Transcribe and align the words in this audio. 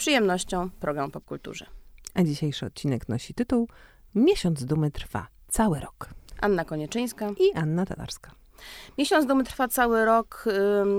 przyjemnością 0.00 0.70
program 0.70 1.10
Popkulturze. 1.10 1.66
A 2.14 2.22
dzisiejszy 2.22 2.66
odcinek 2.66 3.08
nosi 3.08 3.34
tytuł 3.34 3.68
Miesiąc 4.14 4.64
dumy 4.64 4.90
trwa 4.90 5.26
cały 5.48 5.80
rok. 5.80 6.08
Anna 6.40 6.64
Konieczyńska 6.64 7.30
i 7.30 7.52
Anna 7.54 7.86
Tatarska. 7.86 8.39
Miesiąc 8.98 9.26
Dumy 9.26 9.44
trwa 9.44 9.68
cały 9.68 10.04
rok, 10.04 10.44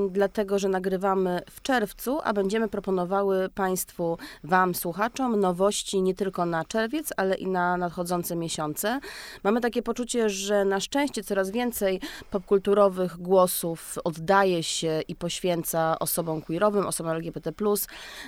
dlatego 0.10 0.60
że 0.60 0.70
nagrywamy 0.70 1.42
w 1.50 1.62
czerwcu, 1.62 2.20
a 2.24 2.34
będziemy 2.34 2.68
proponowały 2.68 3.50
Państwu, 3.50 4.18
Wam, 4.44 4.76
słuchaczom, 4.76 5.40
nowości 5.40 6.02
nie 6.02 6.16
tylko 6.16 6.46
na 6.46 6.66
czerwiec, 6.66 7.10
ale 7.18 7.36
i 7.36 7.48
na 7.48 7.78
nadchodzące 7.78 8.36
miesiące. 8.36 9.00
Mamy 9.44 9.62
takie 9.62 9.82
poczucie, 9.82 10.30
że 10.30 10.66
na 10.66 10.80
szczęście 10.80 11.24
coraz 11.24 11.52
więcej 11.52 12.02
popkulturowych 12.32 13.18
głosów 13.18 14.00
oddaje 14.04 14.64
się 14.64 15.02
i 15.08 15.16
poświęca 15.16 16.00
osobom 16.00 16.42
queerowym, 16.42 16.88
osobom 16.88 17.12
LGBT+, 17.12 17.52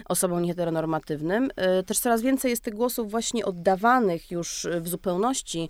osobom 0.05 0.41
nieheteronormatywnym. 0.41 1.49
Yy, 1.57 1.83
też 1.83 1.99
coraz 1.99 2.21
więcej 2.21 2.51
jest 2.51 2.63
tych 2.63 2.73
głosów 2.73 3.11
właśnie 3.11 3.45
oddawanych 3.45 4.31
już 4.31 4.67
w 4.81 4.87
zupełności 4.87 5.69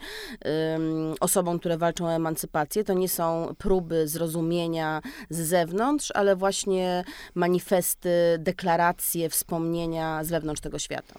osobom, 1.20 1.60
które 1.60 1.78
walczą 1.78 2.06
o 2.06 2.12
emancypację. 2.12 2.84
To 2.84 2.94
nie 2.94 3.10
są 3.10 3.53
próby 3.58 4.08
zrozumienia 4.08 5.02
z 5.30 5.38
zewnątrz, 5.38 6.12
ale 6.14 6.36
właśnie 6.36 7.04
manifesty, 7.36 8.10
deklaracje, 8.40 9.30
wspomnienia 9.30 10.24
z 10.24 10.30
wewnątrz 10.30 10.62
tego 10.62 10.80
świata. 10.80 11.14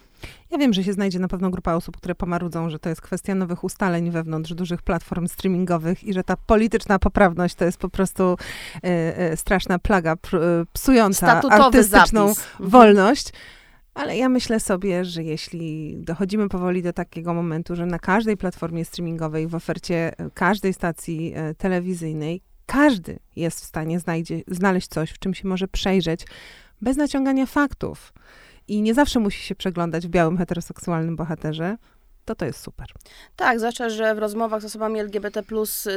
Ja 0.51 0.59
wiem, 0.59 0.73
że 0.73 0.85
się 0.85 0.93
znajdzie 0.93 1.19
na 1.19 1.29
pewno 1.29 1.51
grupa 1.51 1.75
osób, 1.75 1.97
które 1.97 2.15
pomarudzą, 2.15 2.71
że 2.71 2.79
to 2.79 2.89
jest 2.89 3.01
kwestia 3.01 3.35
nowych 3.35 3.65
ustaleń 3.65 4.11
wewnątrz 4.11 4.53
dużych 4.53 4.83
platform 4.83 5.29
streamingowych 5.29 6.05
i 6.05 6.13
że 6.13 6.25
ta 6.25 6.37
polityczna 6.37 6.99
poprawność 6.99 7.55
to 7.55 7.65
jest 7.65 7.79
po 7.79 7.89
prostu 7.89 8.37
e, 8.85 9.19
e, 9.19 9.37
straszna 9.37 9.79
plaga 9.79 10.17
psująca 10.73 11.27
Statutowy 11.27 11.63
artystyczną 11.63 12.29
zapis. 12.29 12.45
Mhm. 12.61 12.71
Ale 13.95 14.17
ja 14.17 14.29
myślę 14.29 14.61
sobie, 14.61 15.05
że 15.05 15.23
jeśli 15.23 15.97
dochodzimy 15.99 16.49
powoli 16.49 16.83
do 16.83 16.93
takiego 16.93 17.35
momentu, 17.35 17.77
że 17.77 17.87
na 17.87 17.99
każdej 17.99 18.37
platformie 18.37 18.85
streamingowej, 18.85 19.47
w 19.47 19.55
ofercie 19.55 20.19
e, 20.19 20.31
każdej 20.31 20.75
stacji 20.75 21.33
e, 21.35 21.55
telewizyjnej, 21.55 22.41
każdy 22.67 23.19
jest 23.37 23.61
w 23.61 23.65
stanie 23.65 24.01
znajdzie, 24.01 24.43
znaleźć 24.49 24.89
coś, 24.89 25.11
w 25.11 25.19
czym 25.19 25.35
się 25.35 25.49
może 25.49 25.69
przejrzeć, 25.69 26.27
bez 26.81 26.97
naciągania 26.97 27.47
faktów. 27.47 28.13
I 28.69 28.83
nie 28.83 28.95
zawsze 28.95 29.21
musi 29.21 29.43
się 29.43 29.55
przeglądać 29.55 30.07
w 30.07 30.11
białym 30.11 30.39
heteroseksualnym 30.39 31.17
bohaterze, 31.17 31.77
to 32.25 32.35
to 32.35 32.45
jest 32.45 32.61
super. 32.61 32.87
Tak, 33.37 33.59
zwłaszcza, 33.59 33.89
że 33.89 34.15
w 34.15 34.19
rozmowach 34.19 34.63
z 34.63 34.65
osobami 34.65 35.01
LGBT 35.01 35.43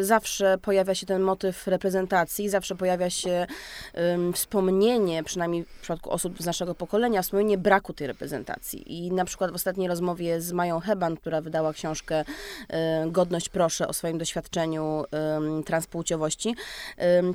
zawsze 0.02 0.58
pojawia 0.61 0.95
się 0.95 1.06
ten 1.06 1.22
motyw 1.22 1.67
reprezentacji, 1.67 2.50
zawsze 2.50 2.75
pojawia 2.75 3.09
się 3.09 3.47
um, 3.94 4.33
wspomnienie, 4.33 5.23
przynajmniej 5.23 5.64
w 5.64 5.81
przypadku 5.81 6.11
osób 6.11 6.42
z 6.42 6.45
naszego 6.45 6.75
pokolenia, 6.75 7.22
wspomnienie 7.22 7.58
braku 7.58 7.94
tej 7.94 8.08
reprezentacji. 8.08 9.05
I 9.05 9.11
na 9.11 9.25
przykład 9.25 9.52
w 9.52 9.55
ostatniej 9.55 9.88
rozmowie 9.88 10.42
z 10.42 10.52
Mają 10.52 10.80
Heban, 10.80 11.17
która 11.17 11.42
wydała 11.42 11.73
książkę 11.73 12.23
um, 12.70 13.11
Godność 13.11 13.50
proszę 13.50 13.88
o 13.88 13.94
swoim 13.94 14.17
doświadczeniu 14.17 15.03
um, 15.11 15.64
transpłciowości, 15.64 16.55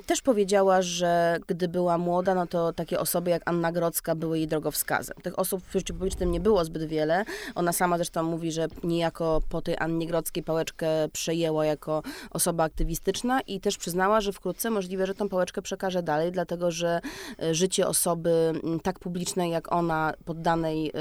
też 0.06 0.22
powiedziała, 0.22 0.82
że 0.82 1.38
gdy 1.46 1.68
była 1.68 1.98
młoda, 1.98 2.34
no 2.34 2.46
to 2.46 2.72
takie 2.72 3.00
osoby 3.00 3.30
jak 3.30 3.42
Anna 3.44 3.72
Grodzka 3.72 4.14
były 4.14 4.38
jej 4.38 4.48
drogowskazem. 4.48 5.16
Tych 5.22 5.38
osób 5.38 5.62
w 5.68 5.72
życiu 5.72 5.94
publicznym 5.94 6.32
nie 6.32 6.40
było 6.40 6.64
zbyt 6.64 6.84
wiele. 6.84 7.24
Ona 7.54 7.72
sama 7.72 7.96
zresztą 7.96 8.22
mówi, 8.22 8.52
że 8.52 8.68
niejako 8.84 9.42
po 9.48 9.62
tej 9.62 9.76
Annie 9.78 10.06
Grodzkiej 10.06 10.42
pałeczkę 10.42 10.86
przejęła 11.12 11.66
jako 11.66 12.02
osoba 12.30 12.64
aktywistyczna 12.64 13.40
i 13.40 13.60
też 13.60 13.78
przyznała, 13.78 14.20
że 14.20 14.32
wkrótce 14.32 14.70
możliwe, 14.70 15.06
że 15.06 15.14
tą 15.14 15.28
pałeczkę 15.28 15.62
przekaże 15.62 16.02
dalej, 16.02 16.32
dlatego 16.32 16.70
że 16.70 17.00
e, 17.42 17.54
życie 17.54 17.86
osoby 17.86 18.52
tak 18.82 18.98
publicznej 18.98 19.50
jak 19.50 19.72
ona, 19.72 20.12
poddanej, 20.24 20.88
e, 20.88 20.92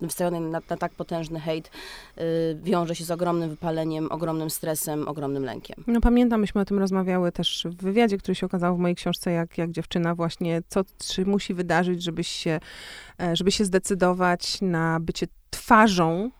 wystawionej 0.00 0.40
na, 0.40 0.60
na 0.70 0.76
tak 0.76 0.92
potężny 0.92 1.40
hejt, 1.40 1.70
e, 2.16 2.22
wiąże 2.54 2.94
się 2.94 3.04
z 3.04 3.10
ogromnym 3.10 3.50
wypaleniem, 3.50 4.12
ogromnym 4.12 4.50
stresem, 4.50 5.08
ogromnym 5.08 5.44
lękiem. 5.44 5.84
No 5.86 6.00
pamiętam, 6.00 6.40
myśmy 6.40 6.60
o 6.60 6.64
tym 6.64 6.78
rozmawiały 6.78 7.32
też 7.32 7.66
w 7.70 7.82
wywiadzie, 7.82 8.18
który 8.18 8.34
się 8.34 8.46
okazał 8.46 8.76
w 8.76 8.78
mojej 8.78 8.96
książce, 8.96 9.32
jak, 9.32 9.58
jak 9.58 9.70
dziewczyna 9.70 10.14
właśnie, 10.14 10.62
co 10.68 10.80
czy 10.98 11.26
musi 11.26 11.54
wydarzyć, 11.54 12.02
żebyś 12.02 12.28
się, 12.28 12.60
żeby 13.32 13.52
się 13.52 13.64
zdecydować 13.64 14.60
na 14.60 15.00
bycie 15.00 15.26
twarzą 15.50 16.30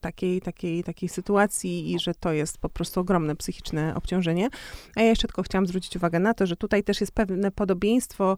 takiej, 0.00 0.40
takiej, 0.40 0.84
takiej 0.84 1.08
sytuacji 1.08 1.92
i 1.92 1.98
że 1.98 2.14
to 2.14 2.32
jest 2.32 2.58
po 2.58 2.68
prostu 2.68 3.00
ogromne 3.00 3.36
psychiczne 3.36 3.94
obciążenie. 3.94 4.48
A 4.96 5.00
ja 5.02 5.08
jeszcze 5.08 5.28
tylko 5.28 5.42
chciałam 5.42 5.66
zwrócić 5.66 5.96
uwagę 5.96 6.18
na 6.18 6.34
to, 6.34 6.46
że 6.46 6.56
tutaj 6.56 6.84
też 6.84 7.00
jest 7.00 7.12
pewne 7.12 7.50
podobieństwo 7.50 8.36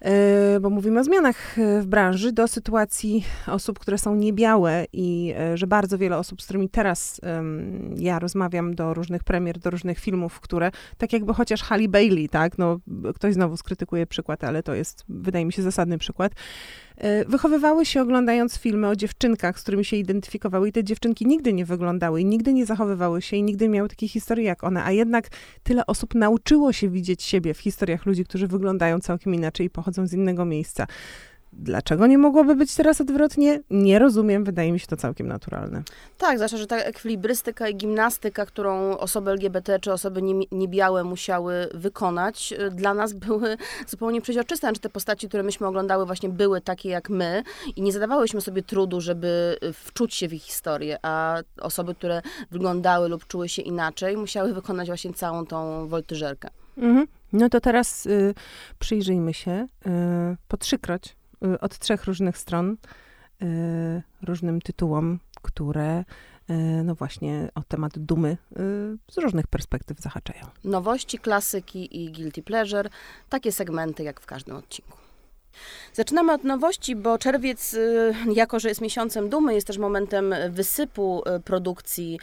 e, 0.00 0.60
bo 0.60 0.70
mówimy 0.70 1.00
o 1.00 1.04
zmianach 1.04 1.58
e, 1.58 1.82
w 1.82 1.86
branży, 1.86 2.32
do 2.32 2.48
sytuacji 2.48 3.24
osób, 3.46 3.78
które 3.78 3.98
są 3.98 4.14
niebiałe 4.14 4.84
i 4.92 5.34
że 5.54 5.66
bardzo 5.66 5.98
wiele 5.98 6.18
osób, 6.18 6.42
z 6.42 6.44
którymi 6.44 6.68
teraz 6.68 7.20
um, 7.22 7.94
ja 7.98 8.18
rozmawiam 8.18 8.74
do 8.74 8.94
różnych 8.94 9.24
premier, 9.24 9.58
do 9.58 9.70
różnych 9.70 9.98
filmów, 9.98 10.40
które, 10.40 10.70
tak 10.98 11.12
jakby 11.12 11.34
chociaż 11.34 11.62
Halle 11.62 11.88
Bailey, 11.88 12.28
tak, 12.28 12.58
no 12.58 12.78
ktoś 13.14 13.34
znowu 13.34 13.56
skrytykuje 13.56 14.06
przykład, 14.06 14.44
ale 14.44 14.62
to 14.62 14.74
jest, 14.74 15.04
wydaje 15.08 15.44
mi 15.46 15.52
się, 15.52 15.62
zasadny 15.62 15.98
przykład, 15.98 16.32
E, 16.32 16.85
wychowywały 17.28 17.86
się 17.86 18.02
oglądając 18.02 18.58
filmy 18.58 18.88
o 18.88 18.96
dziewczynkach, 18.96 19.58
z 19.58 19.62
którymi 19.62 19.84
się 19.84 19.96
identyfikowały 19.96 20.68
i 20.68 20.72
te 20.72 20.84
dziewczynki 20.84 21.26
nigdy 21.26 21.52
nie 21.52 21.64
wyglądały 21.64 22.20
i 22.20 22.24
nigdy 22.24 22.52
nie 22.52 22.66
zachowywały 22.66 23.22
się 23.22 23.36
i 23.36 23.42
nigdy 23.42 23.64
nie 23.64 23.74
miały 23.74 23.88
takiej 23.88 24.08
historii 24.08 24.44
jak 24.44 24.64
one, 24.64 24.84
a 24.84 24.92
jednak 24.92 25.28
tyle 25.62 25.86
osób 25.86 26.14
nauczyło 26.14 26.72
się 26.72 26.88
widzieć 26.88 27.22
siebie 27.22 27.54
w 27.54 27.58
historiach 27.58 28.06
ludzi, 28.06 28.24
którzy 28.24 28.46
wyglądają 28.46 29.00
całkiem 29.00 29.34
inaczej 29.34 29.66
i 29.66 29.70
pochodzą 29.70 30.06
z 30.06 30.12
innego 30.12 30.44
miejsca. 30.44 30.86
Dlaczego 31.58 32.06
nie 32.06 32.18
mogłoby 32.18 32.54
być 32.54 32.74
teraz 32.74 33.00
odwrotnie? 33.00 33.60
Nie 33.70 33.98
rozumiem, 33.98 34.44
wydaje 34.44 34.72
mi 34.72 34.80
się 34.80 34.86
to 34.86 34.96
całkiem 34.96 35.28
naturalne. 35.28 35.82
Tak, 36.18 36.38
zwłaszcza, 36.38 36.56
że 36.56 36.66
ta 36.66 36.76
ekwilibrystyka 36.76 37.68
i 37.68 37.76
gimnastyka, 37.76 38.46
którą 38.46 38.98
osoby 38.98 39.30
LGBT 39.30 39.78
czy 39.78 39.92
osoby 39.92 40.22
niebiałe 40.52 41.04
musiały 41.04 41.68
wykonać, 41.74 42.52
y, 42.52 42.70
dla 42.70 42.94
nas 42.94 43.12
były 43.12 43.56
zupełnie 43.86 44.20
przeźroczyste. 44.20 44.66
Znaczy 44.66 44.80
te 44.80 44.88
postaci, 44.88 45.28
które 45.28 45.42
myśmy 45.42 45.66
oglądały 45.66 46.06
właśnie 46.06 46.28
były 46.28 46.60
takie 46.60 46.88
jak 46.88 47.10
my 47.10 47.42
i 47.76 47.82
nie 47.82 47.92
zadawałyśmy 47.92 48.40
sobie 48.40 48.62
trudu, 48.62 49.00
żeby 49.00 49.58
y, 49.64 49.72
wczuć 49.72 50.14
się 50.14 50.28
w 50.28 50.34
ich 50.34 50.42
historię, 50.42 50.98
a 51.02 51.42
osoby, 51.60 51.94
które 51.94 52.22
wyglądały 52.50 53.08
lub 53.08 53.26
czuły 53.26 53.48
się 53.48 53.62
inaczej, 53.62 54.16
musiały 54.16 54.54
wykonać 54.54 54.86
właśnie 54.86 55.14
całą 55.14 55.46
tą 55.46 55.88
woltyżerkę. 55.88 56.48
Mhm. 56.78 57.06
No 57.32 57.48
to 57.48 57.60
teraz 57.60 58.06
y, 58.06 58.34
przyjrzyjmy 58.78 59.34
się 59.34 59.68
y, 59.86 59.90
po 60.48 60.56
trzykroć 60.56 61.16
od 61.60 61.78
trzech 61.78 62.04
różnych 62.04 62.38
stron 62.38 62.76
y, 63.42 64.02
różnym 64.22 64.60
tytułom, 64.60 65.18
które 65.42 66.04
y, 66.50 66.54
no 66.84 66.94
właśnie 66.94 67.48
o 67.54 67.62
temat 67.62 67.98
dumy 67.98 68.36
z 69.10 69.18
różnych 69.18 69.46
perspektyw 69.46 70.00
zahaczają. 70.00 70.46
Nowości, 70.64 71.18
klasyki 71.18 72.04
i 72.04 72.12
guilty 72.12 72.42
pleasure, 72.42 72.90
takie 73.28 73.52
segmenty 73.52 74.02
jak 74.02 74.20
w 74.20 74.26
każdym 74.26 74.56
odcinku. 74.56 75.05
Zaczynamy 75.92 76.32
od 76.32 76.44
nowości, 76.44 76.96
bo 76.96 77.18
czerwiec, 77.18 77.74
y, 77.74 78.14
jako 78.34 78.60
że 78.60 78.68
jest 78.68 78.80
miesiącem 78.80 79.28
dumy, 79.28 79.54
jest 79.54 79.66
też 79.66 79.78
momentem 79.78 80.34
wysypu 80.50 81.22
y, 81.36 81.40
produkcji 81.40 82.18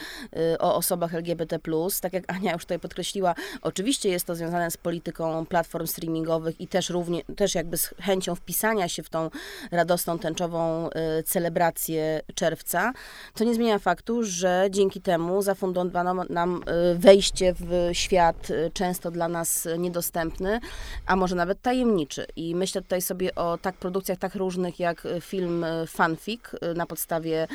y, 0.53 0.57
o 0.57 0.75
osobach 0.75 1.15
LGBT. 1.15 1.59
Tak 2.01 2.13
jak 2.13 2.23
Ania 2.27 2.53
już 2.53 2.61
tutaj 2.61 2.79
podkreśliła, 2.79 3.35
oczywiście 3.61 4.09
jest 4.09 4.25
to 4.25 4.35
związane 4.35 4.71
z 4.71 4.77
polityką 4.77 5.45
platform 5.45 5.87
streamingowych 5.87 6.61
i 6.61 6.67
też 6.67 6.89
równie, 6.89 7.23
też 7.35 7.55
jakby 7.55 7.77
z 7.77 7.87
chęcią 8.01 8.35
wpisania 8.35 8.87
się 8.89 9.03
w 9.03 9.09
tą 9.09 9.29
radosną, 9.71 10.19
tęczową 10.19 10.89
celebrację 11.25 12.21
czerwca, 12.35 12.93
co 13.35 13.43
nie 13.43 13.53
zmienia 13.53 13.79
faktu, 13.79 14.23
że 14.23 14.67
dzięki 14.69 15.01
temu 15.01 15.41
zafundowano 15.41 16.23
nam 16.29 16.63
wejście 16.95 17.53
w 17.59 17.89
świat 17.93 18.47
często 18.73 19.11
dla 19.11 19.27
nas 19.27 19.67
niedostępny, 19.77 20.59
a 21.05 21.15
może 21.15 21.35
nawet 21.35 21.61
tajemniczy. 21.61 22.25
I 22.35 22.55
myślę 22.55 22.81
tutaj 22.81 23.01
sobie 23.01 23.22
sobie 23.23 23.35
o 23.35 23.57
tak 23.57 23.75
produkcjach 23.75 24.17
tak 24.17 24.35
różnych 24.35 24.79
jak 24.79 25.05
e, 25.05 25.21
film 25.21 25.63
e, 25.63 25.87
Fanfic 25.87 26.41
e, 26.61 26.73
na 26.73 26.85
podstawie 26.85 27.47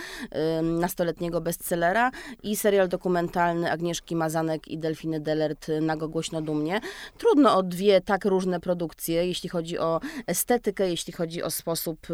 nastoletniego 0.62 1.40
bestsellera 1.40 2.10
i 2.42 2.56
serial 2.56 2.88
dokumentalny 2.88 3.70
Agnieszki 3.70 4.16
Mazanek 4.16 4.68
i 4.68 4.78
Delfiny 4.78 5.20
Delert 5.20 5.66
Nago 5.80 6.08
Głośno 6.08 6.42
Dumnie. 6.42 6.80
Trudno 7.18 7.56
o 7.56 7.62
dwie 7.62 8.00
tak 8.00 8.24
różne 8.24 8.60
produkcje, 8.60 9.26
jeśli 9.26 9.48
chodzi 9.48 9.78
o 9.78 10.00
estetykę, 10.26 10.90
jeśli 10.90 11.12
chodzi 11.12 11.42
o 11.42 11.50
sposób 11.50 12.06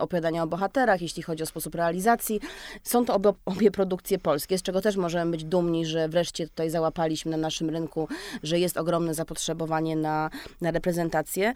opowiadania 0.00 0.42
o 0.42 0.46
bohaterach, 0.46 1.02
jeśli 1.02 1.22
chodzi 1.22 1.42
o 1.42 1.46
sposób 1.46 1.74
realizacji. 1.74 2.40
Są 2.82 3.04
to 3.04 3.14
obie, 3.14 3.32
obie 3.44 3.70
produkcje 3.70 4.18
polskie, 4.18 4.58
z 4.58 4.62
czego 4.62 4.80
też 4.80 4.96
możemy 4.96 5.30
być 5.30 5.44
dumni, 5.44 5.86
że 5.86 6.08
wreszcie 6.08 6.48
tutaj 6.48 6.70
załapaliśmy 6.70 7.30
na 7.30 7.36
naszym 7.36 7.70
rynku, 7.70 8.08
że 8.42 8.58
jest 8.58 8.76
ogromne 8.76 9.14
zapotrzebowanie 9.14 9.96
na, 9.96 10.30
na 10.60 10.70
reprezentację. 10.70 11.52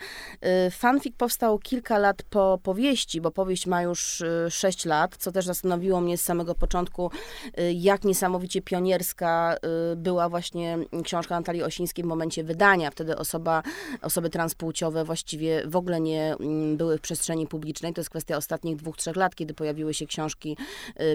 Fanfic 0.71 1.17
powstał 1.19 1.59
kilka 1.59 1.99
lat 1.99 2.23
po 2.23 2.59
powieści, 2.63 3.21
bo 3.21 3.31
powieść 3.31 3.67
ma 3.67 3.83
już 3.83 4.23
6 4.51 4.85
lat, 4.85 5.17
co 5.17 5.33
też 5.33 5.47
zastanowiło 5.47 6.01
mnie 6.01 6.19
z 6.19 6.23
samego 6.23 6.55
początku, 6.55 7.11
jak 7.75 8.05
niesamowicie 8.05 8.63
pionierska 8.63 9.57
była 9.97 10.29
właśnie 10.29 10.79
książka 11.05 11.37
Natalii 11.37 11.63
Osińskiej 11.63 12.05
w 12.05 12.09
momencie 12.09 12.45
wydania. 12.45 12.91
Wtedy 12.91 13.17
osoba, 13.17 13.63
osoby 14.03 14.31
transpłciowe 14.31 15.05
właściwie 15.05 15.63
w 15.67 15.77
ogóle 15.77 16.01
nie 16.01 16.35
mm, 16.41 16.77
były 16.77 16.99
w 16.99 17.01
przestrzeni 17.01 17.47
publicznej. 17.47 17.95
To 17.95 18.01
jest 18.01 18.11
kwestia 18.11 18.37
ostatnich 18.37 18.77
dwóch, 18.77 18.97
trzech 18.97 19.17
lat, 19.17 19.35
kiedy 19.35 19.55
pojawiły 19.55 19.95
się 19.95 20.07
książki 20.07 20.57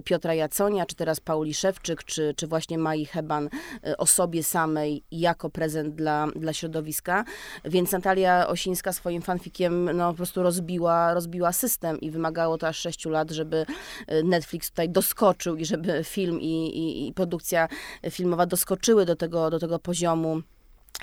Piotra 0.03 0.33
Jaconia, 0.33 0.85
czy 0.85 0.95
teraz 0.95 1.19
Pauli 1.19 1.53
Szewczyk, 1.53 2.03
czy, 2.03 2.33
czy 2.37 2.47
właśnie 2.47 2.77
Mai 2.77 3.05
Heban 3.05 3.49
o 3.97 4.05
sobie 4.05 4.43
samej 4.43 5.03
jako 5.11 5.49
prezent 5.49 5.95
dla, 5.95 6.27
dla 6.35 6.53
środowiska. 6.53 7.25
Więc 7.65 7.91
Natalia 7.91 8.47
Osińska 8.47 8.93
swoim 8.93 9.21
fanfikiem 9.21 9.82
no, 9.93 10.11
po 10.11 10.17
prostu 10.17 10.43
rozbiła, 10.43 11.13
rozbiła 11.13 11.51
system 11.51 12.01
i 12.01 12.11
wymagało 12.11 12.57
to 12.57 12.67
aż 12.67 12.79
6 12.79 13.05
lat, 13.05 13.31
żeby 13.31 13.65
y, 14.11 14.23
Netflix 14.23 14.69
tutaj 14.69 14.89
doskoczył 14.89 15.55
i 15.55 15.65
żeby 15.65 16.03
film 16.03 16.41
i, 16.41 16.67
i, 16.67 17.07
i 17.07 17.13
produkcja 17.13 17.67
filmowa 18.09 18.45
doskoczyły 18.45 19.05
do 19.05 19.15
tego, 19.15 19.49
do 19.49 19.59
tego 19.59 19.79
poziomu 19.79 20.41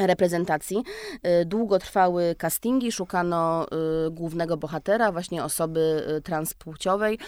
reprezentacji. 0.07 0.85
Y, 1.43 1.45
długo 1.45 1.79
trwały 1.79 2.35
castingi, 2.39 2.93
szukano 2.93 3.67
y, 4.07 4.11
głównego 4.11 4.57
bohatera, 4.57 5.13
właśnie 5.13 5.45
osoby 5.45 6.05
y, 6.19 6.21
transpłciowej. 6.21 7.19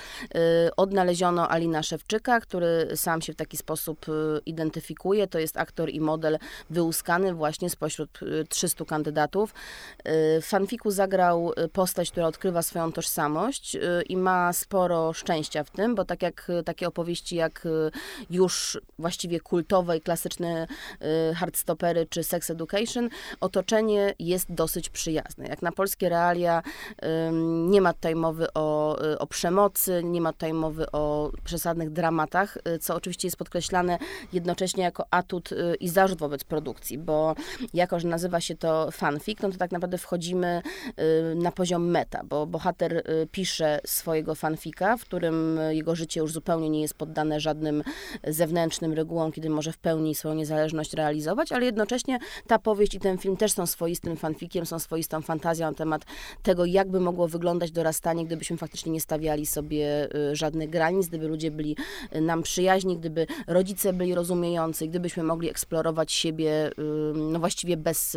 Odnaleziono 0.76 1.48
Alina 1.48 1.82
Szewczyka, 1.82 2.40
który 2.40 2.88
sam 2.96 3.22
się 3.22 3.32
w 3.32 3.36
taki 3.36 3.56
sposób 3.56 4.06
identyfikuje. 4.46 5.26
To 5.26 5.38
jest 5.38 5.56
aktor 5.56 5.90
i 5.90 6.00
model 6.00 6.38
wyłuskany 6.70 7.34
właśnie 7.34 7.70
spośród 7.70 8.20
300 8.48 8.84
kandydatów. 8.84 9.54
W 10.40 10.44
fanfiku 10.44 10.90
zagrał 10.90 11.52
postać, 11.72 12.10
która 12.10 12.26
odkrywa 12.26 12.62
swoją 12.62 12.92
tożsamość 12.92 13.76
i 14.08 14.16
ma 14.16 14.52
sporo 14.52 15.12
szczęścia 15.12 15.64
w 15.64 15.70
tym, 15.70 15.94
bo 15.94 16.04
tak 16.04 16.22
jak 16.22 16.48
takie 16.64 16.88
opowieści 16.88 17.36
jak 17.36 17.68
już 18.30 18.80
właściwie 18.98 19.40
kultowe 19.40 19.96
i 19.96 20.00
klasyczne 20.00 20.66
hardstopery 21.34 22.06
czy 22.06 22.24
Sex 22.24 22.50
Education, 22.62 23.08
otoczenie 23.40 24.14
jest 24.18 24.52
dosyć 24.52 24.88
przyjazne. 24.88 25.46
Jak 25.46 25.62
na 25.62 25.72
polskie 25.72 26.08
realia 26.08 26.62
nie 27.42 27.80
ma 27.80 27.92
tutaj 27.92 28.14
mowy 28.14 28.46
o, 28.54 28.98
o 29.18 29.26
przemocy, 29.26 30.02
nie 30.04 30.20
ma 30.20 30.32
tutaj 30.32 30.52
mowy 30.52 30.90
o 30.92 31.32
przesadnych 31.44 31.90
dramatach, 31.90 32.58
y, 32.68 32.78
co 32.78 32.94
oczywiście 32.94 33.28
jest 33.28 33.36
podkreślane 33.36 33.98
jednocześnie 34.32 34.84
jako 34.84 35.06
atut 35.10 35.52
y, 35.52 35.74
i 35.80 35.88
zarzut 35.88 36.18
wobec 36.18 36.44
produkcji, 36.44 36.98
bo 36.98 37.34
jako, 37.74 38.00
że 38.00 38.08
nazywa 38.08 38.40
się 38.40 38.56
to 38.56 38.90
fanfic, 38.90 39.40
no 39.42 39.50
to 39.50 39.58
tak 39.58 39.72
naprawdę 39.72 39.98
wchodzimy 39.98 40.62
y, 41.32 41.34
na 41.34 41.52
poziom 41.52 41.90
meta, 41.90 42.24
bo 42.24 42.46
bohater 42.46 43.02
pisze 43.32 43.80
swojego 43.86 44.34
fanfika, 44.34 44.96
w 44.96 45.02
którym 45.02 45.60
jego 45.70 45.94
życie 45.94 46.20
już 46.20 46.32
zupełnie 46.32 46.70
nie 46.70 46.80
jest 46.82 46.94
poddane 46.94 47.40
żadnym 47.40 47.82
zewnętrznym 48.26 48.92
regułom, 48.92 49.32
kiedy 49.32 49.50
może 49.50 49.72
w 49.72 49.78
pełni 49.78 50.14
swoją 50.14 50.34
niezależność 50.34 50.92
realizować, 50.92 51.52
ale 51.52 51.64
jednocześnie 51.64 52.18
ta 52.52 52.58
powieść 52.58 52.94
i 52.94 53.00
ten 53.00 53.18
film 53.18 53.36
też 53.36 53.52
są 53.52 53.66
swoistym 53.66 54.16
fanfikiem, 54.16 54.66
są 54.66 54.78
swoistą 54.78 55.22
fantazją 55.22 55.66
na 55.66 55.74
temat 55.74 56.04
tego, 56.42 56.64
jakby 56.64 57.00
mogło 57.00 57.28
wyglądać 57.28 57.70
dorastanie, 57.70 58.26
gdybyśmy 58.26 58.56
faktycznie 58.56 58.92
nie 58.92 59.00
stawiali 59.00 59.46
sobie 59.46 60.08
y, 60.30 60.36
żadnych 60.36 60.70
granic, 60.70 61.08
gdyby 61.08 61.28
ludzie 61.28 61.50
byli 61.50 61.76
y, 62.16 62.20
nam 62.20 62.42
przyjaźni, 62.42 62.98
gdyby 62.98 63.26
rodzice 63.46 63.92
byli 63.92 64.14
rozumiejący, 64.14 64.88
gdybyśmy 64.88 65.22
mogli 65.22 65.50
eksplorować 65.50 66.12
siebie 66.12 66.70
y, 66.70 66.72
no 67.14 67.38
właściwie 67.38 67.76
bez 67.76 68.16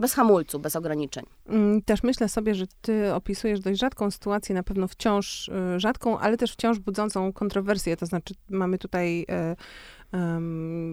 bez 0.00 0.14
hamulcu, 0.14 0.58
bez 0.58 0.76
ograniczeń. 0.76 1.24
Mm, 1.46 1.82
też 1.82 2.02
myślę 2.02 2.28
sobie, 2.28 2.54
że 2.54 2.64
ty 2.80 3.14
opisujesz 3.14 3.60
dość 3.60 3.80
rzadką 3.80 4.10
sytuację, 4.10 4.54
na 4.54 4.62
pewno 4.62 4.88
wciąż 4.88 5.50
rzadką, 5.76 6.18
ale 6.18 6.36
też 6.36 6.52
wciąż 6.52 6.78
budzącą 6.78 7.32
kontrowersję. 7.32 7.96
To 7.96 8.06
znaczy, 8.06 8.34
mamy 8.50 8.78
tutaj 8.78 9.26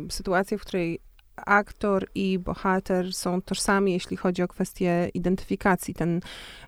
sytuację, 0.09 0.57
w 0.57 0.61
której 0.61 0.99
aktor 1.45 2.07
i 2.15 2.39
bohater 2.39 3.13
są 3.13 3.41
tożsami, 3.41 3.93
jeśli 3.93 4.17
chodzi 4.17 4.43
o 4.43 4.47
kwestię 4.47 5.09
identyfikacji. 5.13 5.93
Ten, 5.93 6.21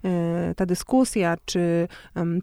e, 0.06 0.54
ta 0.56 0.66
dyskusja, 0.66 1.38
czy 1.46 1.88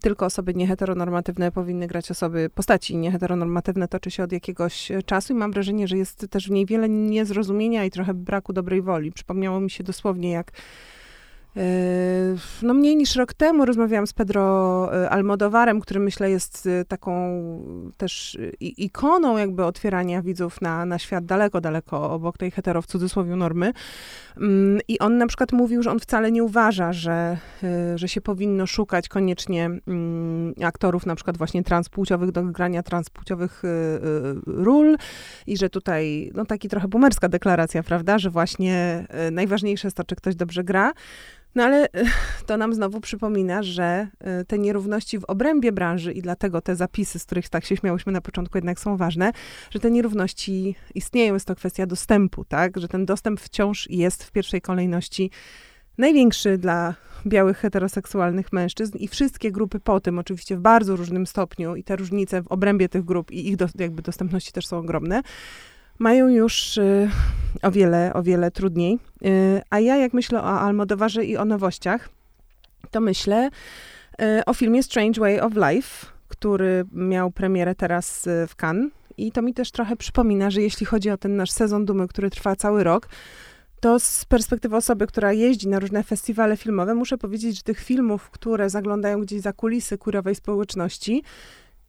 tylko 0.00 0.26
osoby 0.26 0.54
nieheteronormatywne 0.54 1.52
powinny 1.52 1.86
grać 1.86 2.10
osoby, 2.10 2.50
postaci 2.54 2.96
nieheteronormatywne, 2.96 3.88
toczy 3.88 4.10
się 4.10 4.22
od 4.22 4.32
jakiegoś 4.32 4.92
czasu 5.06 5.32
i 5.32 5.36
mam 5.36 5.52
wrażenie, 5.52 5.88
że 5.88 5.96
jest 5.96 6.26
też 6.30 6.48
w 6.48 6.50
niej 6.50 6.66
wiele 6.66 6.88
niezrozumienia 6.88 7.84
i 7.84 7.90
trochę 7.90 8.14
braku 8.14 8.52
dobrej 8.52 8.82
woli. 8.82 9.12
Przypomniało 9.12 9.60
mi 9.60 9.70
się 9.70 9.84
dosłownie, 9.84 10.30
jak 10.30 10.52
no 12.62 12.74
mniej 12.74 12.96
niż 12.96 13.16
rok 13.16 13.34
temu 13.34 13.64
rozmawiałam 13.64 14.06
z 14.06 14.12
Pedro 14.12 14.90
yy, 14.92 15.10
Almodovarem, 15.10 15.80
który 15.80 16.00
myślę 16.00 16.30
jest 16.30 16.66
yy, 16.66 16.84
taką 16.84 17.40
też 17.96 18.38
ikoną 18.60 19.36
jakby 19.36 19.64
otwierania 19.64 20.22
widzów 20.22 20.60
na, 20.60 20.84
na 20.84 20.98
świat 20.98 21.24
daleko, 21.24 21.60
daleko 21.60 22.10
obok 22.10 22.38
tej 22.38 22.50
hetero 22.50 22.82
w 22.82 22.86
cudzysłowie 22.86 23.36
normy. 23.36 23.72
Mm, 24.36 24.80
I 24.88 24.98
on 24.98 25.18
na 25.18 25.26
przykład 25.26 25.52
mówił, 25.52 25.82
że 25.82 25.90
on 25.90 26.00
wcale 26.00 26.32
nie 26.32 26.44
uważa, 26.44 26.92
że, 26.92 27.38
że 27.94 28.08
się 28.08 28.20
powinno 28.20 28.66
szukać 28.66 29.08
koniecznie 29.08 29.64
mm, 29.64 30.54
aktorów 30.62 31.06
na 31.06 31.14
przykład 31.14 31.36
właśnie 31.38 31.64
transpłciowych 31.64 32.32
do 32.32 32.42
grania 32.42 32.82
transpłciowych 32.82 33.62
ról 34.46 34.96
i 35.46 35.56
że 35.56 35.70
tutaj, 35.70 36.30
no 36.34 36.44
taki 36.44 36.68
trochę 36.68 36.88
bumerska 36.88 37.28
deklaracja, 37.28 37.82
prawda, 37.82 38.18
że 38.18 38.30
właśnie 38.30 39.06
najważniejsze 39.32 39.86
jest 39.86 39.96
to, 39.96 40.04
czy 40.04 40.16
ktoś 40.16 40.34
dobrze 40.34 40.64
gra. 40.64 40.92
No 41.56 41.64
ale 41.64 41.84
e, 41.84 42.04
to 42.46 42.56
nam 42.56 42.74
znowu 42.74 43.00
przypomina, 43.00 43.62
że 43.62 44.08
e, 44.20 44.44
te 44.44 44.58
nierówności 44.58 45.18
w 45.18 45.24
obrębie 45.24 45.72
branży 45.72 46.12
i 46.12 46.22
dlatego 46.22 46.60
te 46.60 46.76
zapisy, 46.76 47.18
z 47.18 47.24
których 47.24 47.48
tak 47.48 47.64
się 47.64 47.76
śmiałyśmy 47.76 48.12
na 48.12 48.20
początku, 48.20 48.58
jednak 48.58 48.80
są 48.80 48.96
ważne, 48.96 49.32
że 49.70 49.80
te 49.80 49.90
nierówności 49.90 50.74
istnieją. 50.94 51.34
Jest 51.34 51.46
to 51.46 51.54
kwestia 51.54 51.86
dostępu, 51.86 52.44
tak? 52.44 52.76
Że 52.76 52.88
ten 52.88 53.06
dostęp 53.06 53.40
wciąż 53.40 53.90
jest 53.90 54.24
w 54.24 54.32
pierwszej 54.32 54.60
kolejności 54.60 55.30
największy 55.98 56.58
dla 56.58 56.94
białych 57.26 57.58
heteroseksualnych 57.58 58.52
mężczyzn 58.52 58.98
i 58.98 59.08
wszystkie 59.08 59.52
grupy 59.52 59.80
po 59.80 60.00
tym, 60.00 60.18
oczywiście 60.18 60.56
w 60.56 60.60
bardzo 60.60 60.96
różnym 60.96 61.26
stopniu 61.26 61.76
i 61.76 61.84
te 61.84 61.96
różnice 61.96 62.42
w 62.42 62.48
obrębie 62.48 62.88
tych 62.88 63.04
grup 63.04 63.30
i 63.30 63.48
ich 63.48 63.56
do, 63.56 63.66
jakby 63.78 64.02
dostępności 64.02 64.52
też 64.52 64.66
są 64.66 64.78
ogromne 64.78 65.22
mają 65.98 66.28
już 66.28 66.78
y, 66.78 67.10
o 67.62 67.70
wiele, 67.70 68.12
o 68.14 68.22
wiele 68.22 68.50
trudniej. 68.50 68.98
Y, 69.26 69.62
a 69.70 69.80
ja, 69.80 69.96
jak 69.96 70.12
myślę 70.12 70.42
o 70.42 70.60
Almodowarze 70.60 71.24
i 71.24 71.36
o 71.36 71.44
nowościach, 71.44 72.08
to 72.90 73.00
myślę 73.00 73.50
y, 74.22 74.44
o 74.44 74.54
filmie 74.54 74.82
Strange 74.82 75.20
Way 75.20 75.40
of 75.40 75.52
Life, 75.54 76.06
który 76.28 76.84
miał 76.92 77.30
premierę 77.30 77.74
teraz 77.74 78.28
w 78.48 78.56
Cannes. 78.56 78.90
I 79.16 79.32
to 79.32 79.42
mi 79.42 79.54
też 79.54 79.70
trochę 79.70 79.96
przypomina, 79.96 80.50
że 80.50 80.62
jeśli 80.62 80.86
chodzi 80.86 81.10
o 81.10 81.16
ten 81.16 81.36
nasz 81.36 81.50
sezon 81.50 81.84
dumy, 81.84 82.08
który 82.08 82.30
trwa 82.30 82.56
cały 82.56 82.84
rok, 82.84 83.08
to 83.80 84.00
z 84.00 84.24
perspektywy 84.24 84.76
osoby, 84.76 85.06
która 85.06 85.32
jeździ 85.32 85.68
na 85.68 85.78
różne 85.78 86.02
festiwale 86.02 86.56
filmowe, 86.56 86.94
muszę 86.94 87.18
powiedzieć, 87.18 87.56
że 87.56 87.62
tych 87.62 87.80
filmów, 87.80 88.30
które 88.30 88.70
zaglądają 88.70 89.20
gdzieś 89.20 89.40
za 89.40 89.52
kulisy 89.52 89.98
kurowej 89.98 90.34
społeczności, 90.34 91.22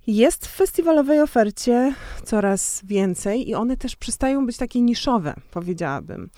jest 0.08 0.48
w 0.48 0.56
festiwalowej 0.56 1.22
ofercie 1.22 1.94
coraz 2.24 2.82
więcej 2.84 3.50
i 3.50 3.56
one 3.56 3.78
też 3.78 3.96
przestają 3.96 4.46
być 4.46 4.58
takie 4.58 4.82
niszowe, 4.82 5.34
powiedziałabym. 5.52 6.30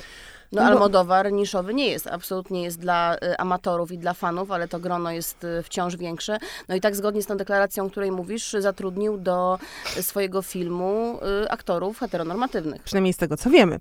No, 0.52 0.62
no 0.62 0.68
Almodowar 0.68 1.32
niszowy 1.32 1.74
nie 1.74 1.88
jest, 1.88 2.08
absolutnie 2.08 2.64
jest 2.64 2.80
dla 2.80 3.16
y, 3.16 3.38
amatorów 3.38 3.92
i 3.92 3.98
dla 3.98 4.14
fanów, 4.14 4.52
ale 4.52 4.68
to 4.68 4.80
grono 4.80 5.12
jest 5.12 5.44
y, 5.44 5.64
wciąż 5.64 5.96
większe. 5.96 6.38
No 6.68 6.76
i 6.76 6.82
tak 6.82 6.96
zgodnie 6.96 7.24
z 7.24 7.26
tą 7.26 7.38
deklaracją, 7.38 7.86
o 7.86 7.90
której 7.90 8.12
mówisz, 8.12 8.56
zatrudnił 8.60 9.18
do 9.18 9.60
swojego 10.02 10.42
filmu 10.42 11.20
y, 11.44 11.50
aktorów 11.50 12.00
heteronormatywnych. 12.00 12.84
Przynajmniej 12.84 13.14
z 13.14 13.18
tego, 13.18 13.38
co 13.38 13.50
wiemy. 13.50 13.80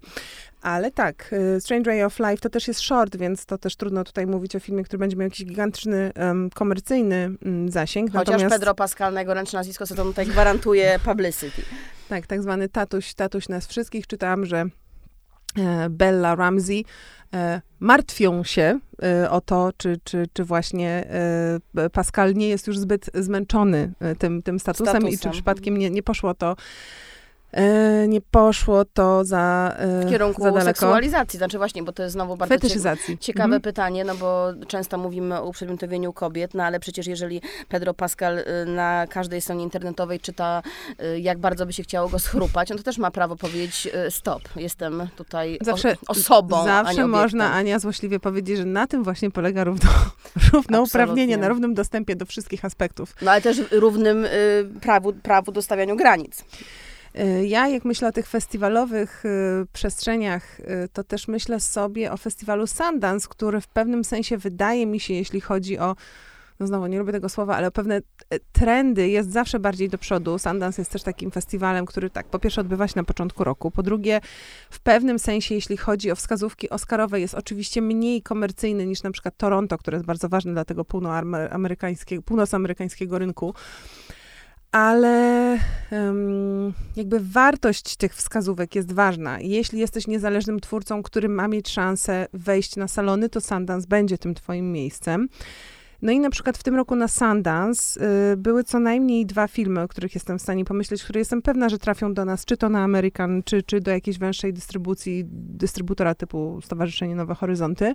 Ale 0.63 0.91
tak, 0.91 1.35
Strange 1.61 1.91
Way 1.91 2.05
of 2.05 2.19
Life 2.19 2.37
to 2.37 2.51
też 2.51 2.69
jest 2.69 2.81
short, 2.81 3.17
więc 3.17 3.47
to 3.47 3.59
też 3.59 3.77
trudno 3.77 4.05
tutaj 4.05 4.27
mówić 4.27 4.57
o 4.57 4.61
filmie, 4.61 4.85
który 4.85 4.99
będzie 4.99 5.17
miał 5.17 5.25
jakiś 5.25 5.45
gigantyczny 5.45 6.13
um, 6.17 6.51
komercyjny 6.51 7.31
um, 7.45 7.71
zasięg. 7.71 8.13
Chociaż 8.13 8.27
Natomiast... 8.27 8.55
Pedro 8.55 8.75
Pascal, 8.75 9.13
na 9.13 9.21
jego 9.21 9.35
ręczne 9.35 9.59
nazwisko, 9.59 9.87
co 9.87 9.95
to 9.95 10.05
tutaj 10.05 10.27
gwarantuje 10.27 10.99
publicity. 11.05 11.63
Tak, 12.09 12.27
tak 12.27 12.43
zwany 12.43 12.69
tatuś, 12.69 13.15
tatuś 13.15 13.49
nas 13.49 13.67
wszystkich. 13.67 14.07
Czytałam, 14.07 14.47
że 14.47 14.65
Bella 15.91 16.35
Ramsey 16.35 16.85
e, 17.35 17.61
martwią 17.81 18.45
się 18.45 18.79
e, 19.03 19.31
o 19.31 19.41
to, 19.41 19.71
czy, 19.77 20.01
czy, 20.05 20.27
czy 20.33 20.45
właśnie 20.45 21.09
Pascal 21.93 22.35
nie 22.35 22.49
jest 22.49 22.67
już 22.67 22.79
zbyt 22.79 23.11
zmęczony 23.15 23.93
tym, 24.19 24.43
tym 24.43 24.59
statusem, 24.59 24.87
statusem. 24.87 25.15
i 25.15 25.19
czy 25.19 25.31
przypadkiem 25.31 25.79
nie, 25.79 25.91
nie 25.91 26.03
poszło 26.03 26.35
to 26.35 26.57
E, 27.53 28.09
nie 28.09 28.21
poszło 28.21 28.85
to 28.85 29.25
za 29.25 29.75
e, 29.79 30.01
W 30.07 30.11
kierunku 30.11 30.43
za 30.43 30.51
daleko. 30.51 30.67
seksualizacji, 30.67 31.39
znaczy 31.39 31.59
właśnie, 31.59 31.83
bo 31.83 31.93
to 31.93 32.03
jest 32.03 32.13
znowu 32.13 32.37
bardzo 32.37 32.55
Fetyszyzacji. 32.55 33.19
ciekawe 33.19 33.45
Mhm. 33.45 33.63
pytanie, 33.63 34.05
no 34.05 34.15
bo 34.15 34.47
często 34.67 34.99
mówimy 34.99 35.41
o 35.41 35.49
uprzedmiotowieniu 35.49 36.13
kobiet, 36.13 36.55
no 36.55 36.65
ale 36.65 36.81
przecież 36.81 37.07
jeżeli 37.07 37.41
Pedro 37.69 37.95
Pascal 37.95 38.39
y, 38.39 38.45
na 38.67 39.07
każdej 39.07 39.41
stronie 39.41 39.65
internetowej 39.65 40.21
czyta, 40.21 40.63
y, 41.03 41.21
jak 41.21 41.39
bardzo 41.39 41.67
by 41.67 41.73
się 41.73 41.83
chciało 41.83 42.09
go 42.09 42.19
schrupać, 42.19 42.71
on 42.73 42.79
to 42.79 42.83
też 42.85 42.99
ma 42.99 43.11
prawo 43.11 43.37
powiedzieć 43.37 43.89
y, 44.07 44.11
stop, 44.11 44.43
jestem 44.57 45.09
tutaj 45.17 45.59
Zawsze- 45.61 45.93
o, 45.93 45.97
osobą, 46.09 46.57
a 46.61 46.65
Zawsze 46.65 46.83
obiektem. 46.93 47.11
można, 47.11 47.53
Ania, 47.53 47.79
złośliwie 47.79 48.21
powiedzieć, 48.21 48.57
że 48.59 48.65
na 48.65 48.87
tym 48.87 49.05
właśnie 49.05 49.31
polega 49.31 49.65
równo, 49.65 49.91
równouprawnienie, 50.53 51.37
na 51.37 51.49
równym 51.49 51.75
dostępie 51.75 52.17
do 52.17 52.27
wszystkich 52.27 52.65
aspektów. 52.65 53.15
No 53.23 53.31
ale 53.31 53.41
też 53.41 53.63
równym 53.71 54.25
y, 54.25 54.29
prawu, 54.81 55.13
prawu 55.13 55.53
do 55.53 55.63
stawianiu 55.63 55.97
granic. 55.97 56.45
Y, 57.21 57.47
Ja, 57.47 57.69
jak 57.69 57.85
myślę 57.85 58.09
o 58.09 58.13
tych 58.13 58.27
festiwalowych 58.27 59.25
y, 59.25 59.67
przestrzeniach, 59.73 60.61
y, 60.61 60.65
to 60.93 61.05
też 61.05 61.29
myślę 61.29 61.61
sobie 61.61 62.13
o 62.13 62.17
festiwalu 62.17 62.67
Sundance, 62.67 63.29
który 63.31 63.61
w 63.61 63.69
pewnym 63.69 64.05
sensie 64.05 64.39
wydaje 64.39 64.87
mi 64.87 65.01
się, 65.01 65.15
jeśli 65.15 65.41
chodzi 65.41 65.79
o, 65.79 65.97
no 66.61 66.67
znowu 66.67 66.87
nie 66.87 66.99
lubię 66.99 67.13
tego 67.13 67.29
słowa, 67.29 67.57
ale 67.57 67.67
o 67.67 67.71
pewne 67.71 67.99
y, 67.99 68.03
trendy 68.53 69.09
jest 69.09 69.33
zawsze 69.33 69.61
bardziej 69.61 69.89
do 69.89 69.99
przodu. 69.99 70.39
Sundance 70.39 70.81
jest 70.81 70.93
też 70.93 71.03
takim 71.03 71.31
festiwalem, 71.31 71.87
który 71.87 72.11
tak, 72.11 72.27
po 72.27 72.39
pierwsze 72.39 72.61
odbywa 72.61 72.89
się 72.89 72.95
na 72.97 73.05
początku 73.05 73.45
roku, 73.45 73.71
po 73.71 73.83
drugie 73.83 74.21
w 74.71 74.81
pewnym 74.81 75.19
sensie, 75.19 75.55
jeśli 75.55 75.77
chodzi 75.77 76.11
o 76.11 76.17
wskazówki 76.17 76.71
oscarowe, 76.71 77.21
jest 77.21 77.35
oczywiście 77.35 77.83
mniej 77.83 78.23
komercyjny 78.23 78.87
niż 78.87 79.03
na 79.03 79.11
przykład 79.11 79.37
Toronto, 79.37 79.79
które 79.79 79.97
jest 79.97 80.07
bardzo 80.07 80.29
ważne 80.29 80.53
dla 80.53 80.65
tego 80.65 80.85
półnoamerykańskiego, 80.85 82.23
północamerykańskiego 82.23 83.19
rynku 83.19 83.55
ale 84.73 85.53
em, 85.91 86.58
jakby 86.97 87.21
wartość 87.21 87.97
tych 87.97 88.15
wskazówek 88.15 88.75
jest 88.75 88.93
ważna. 88.93 89.41
Jeśli 89.41 89.79
jesteś 89.79 90.07
niezależnym 90.07 90.61
twórcą, 90.61 91.03
który 91.03 91.29
ma 91.29 91.49
mieć 91.49 91.69
szansę 91.69 92.27
wejść 92.33 92.77
na 92.77 92.89
salony, 92.89 93.29
to 93.29 93.41
Sundance 93.41 93.89
będzie 93.89 94.19
tym 94.19 94.35
twoim 94.35 94.73
miejscem. 94.73 95.29
No 96.03 96.13
i 96.13 96.21
na 96.21 96.31
przykład 96.31 96.59
w 96.59 96.63
tym 96.63 96.75
roku 96.75 96.97
na 96.97 97.09
Sundance 97.09 98.01
y, 98.33 98.37
były 98.37 98.65
co 98.65 98.81
najmniej 98.81 99.27
dwa 99.27 99.49
filmy, 99.49 99.81
o 99.81 99.89
których 99.89 100.15
jestem 100.15 100.39
w 100.39 100.43
stanie 100.43 100.65
pomyśleć, 100.65 101.03
które 101.03 101.21
jestem 101.21 101.43
pewna, 101.43 101.69
że 101.69 101.79
trafią 101.79 102.15
do 102.15 102.25
nas, 102.25 102.45
czy 102.45 102.57
to 102.57 102.69
na 102.69 102.85
American, 102.85 103.43
czy, 103.43 103.63
czy 103.63 103.81
do 103.81 103.91
jakiejś 103.91 104.19
węższej 104.19 104.53
dystrybucji, 104.53 105.25
dystrybutora 105.31 106.15
typu 106.15 106.61
Stowarzyszenie 106.65 107.15
Nowe 107.15 107.35
Horyzonty, 107.35 107.95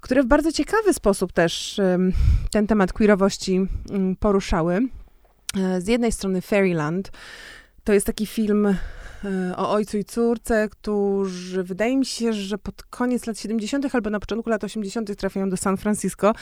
które 0.00 0.22
w 0.22 0.26
bardzo 0.26 0.52
ciekawy 0.52 0.94
sposób 0.94 1.32
też 1.32 1.78
ym, 1.78 2.12
ten 2.50 2.66
temat 2.66 2.92
queerowości 2.92 3.66
ym, 3.90 4.16
poruszały. 4.16 4.80
Z 5.78 5.86
jednej 5.88 6.12
strony 6.12 6.40
Fairyland, 6.40 7.10
to 7.88 7.92
jest 7.92 8.06
taki 8.06 8.26
film 8.26 8.66
e, 8.66 8.76
o 9.56 9.70
ojcu 9.70 9.98
i 9.98 10.04
córce, 10.04 10.68
którzy 10.70 11.62
wydaje 11.62 11.96
mi 11.96 12.06
się, 12.06 12.32
że 12.32 12.58
pod 12.58 12.82
koniec 12.82 13.26
lat 13.26 13.38
70. 13.38 13.94
albo 13.94 14.10
na 14.10 14.20
początku 14.20 14.50
lat 14.50 14.64
80. 14.64 15.16
trafiają 15.16 15.50
do 15.50 15.56
San 15.56 15.76
Francisco. 15.76 16.32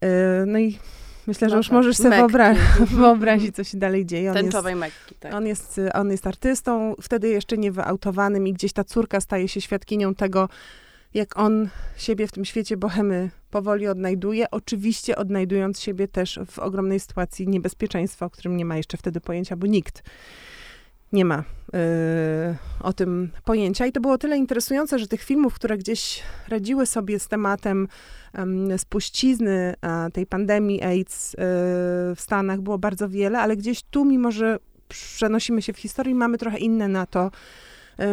E, 0.00 0.08
No 0.46 0.58
i 0.58 0.78
myślę, 1.26 1.48
że 1.48 1.54
No 1.54 1.58
już 1.58 1.66
tak, 1.66 1.74
możesz 1.74 1.96
sobie 1.96 2.10
Mekki. 2.10 2.22
wyobra- 2.22 2.54
wyobrazić, 3.00 3.56
co 3.56 3.64
się 3.64 3.78
dalej 3.78 4.06
dzieje. 4.06 4.30
On 4.30 4.36
jest, 4.36 4.44
Tęczowej 4.44 4.74
Mekki, 4.74 5.14
tak. 5.20 5.34
on, 5.34 5.46
jest, 5.46 5.80
on 5.94 6.10
jest 6.10 6.26
artystą, 6.26 6.94
wtedy 7.02 7.28
jeszcze 7.28 7.58
nie 7.58 7.72
wyautowanym 7.72 8.46
i 8.46 8.52
gdzieś 8.52 8.72
ta 8.72 8.84
córka 8.84 9.20
staje 9.20 9.48
się 9.48 9.60
świadkinią 9.60 10.14
tego, 10.14 10.48
jak 11.14 11.38
on 11.38 11.68
siebie 11.96 12.26
w 12.26 12.32
tym 12.32 12.44
świecie 12.44 12.76
bohemy 12.76 13.30
powoli 13.50 13.88
odnajduje, 13.88 14.50
oczywiście 14.50 15.16
odnajdując 15.16 15.80
siebie 15.80 16.08
też 16.08 16.40
w 16.46 16.58
ogromnej 16.58 17.00
sytuacji 17.00 17.48
niebezpieczeństwa, 17.48 18.26
o 18.26 18.30
którym 18.30 18.56
nie 18.56 18.64
ma 18.64 18.76
jeszcze 18.76 18.96
wtedy 18.96 19.20
pojęcia, 19.20 19.56
bo 19.56 19.66
nikt 19.66 20.02
nie 21.12 21.24
ma 21.24 21.44
yy, 21.72 21.78
o 22.80 22.92
tym 22.92 23.30
pojęcia. 23.44 23.86
I 23.86 23.92
to 23.92 24.00
było 24.00 24.18
tyle 24.18 24.36
interesujące, 24.36 24.98
że 24.98 25.08
tych 25.08 25.22
filmów, 25.22 25.54
które 25.54 25.78
gdzieś 25.78 26.22
radziły 26.48 26.86
sobie 26.86 27.18
z 27.18 27.28
tematem 27.28 27.88
em, 28.32 28.78
spuścizny 28.78 29.74
a, 29.80 30.08
tej 30.12 30.26
pandemii 30.26 30.82
AIDS 30.82 31.32
yy, 31.32 31.38
w 32.14 32.16
Stanach 32.18 32.60
było 32.60 32.78
bardzo 32.78 33.08
wiele, 33.08 33.38
ale 33.38 33.56
gdzieś 33.56 33.82
tu, 33.82 34.04
mimo 34.04 34.32
że 34.32 34.58
przenosimy 34.88 35.62
się 35.62 35.72
w 35.72 35.78
historii, 35.78 36.14
mamy 36.14 36.38
trochę 36.38 36.58
inne 36.58 36.88
na 36.88 37.06
to 37.06 37.30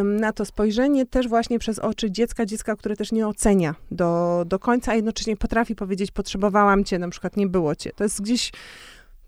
na 0.03 0.33
to 0.33 0.45
spojrzenie 0.45 1.05
też 1.05 1.27
właśnie 1.27 1.59
przez 1.59 1.79
oczy 1.79 2.11
dziecka, 2.11 2.45
dziecka, 2.45 2.75
które 2.75 2.95
też 2.95 3.11
nie 3.11 3.27
ocenia 3.27 3.75
do, 3.91 4.43
do 4.47 4.59
końca, 4.59 4.91
a 4.91 4.95
jednocześnie 4.95 5.37
potrafi 5.37 5.75
powiedzieć, 5.75 6.11
potrzebowałam 6.11 6.83
cię, 6.83 6.99
na 6.99 7.09
przykład 7.09 7.37
nie 7.37 7.47
było 7.47 7.75
cię. 7.75 7.91
To 7.95 8.03
jest 8.03 8.21
gdzieś 8.21 8.51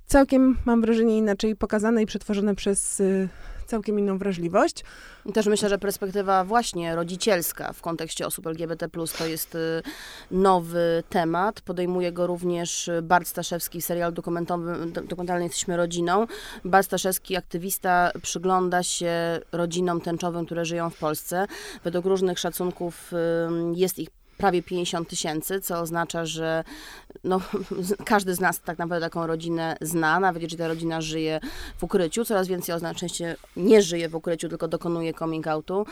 całkiem, 0.05 0.57
mam 0.65 0.81
wrażenie, 0.81 1.17
inaczej 1.17 1.55
pokazane 1.55 2.03
i 2.03 2.05
przetworzone 2.05 2.55
przez 2.55 2.99
y, 2.99 3.29
całkiem 3.67 3.99
inną 3.99 4.17
wrażliwość. 4.17 4.83
Też 5.33 5.45
myślę, 5.45 5.69
że 5.69 5.77
perspektywa 5.77 6.43
właśnie 6.43 6.95
rodzicielska 6.95 7.73
w 7.73 7.81
kontekście 7.81 8.27
osób 8.27 8.47
LGBT+, 8.47 8.89
to 9.17 9.27
jest 9.27 9.55
y, 9.55 9.59
nowy 10.31 11.03
temat. 11.09 11.61
Podejmuje 11.61 12.11
go 12.11 12.27
również 12.27 12.87
y, 12.87 13.01
Bart 13.01 13.27
Staszewski, 13.27 13.81
serial 13.81 14.13
dokumentalny 14.13 15.43
Jesteśmy 15.43 15.77
rodziną. 15.77 16.27
Bart 16.65 16.85
Staszewski, 16.85 17.35
aktywista, 17.35 18.11
przygląda 18.21 18.83
się 18.83 19.39
rodzinom 19.51 20.01
tęczowym, 20.01 20.45
które 20.45 20.65
żyją 20.65 20.89
w 20.89 20.97
Polsce. 20.97 21.47
Według 21.83 22.05
różnych 22.05 22.39
szacunków 22.39 23.11
jest 23.75 23.99
ich 23.99 24.09
prawie 24.37 24.63
50 24.63 25.09
tysięcy, 25.09 25.61
co 25.61 25.79
oznacza, 25.79 26.25
że 26.25 26.63
no, 27.23 27.41
każdy 28.05 28.35
z 28.35 28.39
nas 28.39 28.61
tak 28.61 28.77
naprawdę 28.77 29.05
taką 29.05 29.27
rodzinę 29.27 29.77
zna, 29.81 30.19
nawet 30.19 30.41
jeżeli 30.41 30.59
ta 30.59 30.67
rodzina 30.67 31.01
żyje 31.01 31.39
w 31.77 31.83
ukryciu. 31.83 32.25
Coraz 32.25 32.47
więcej 32.47 32.75
osób 32.75 32.83
najczęściej 32.83 33.35
nie 33.55 33.81
żyje 33.81 34.09
w 34.09 34.15
ukryciu, 34.15 34.49
tylko 34.49 34.67
dokonuje 34.67 35.13
coming 35.13 35.47
outu. 35.47 35.85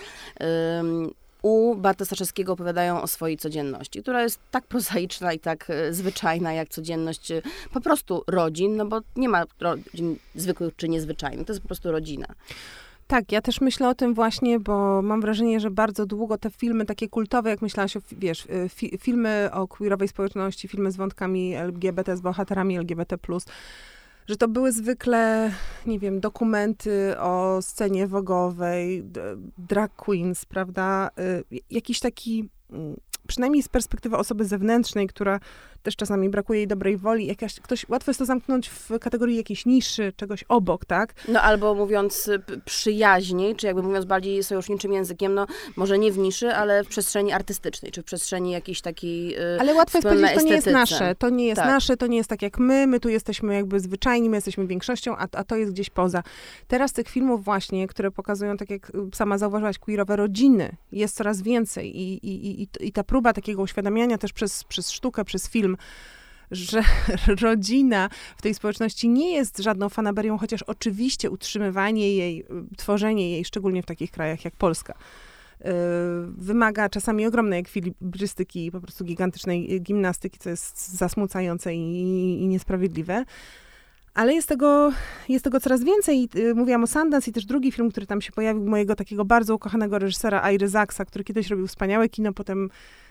Ym, 0.80 1.14
u 1.46 1.76
Barta 1.76 2.06
Staszewskiego 2.06 2.54
opowiadają 2.54 3.02
o 3.02 3.08
swojej 3.08 3.38
codzienności, 3.38 4.02
która 4.02 4.24
jest 4.24 4.40
tak 4.52 4.68
prozaiczna 4.68 5.34
i 5.34 5.40
tak 5.40 5.70
e, 5.70 5.94
zwyczajna, 5.94 6.54
jak 6.54 6.70
codzienność 6.70 7.32
e, 7.32 7.42
po 7.74 7.82
prostu 7.82 8.24
rodzin, 8.28 8.76
no 8.76 8.86
bo 8.86 9.02
nie 9.16 9.30
ma 9.30 9.44
rodzin 9.60 10.18
zwykłych 10.36 10.76
czy 10.76 10.90
niezwyczajnych, 10.90 11.48
to 11.48 11.54
jest 11.54 11.62
po 11.62 11.68
prostu 11.68 11.92
rodzina. 11.92 12.28
Tak, 13.08 13.32
ja 13.32 13.42
też 13.42 13.62
myślę 13.62 13.90
o 13.90 13.96
tym 13.96 14.14
właśnie, 14.14 14.60
bo 14.60 15.02
mam 15.02 15.22
wrażenie, 15.22 15.60
że 15.60 15.72
bardzo 15.72 16.06
długo 16.06 16.38
te 16.38 16.50
filmy 16.50 16.86
takie 16.86 17.10
kultowe, 17.10 17.50
jak 17.50 17.62
myślałaś 17.62 17.98
o, 17.98 18.00
wiesz, 18.12 18.46
y, 18.46 18.70
fi, 18.70 18.98
filmy 19.02 19.50
o 19.54 19.68
queerowej 19.68 20.08
społeczności, 20.08 20.68
filmy 20.68 20.92
z 20.92 20.96
wątkami 20.96 21.56
LGBT, 21.56 22.18
z 22.18 22.22
bohaterami 22.22 22.78
LGBT+, 22.78 23.18
że 24.28 24.38
to 24.38 24.48
były 24.48 24.72
zwykle, 24.72 25.52
nie 25.86 26.00
wiem, 26.00 26.20
dokumenty 26.20 27.20
o 27.20 27.62
scenie 27.62 28.08
wogowej, 28.08 29.04
drag 29.58 29.96
queens, 29.96 30.46
prawda? 30.46 31.10
Y, 31.52 31.60
Jakiś 31.72 32.00
taki, 32.00 32.50
mm, 32.72 32.96
przynajmniej 33.28 33.64
z 33.64 33.70
perspektywy 33.70 34.18
osoby 34.18 34.46
zewnętrznej, 34.46 35.08
która 35.08 35.40
też 35.86 35.96
czasami 35.96 36.30
brakuje 36.30 36.60
jej 36.60 36.68
dobrej 36.68 36.98
woli, 36.98 37.26
jakaś, 37.26 37.60
ktoś, 37.60 37.90
łatwo 37.90 38.12
jest 38.12 38.20
to 38.20 38.26
zamknąć 38.26 38.70
w 38.70 39.00
kategorii 39.00 39.38
jakiejś 39.38 39.66
niszy, 39.66 40.14
czegoś 40.16 40.44
obok, 40.44 40.86
tak? 40.86 41.14
No 41.28 41.42
albo 41.42 41.76
mówiąc 41.76 42.28
y, 42.28 42.42
przyjaźniej, 42.66 43.56
czy 43.56 43.68
jakby 43.68 43.84
mówiąc 43.84 44.06
bardziej 44.06 44.44
sojuszniczym 44.44 44.94
językiem, 44.94 45.34
no 45.34 45.48
może 45.76 45.98
nie 45.98 46.12
w 46.12 46.18
niszy, 46.18 46.54
ale 46.54 46.84
w 46.84 46.88
przestrzeni 46.88 47.32
artystycznej, 47.32 47.92
czy 47.92 48.02
w 48.02 48.06
przestrzeni 48.06 48.52
jakiejś 48.52 48.82
takiej 48.82 49.38
y, 49.38 49.60
Ale 49.60 49.74
łatwo 49.74 49.98
jest 49.98 50.08
powiedzieć, 50.08 50.36
to 50.36 50.42
nie 50.42 50.52
jest 50.52 50.68
nasze, 50.68 51.16
to 51.16 51.30
nie 51.30 51.46
jest 51.46 51.62
Tak. 51.62 51.70
nasze, 51.70 51.98
to 51.98 52.08
nie 52.08 52.18
jest 52.18 52.30
tak 52.30 52.42
jak 52.42 52.60
my, 52.60 52.88
my 52.88 53.00
tu 53.00 53.10
jesteśmy 53.10 53.54
jakby 53.54 53.80
zwyczajni, 53.80 54.30
my 54.30 54.38
jesteśmy 54.38 54.68
większością, 54.68 55.18
a, 55.18 55.28
a 55.32 55.44
to 55.44 55.56
jest 55.56 55.72
gdzieś 55.72 55.90
poza. 55.90 56.24
Teraz 56.68 56.94
tych 56.94 57.08
filmów 57.10 57.44
właśnie, 57.44 57.88
które 57.88 58.12
pokazują, 58.12 58.58
tak 58.58 58.70
jak 58.70 58.92
sama 59.14 59.38
zauważyłaś, 59.38 59.78
queerowe 59.78 60.16
rodziny, 60.16 60.76
jest 60.92 61.16
coraz 61.16 61.42
więcej 61.42 61.98
i, 61.98 62.14
i, 62.28 62.62
i, 62.62 62.68
i 62.80 62.92
ta 62.92 63.04
próba 63.04 63.34
takiego 63.34 63.62
uświadamiania 63.62 64.18
też 64.18 64.34
przez, 64.34 64.64
przez 64.64 64.92
sztukę, 64.92 65.26
przez 65.26 65.50
film, 65.50 65.75
że 66.52 66.82
rodzina 67.42 68.10
w 68.38 68.42
tej 68.42 68.54
społeczności 68.54 69.10
nie 69.10 69.34
jest 69.34 69.58
żadną 69.58 69.90
fanaberią, 69.90 70.38
chociaż 70.38 70.64
oczywiście 70.64 71.30
utrzymywanie 71.30 72.16
jej, 72.16 72.40
y, 72.40 72.46
tworzenie 72.78 73.32
jej, 73.32 73.46
szczególnie 73.46 73.84
w 73.84 73.86
takich 73.86 74.12
krajach 74.12 74.46
jak 74.46 74.56
Polska, 74.56 74.94
y, 74.94 75.66
wymaga 76.38 76.90
czasami 76.90 77.28
ogromnej 77.28 77.60
ekwilibrystyki 77.60 78.66
i 78.66 78.72
po 78.72 78.82
prostu 78.82 79.06
gigantycznej 79.06 79.82
gimnastyki, 79.82 80.40
co 80.40 80.50
jest 80.50 80.90
zasmucające 80.90 81.76
i, 81.76 82.44
i 82.44 82.48
niesprawiedliwe. 82.48 83.26
Ale 84.16 84.34
jest 84.34 84.50
tego, 84.50 84.92
jest 85.30 85.44
tego 85.44 85.60
coraz 85.60 85.84
więcej. 85.84 86.30
Y, 86.36 86.56
Mówiłam 86.56 86.84
o 86.84 86.88
Sundance 86.88 87.30
i 87.30 87.34
też 87.34 87.46
drugi 87.46 87.72
film, 87.72 87.92
który 87.92 88.06
tam 88.06 88.22
się 88.22 88.32
pojawił, 88.32 88.66
mojego 88.66 88.96
takiego 88.96 89.26
bardzo 89.26 89.56
ukochanego 89.56 90.00
reżysera 90.00 90.52
Iry 90.52 90.68
Zaksa, 90.68 91.06
który 91.06 91.24
kiedyś 91.24 91.50
robił 91.50 91.68
wspaniałe 91.68 92.10
kino, 92.10 92.34
potem 92.34 92.70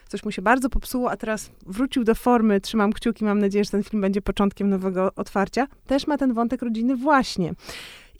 coś 0.08 0.24
mu 0.24 0.30
się 0.30 0.42
bardzo 0.42 0.70
popsuło, 0.70 1.10
a 1.10 1.16
teraz 1.16 1.50
wrócił 1.66 2.04
do 2.04 2.14
formy. 2.14 2.60
Trzymam 2.60 2.92
kciuki, 2.92 3.24
mam 3.24 3.38
nadzieję, 3.38 3.64
że 3.64 3.70
ten 3.70 3.82
film 3.82 4.00
będzie 4.00 4.22
początkiem 4.22 4.70
nowego 4.70 5.10
otwarcia. 5.16 5.66
Też 5.86 6.06
ma 6.06 6.18
ten 6.18 6.32
wątek 6.32 6.62
rodziny 6.62 6.96
właśnie. 6.96 7.54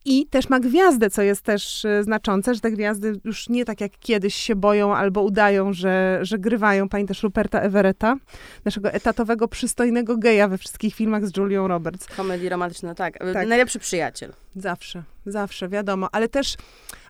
I 0.07 0.27
też 0.27 0.49
ma 0.49 0.61
gwiazdę, 0.61 1.11
co 1.11 1.23
jest 1.23 1.43
też 1.43 1.85
e, 1.85 2.03
znaczące, 2.03 2.55
że 2.55 2.61
te 2.61 2.71
gwiazdy 2.71 3.21
już 3.25 3.49
nie 3.49 3.65
tak 3.65 3.81
jak 3.81 3.93
kiedyś 4.01 4.35
się 4.35 4.57
boją 4.57 4.97
albo 4.97 5.23
udają, 5.23 5.73
że, 5.73 6.19
że 6.23 6.39
grywają. 6.39 6.89
Pamiętasz 6.89 7.23
Ruperta 7.23 7.61
Everetta, 7.61 8.17
naszego 8.65 8.93
etatowego, 8.93 9.49
przystojnego 9.49 10.17
geja 10.17 10.49
we 10.49 10.59
wszystkich 10.59 10.95
filmach 10.95 11.27
z 11.27 11.37
Julią 11.37 11.69
Roberts. 11.69 12.07
Komedii 12.07 12.49
romantyczne, 12.49 12.95
tak. 12.95 13.19
tak. 13.33 13.49
Najlepszy 13.49 13.79
przyjaciel. 13.79 14.33
Zawsze, 14.57 15.03
zawsze, 15.27 15.69
wiadomo. 15.69 16.09
Ale 16.13 16.29
też, 16.29 16.57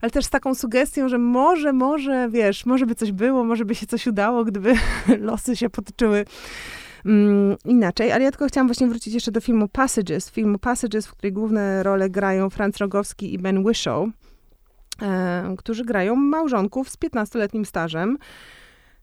ale 0.01 0.11
też 0.11 0.25
z 0.25 0.31
taką 0.31 0.55
sugestią, 0.55 1.09
że 1.09 1.19
może, 1.19 1.73
może, 1.73 2.29
wiesz, 2.31 2.67
może 2.67 2.87
by 2.87 2.95
coś 2.95 3.13
było, 3.13 3.45
może 3.45 3.65
by 3.65 3.75
się 3.75 3.87
coś 3.87 4.07
udało, 4.07 4.45
gdyby 4.45 4.75
losy 5.21 5.57
się 5.57 5.71
potoczyły 5.71 6.25
mm, 7.07 7.57
inaczej. 7.65 8.13
Ale 8.13 8.25
ja 8.25 8.31
tylko 8.31 8.47
chciałam 8.47 8.69
właśnie 8.69 8.87
wrócić 8.87 9.15
jeszcze 9.15 9.33
do 9.33 9.41
filmu 9.41 9.69
Passages. 9.69 10.31
Filmu 10.31 10.59
Passages, 10.59 11.07
w 11.07 11.13
której 11.13 11.33
główne 11.33 11.83
role 11.83 12.11
grają 12.11 12.51
Franz 12.51 12.79
Rogowski 12.79 13.35
i 13.35 13.39
Ben 13.39 13.67
Whishaw, 13.67 14.09
e, 15.03 15.55
którzy 15.59 15.85
grają 15.85 16.17
małżonków 16.17 16.91
z 16.91 16.97
15-letnim 16.97 17.65
stażem. 17.65 18.19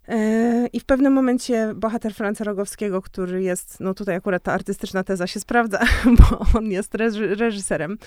E, 0.08 0.68
I 0.74 0.80
w 0.80 0.86
pewnym 0.86 1.14
momencie 1.14 1.74
bohater 1.76 2.14
Franca 2.14 2.44
Rogowskiego, 2.44 3.02
który 3.02 3.44
jest, 3.44 3.80
no 3.80 3.94
tutaj 3.94 4.16
akurat 4.16 4.44
ta 4.44 4.54
artystyczna 4.54 5.04
teza 5.04 5.28
się 5.28 5.40
sprawdza, 5.40 5.80
bo 6.20 6.60
on 6.60 6.66
jest 6.66 6.96
reżyserem, 7.16 7.98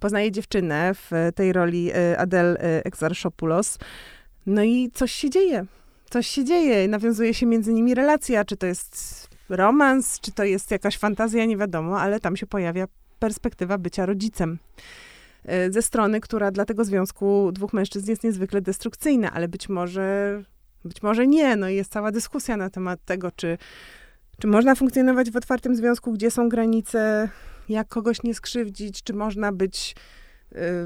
poznaje 0.00 0.32
dziewczynę 0.32 0.94
w 0.94 1.10
tej 1.34 1.52
roli 1.52 1.90
e, 1.94 2.18
Adele 2.18 2.58
Exarchopoulos. 2.84 3.78
No 4.46 4.62
i 4.62 4.90
coś 4.94 5.12
się 5.12 5.30
dzieje. 5.30 5.66
Coś 6.10 6.26
się 6.26 6.44
dzieje. 6.44 6.88
Nawiązuje 6.88 7.34
się 7.34 7.46
między 7.46 7.72
nimi 7.72 7.94
relacja, 7.94 8.44
czy 8.44 8.56
to 8.56 8.66
jest 8.66 9.28
romans, 9.48 10.20
czy 10.20 10.32
to 10.32 10.44
jest 10.44 10.70
jakaś 10.70 10.98
fantazja, 10.98 11.44
nie 11.44 11.56
wiadomo, 11.56 12.00
ale 12.00 12.20
tam 12.20 12.36
się 12.36 12.46
pojawia 12.46 12.86
perspektywa 13.18 13.78
bycia 13.78 14.06
rodzicem. 14.06 14.58
E, 15.44 15.72
ze 15.72 15.82
strony, 15.82 16.20
która 16.20 16.50
dla 16.50 16.64
tego 16.64 16.84
związku 16.84 17.52
dwóch 17.52 17.72
mężczyzn 17.72 18.10
jest 18.10 18.24
niezwykle 18.24 18.60
destrukcyjna, 18.60 19.32
ale 19.32 19.48
być 19.48 19.68
może, 19.68 20.42
być 20.84 21.02
może 21.02 21.26
nie. 21.26 21.56
No 21.56 21.68
i 21.68 21.76
jest 21.76 21.92
cała 21.92 22.12
dyskusja 22.12 22.56
na 22.56 22.70
temat 22.70 23.04
tego, 23.04 23.30
czy, 23.30 23.58
czy 24.38 24.46
można 24.46 24.74
funkcjonować 24.74 25.30
w 25.30 25.36
otwartym 25.36 25.76
związku, 25.76 26.12
gdzie 26.12 26.30
są 26.30 26.48
granice, 26.48 27.28
jak 27.68 27.88
kogoś 27.88 28.22
nie 28.22 28.34
skrzywdzić, 28.34 29.02
czy 29.02 29.14
można 29.14 29.52
być 29.52 29.94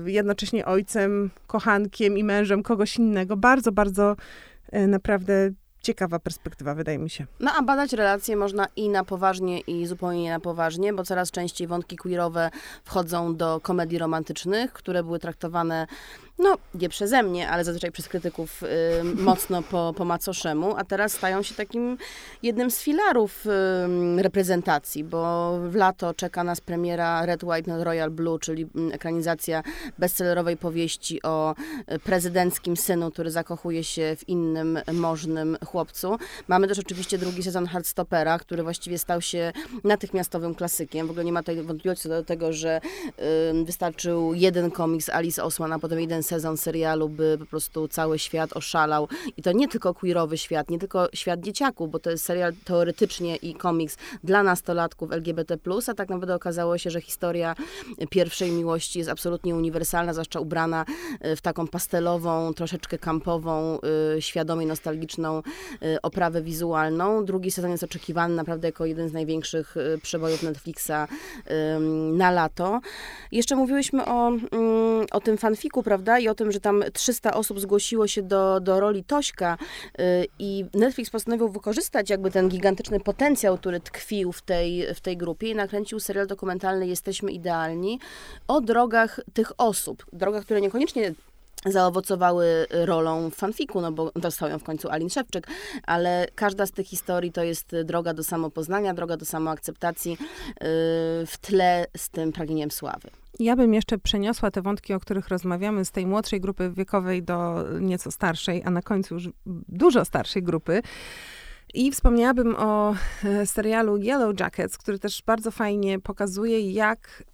y, 0.06 0.10
jednocześnie 0.10 0.66
ojcem, 0.66 1.30
kochankiem 1.46 2.18
i 2.18 2.24
mężem 2.24 2.62
kogoś 2.62 2.96
innego. 2.96 3.36
Bardzo, 3.36 3.72
bardzo 3.72 4.16
y, 4.74 4.86
naprawdę 4.86 5.50
ciekawa 5.82 6.18
perspektywa, 6.18 6.74
wydaje 6.74 6.98
mi 6.98 7.10
się. 7.10 7.26
No 7.40 7.52
a 7.58 7.62
badać 7.62 7.92
relacje 7.92 8.36
można 8.36 8.66
i 8.76 8.88
na 8.88 9.04
poważnie, 9.04 9.60
i 9.60 9.86
zupełnie 9.86 10.22
nie 10.22 10.30
na 10.30 10.40
poważnie, 10.40 10.92
bo 10.92 11.04
coraz 11.04 11.30
częściej 11.30 11.66
wątki 11.66 11.96
queerowe 11.96 12.50
wchodzą 12.84 13.36
do 13.36 13.60
komedii 13.60 13.98
romantycznych, 13.98 14.72
które 14.72 15.02
były 15.02 15.18
traktowane 15.18 15.86
no 16.40 16.56
nie 16.74 16.88
przeze 16.88 17.22
mnie, 17.22 17.50
ale 17.50 17.64
zazwyczaj 17.64 17.92
przez 17.92 18.08
krytyków 18.08 18.62
y, 18.62 18.66
mocno 19.30 19.62
po, 19.62 19.94
po 19.96 20.04
macoszemu, 20.04 20.76
a 20.76 20.84
teraz 20.84 21.12
stają 21.12 21.42
się 21.42 21.54
takim 21.54 21.98
jednym 22.42 22.70
z 22.70 22.82
filarów 22.82 23.46
y, 24.18 24.22
reprezentacji, 24.22 25.04
bo 25.04 25.52
w 25.68 25.74
lato 25.74 26.14
czeka 26.14 26.44
nas 26.44 26.60
premiera 26.60 27.26
Red, 27.26 27.44
White 27.44 27.74
and 27.74 27.82
Royal 27.82 28.10
Blue, 28.10 28.38
czyli 28.38 28.66
mm, 28.74 28.92
ekranizacja 28.92 29.62
bestsellerowej 29.98 30.56
powieści 30.56 31.22
o 31.22 31.54
y, 31.92 31.98
prezydenckim 31.98 32.76
synu, 32.76 33.10
który 33.10 33.30
zakochuje 33.30 33.84
się 33.84 34.16
w 34.16 34.28
innym 34.28 34.78
możnym 34.92 35.56
chłopcu. 35.66 36.16
Mamy 36.48 36.68
też 36.68 36.78
oczywiście 36.78 37.18
drugi 37.18 37.42
sezon 37.42 37.66
Heartstoppera, 37.66 38.38
który 38.38 38.62
właściwie 38.62 38.98
stał 38.98 39.20
się 39.20 39.52
natychmiastowym 39.84 40.54
klasykiem. 40.54 41.06
W 41.06 41.10
ogóle 41.10 41.24
nie 41.24 41.32
ma 41.32 41.42
tutaj 41.42 41.62
wątpliwości 41.62 42.02
co 42.02 42.08
do 42.08 42.24
tego, 42.24 42.52
że 42.52 42.80
y, 43.54 43.64
wystarczył 43.64 44.34
jeden 44.34 44.70
komiks 44.70 45.08
Alice 45.08 45.44
Osman, 45.44 45.72
a 45.72 45.78
potem 45.78 46.00
jeden 46.00 46.22
sezon 46.30 46.56
serialu 46.56 47.08
by 47.08 47.36
po 47.38 47.46
prostu 47.46 47.88
cały 47.88 48.18
świat 48.18 48.56
oszalał. 48.56 49.08
I 49.36 49.42
to 49.42 49.52
nie 49.52 49.68
tylko 49.68 49.94
queerowy 49.94 50.38
świat, 50.38 50.70
nie 50.70 50.78
tylko 50.78 51.08
świat 51.14 51.40
dzieciaków, 51.40 51.90
bo 51.90 51.98
to 51.98 52.10
jest 52.10 52.24
serial 52.24 52.52
teoretycznie 52.64 53.36
i 53.36 53.54
komiks 53.54 53.96
dla 54.24 54.42
nastolatków 54.42 55.12
LGBT+, 55.12 55.56
a 55.88 55.94
tak 55.94 56.08
naprawdę 56.08 56.34
okazało 56.34 56.78
się, 56.78 56.90
że 56.90 57.00
historia 57.00 57.54
pierwszej 58.10 58.52
miłości 58.52 58.98
jest 58.98 59.10
absolutnie 59.10 59.54
uniwersalna, 59.54 60.12
zwłaszcza 60.12 60.40
ubrana 60.40 60.84
e, 61.20 61.36
w 61.36 61.40
taką 61.40 61.66
pastelową, 61.66 62.54
troszeczkę 62.54 62.98
kampową, 62.98 63.78
e, 64.16 64.22
świadomie 64.22 64.66
nostalgiczną 64.66 65.38
e, 65.38 66.02
oprawę 66.02 66.42
wizualną. 66.42 67.24
Drugi 67.24 67.50
sezon 67.50 67.70
jest 67.70 67.84
oczekiwany 67.84 68.34
naprawdę 68.34 68.68
jako 68.68 68.86
jeden 68.86 69.08
z 69.08 69.12
największych 69.12 69.74
przebojów 70.02 70.42
Netflixa 70.42 71.08
na 72.12 72.30
lato. 72.30 72.80
Jeszcze 73.32 73.56
mówiłyśmy 73.56 74.04
o, 74.04 74.28
mm, 74.28 75.06
o 75.10 75.20
tym 75.20 75.38
fanfiku, 75.38 75.82
prawda? 75.82 76.18
I 76.20 76.28
o 76.28 76.34
tym, 76.34 76.52
że 76.52 76.60
tam 76.60 76.84
300 76.92 77.34
osób 77.34 77.60
zgłosiło 77.60 78.06
się 78.06 78.22
do, 78.22 78.60
do 78.60 78.80
roli 78.80 79.04
Tośka 79.04 79.58
y, 80.00 80.26
i 80.38 80.64
Netflix 80.74 81.10
postanowił 81.10 81.48
wykorzystać 81.48 82.10
jakby 82.10 82.30
ten 82.30 82.48
gigantyczny 82.48 83.00
potencjał, 83.00 83.58
który 83.58 83.80
tkwił 83.80 84.32
w 84.32 84.42
tej, 84.42 84.94
w 84.94 85.00
tej 85.00 85.16
grupie 85.16 85.50
i 85.50 85.54
nakręcił 85.54 86.00
serial 86.00 86.26
dokumentalny 86.26 86.86
Jesteśmy 86.86 87.32
Idealni 87.32 88.00
o 88.48 88.60
drogach 88.60 89.20
tych 89.32 89.52
osób. 89.58 90.06
Drogach, 90.12 90.44
które 90.44 90.60
niekoniecznie 90.60 91.14
zaowocowały 91.66 92.66
rolą 92.70 93.30
w 93.30 93.34
fanfiku, 93.34 93.80
no 93.80 93.92
bo 93.92 94.12
dostał 94.14 94.48
ją 94.48 94.58
w 94.58 94.64
końcu 94.64 94.90
Alin 94.90 95.10
Szewczyk, 95.10 95.46
ale 95.82 96.26
każda 96.34 96.66
z 96.66 96.72
tych 96.72 96.86
historii 96.86 97.32
to 97.32 97.42
jest 97.42 97.76
droga 97.84 98.14
do 98.14 98.24
samopoznania, 98.24 98.94
droga 98.94 99.16
do 99.16 99.24
samoakceptacji 99.24 100.12
y, 100.12 100.16
w 101.26 101.38
tle 101.40 101.86
z 101.96 102.08
tym 102.08 102.32
pragnieniem 102.32 102.70
sławy. 102.70 103.10
Ja 103.40 103.56
bym 103.56 103.74
jeszcze 103.74 103.98
przeniosła 103.98 104.50
te 104.50 104.62
wątki, 104.62 104.94
o 104.94 105.00
których 105.00 105.28
rozmawiamy, 105.28 105.84
z 105.84 105.90
tej 105.90 106.06
młodszej 106.06 106.40
grupy 106.40 106.70
wiekowej 106.70 107.22
do 107.22 107.64
nieco 107.80 108.10
starszej, 108.10 108.62
a 108.64 108.70
na 108.70 108.82
końcu 108.82 109.14
już 109.14 109.28
dużo 109.68 110.04
starszej 110.04 110.42
grupy. 110.42 110.82
I 111.74 111.90
wspomniałabym 111.90 112.56
o 112.58 112.94
e, 113.24 113.46
serialu 113.46 113.96
Yellow 113.96 114.40
Jackets, 114.40 114.78
który 114.78 114.98
też 114.98 115.22
bardzo 115.26 115.50
fajnie 115.50 115.98
pokazuje, 115.98 116.72
jak 116.72 117.24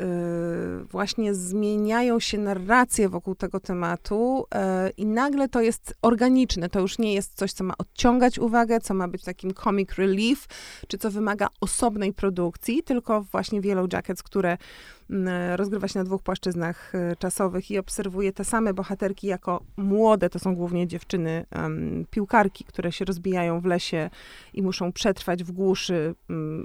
y, 0.81 0.85
właśnie 0.85 1.35
zmieniają 1.35 2.21
się 2.21 2.39
narracje 2.39 3.09
wokół 3.09 3.35
tego 3.35 3.61
tematu 3.61 4.47
y, 4.87 4.91
i 4.91 5.07
nagle 5.07 5.49
to 5.49 5.61
jest 5.61 5.95
organiczne. 6.03 6.69
To 6.69 6.81
już 6.81 6.99
nie 6.99 7.15
jest 7.15 7.35
coś, 7.35 7.53
co 7.53 7.65
ma 7.65 7.75
odciągać 7.79 8.39
uwagę, 8.39 8.81
co 8.81 8.95
ma 8.95 9.09
być 9.09 9.25
takim 9.25 9.55
comic 9.55 9.95
relief, 9.95 10.47
czy 10.89 10.99
co 10.99 11.11
wymaga 11.11 11.49
osobnej 11.61 12.13
produkcji, 12.13 12.83
tylko 12.83 13.23
właśnie 13.23 13.61
w 13.61 13.65
Yellow 13.65 13.93
Jackets, 13.93 14.23
które 14.23 14.59
rozgrywa 15.57 15.89
się 15.89 15.99
na 15.99 16.05
dwóch 16.05 16.23
płaszczyznach 16.23 16.95
e, 16.95 17.17
czasowych 17.17 17.71
i 17.71 17.79
obserwuje 17.79 18.33
te 18.33 18.45
same 18.45 18.75
bohaterki 18.75 19.27
jako 19.27 19.63
młode, 19.77 20.31
to 20.31 20.39
są 20.39 20.55
głównie 20.55 20.87
dziewczyny, 20.87 21.47
piłkarki, 22.11 22.65
które 22.65 22.93
się 22.93 23.05
rozbijają 23.05 23.61
w 23.61 23.65
lesie 23.65 24.11
i 24.55 24.63
muszą 24.63 24.93
przetrwać 24.93 25.45
w 25.45 25.53
głuszy 25.53 26.15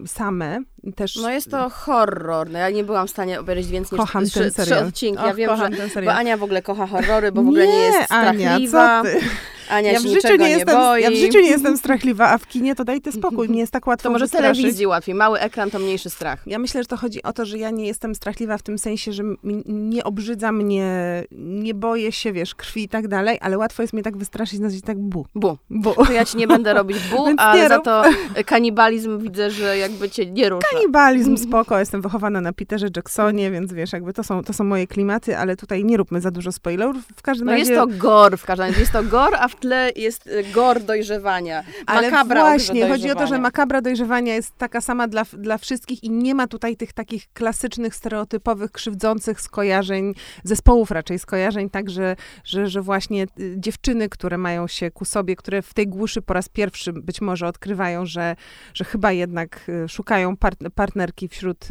same. 0.06 0.60
Też... 0.96 1.16
No 1.16 1.32
jest 1.32 1.52
to 1.52 1.70
horror. 1.70 2.50
No 2.50 2.60
ja 2.60 2.70
nie 2.70 2.84
byłam 2.84 3.08
w 3.08 3.12
stanie 3.12 3.40
obejrzeć 3.40 3.68
więcej 3.68 4.00
niż 4.00 4.08
kocham 4.08 4.26
trzy, 4.26 4.52
trzy 4.52 4.78
odcinki. 4.78 5.24
Ja 5.24 5.34
wiem, 5.34 5.58
że, 5.58 6.02
bo 6.02 6.14
Ania 6.14 6.38
w 6.38 6.44
ogóle 6.44 6.62
kocha 6.62 6.88
horrory, 6.88 7.32
bo 7.32 7.44
w 7.44 7.48
ogóle 7.48 7.68
nie, 7.68 7.74
nie 7.74 7.80
jest 7.80 8.04
strachliwa. 8.06 9.00
Ania, 9.00 9.14
co 9.14 9.20
ty? 9.20 9.26
Ania 9.70 9.92
ja 9.92 10.00
w 10.00 10.04
życiu 10.04 10.36
nie, 10.36 10.50
jestem, 10.50 10.76
boi. 10.76 11.02
Ja 11.02 11.12
w 11.12 11.16
życiu 11.16 11.40
nie 11.40 11.50
jestem 11.50 11.78
strachliwa, 11.78 12.30
a 12.30 12.38
w 12.38 12.48
kinie 12.48 12.76
to 12.76 12.84
daj 12.84 13.02
ty 13.02 13.12
spokój, 13.12 13.50
nie 13.56 13.60
jest 13.60 13.72
tak 13.72 13.88
łatwo 13.88 14.10
To 14.10 14.14
może 14.14 14.28
telewizji 14.28 14.88
łatwiej, 14.88 15.16
mały 15.16 15.40
ekran 15.40 15.72
to 15.72 15.80
mniejszy 15.80 16.10
strach. 16.10 16.44
Ja 16.46 16.60
myślę, 16.60 16.84
że 16.84 16.88
to 16.88 16.98
chodzi 16.98 17.24
o 17.24 17.34
to, 17.34 17.46
że 17.46 17.58
ja 17.58 17.70
nie 17.70 17.88
jestem 17.88 18.16
strachliwa 18.16 18.58
w 18.58 18.62
tym 18.62 18.78
sensie, 18.78 19.14
że 19.14 19.24
nie 19.66 20.04
obrzydza 20.04 20.52
mnie, 20.52 21.24
nie 21.32 21.74
boję 21.74 22.12
się, 22.12 22.34
wiesz, 22.34 22.56
krwi 22.56 22.84
i 22.84 22.90
tak 22.90 23.08
dalej, 23.08 23.38
ale 23.42 23.58
łatwo 23.58 23.84
jest 23.84 23.94
mnie 23.94 24.04
tak 24.04 24.18
wystraszyć, 24.18 24.60
nazwać 24.60 24.82
tak 24.82 25.00
bu. 25.00 25.26
Bu. 25.36 25.58
bu. 25.70 25.94
To 26.12 26.12
ja 26.12 26.26
ci 26.26 26.38
nie 26.38 26.48
będę 26.48 26.74
robić 26.80 26.98
bu, 27.12 27.28
ale 27.38 27.70
za 27.70 27.80
to 27.80 28.04
kanibalizm 28.46 29.20
widzę, 29.20 29.52
że 29.52 29.78
jakby 29.78 30.10
cię 30.10 30.26
nie 30.26 30.50
rusza. 30.50 30.68
Kanibalizm 30.72 31.38
spoko, 31.38 31.80
jestem 31.80 32.02
wychowana 32.02 32.42
na 32.42 32.54
Peterze 32.54 32.88
Jacksonie, 32.96 33.52
więc 33.52 33.74
wiesz, 33.74 33.94
jakby 33.94 34.14
to 34.14 34.24
są, 34.24 34.44
to 34.44 34.54
są 34.54 34.64
moje 34.64 34.88
klimaty, 34.88 35.38
ale 35.38 35.56
tutaj 35.56 35.86
nie 35.86 35.98
róbmy 35.98 36.22
za 36.22 36.32
dużo 36.32 36.52
spoilerów. 36.52 37.04
W 37.16 37.22
każdym 37.22 37.46
no 37.46 37.52
razie... 37.52 37.74
jest 37.74 37.82
to 37.82 37.88
gor 37.98 38.38
w 38.38 38.46
każdym 38.46 38.68
razie, 38.68 38.80
jest 38.80 38.92
to 38.92 39.04
gor, 39.04 39.36
a 39.36 39.48
w 39.52 39.56
tle 39.56 39.92
jest 39.96 40.28
y, 40.28 40.44
gor 40.54 40.84
dojrzewania. 40.84 41.64
Ale 41.86 42.12
makabra 42.12 42.42
właśnie, 42.42 42.88
chodzi 42.88 43.12
o 43.12 43.16
to, 43.16 43.28
że 43.28 43.40
makabra 43.40 43.82
dojrzewania 43.82 44.36
jest 44.36 44.58
taka 44.58 44.82
sama 44.82 45.08
dla, 45.08 45.24
dla 45.34 45.58
wszystkich 45.58 46.04
i 46.04 46.10
nie 46.10 46.36
ma 46.36 46.48
tutaj 46.48 46.78
tych 46.78 46.94
takich 46.94 47.34
klasycznych, 47.34 47.96
stereotypowych, 47.96 48.72
krzywdzących 48.72 49.42
skojarzeń, 49.42 50.14
zespołów 50.44 50.92
raczej 50.92 51.20
skojarzeń, 51.20 51.70
tak, 51.70 51.90
że, 51.90 52.16
że, 52.44 52.68
że 52.68 52.82
właśnie 52.82 53.24
y, 53.40 53.56
dziewczyny, 53.58 54.10
które 54.10 54.38
mają 54.38 54.68
się 54.68 54.92
ku 54.92 55.06
sobie, 55.06 55.36
które 55.36 55.62
w 55.62 55.74
tej 55.74 55.88
głuszy 55.88 56.22
po 56.22 56.34
raz 56.34 56.50
pierwszy 56.50 56.94
być 56.94 57.22
może 57.22 57.48
odkrywają, 57.48 58.06
że, 58.06 58.36
że 58.74 58.84
chyba 58.84 59.12
jednak 59.12 59.70
y, 59.70 59.90
szukają 59.90 60.38
partnerki 60.76 61.28
wśród, 61.28 61.68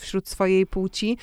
wśród 0.00 0.28
swojej 0.28 0.66
płci, 0.66 1.18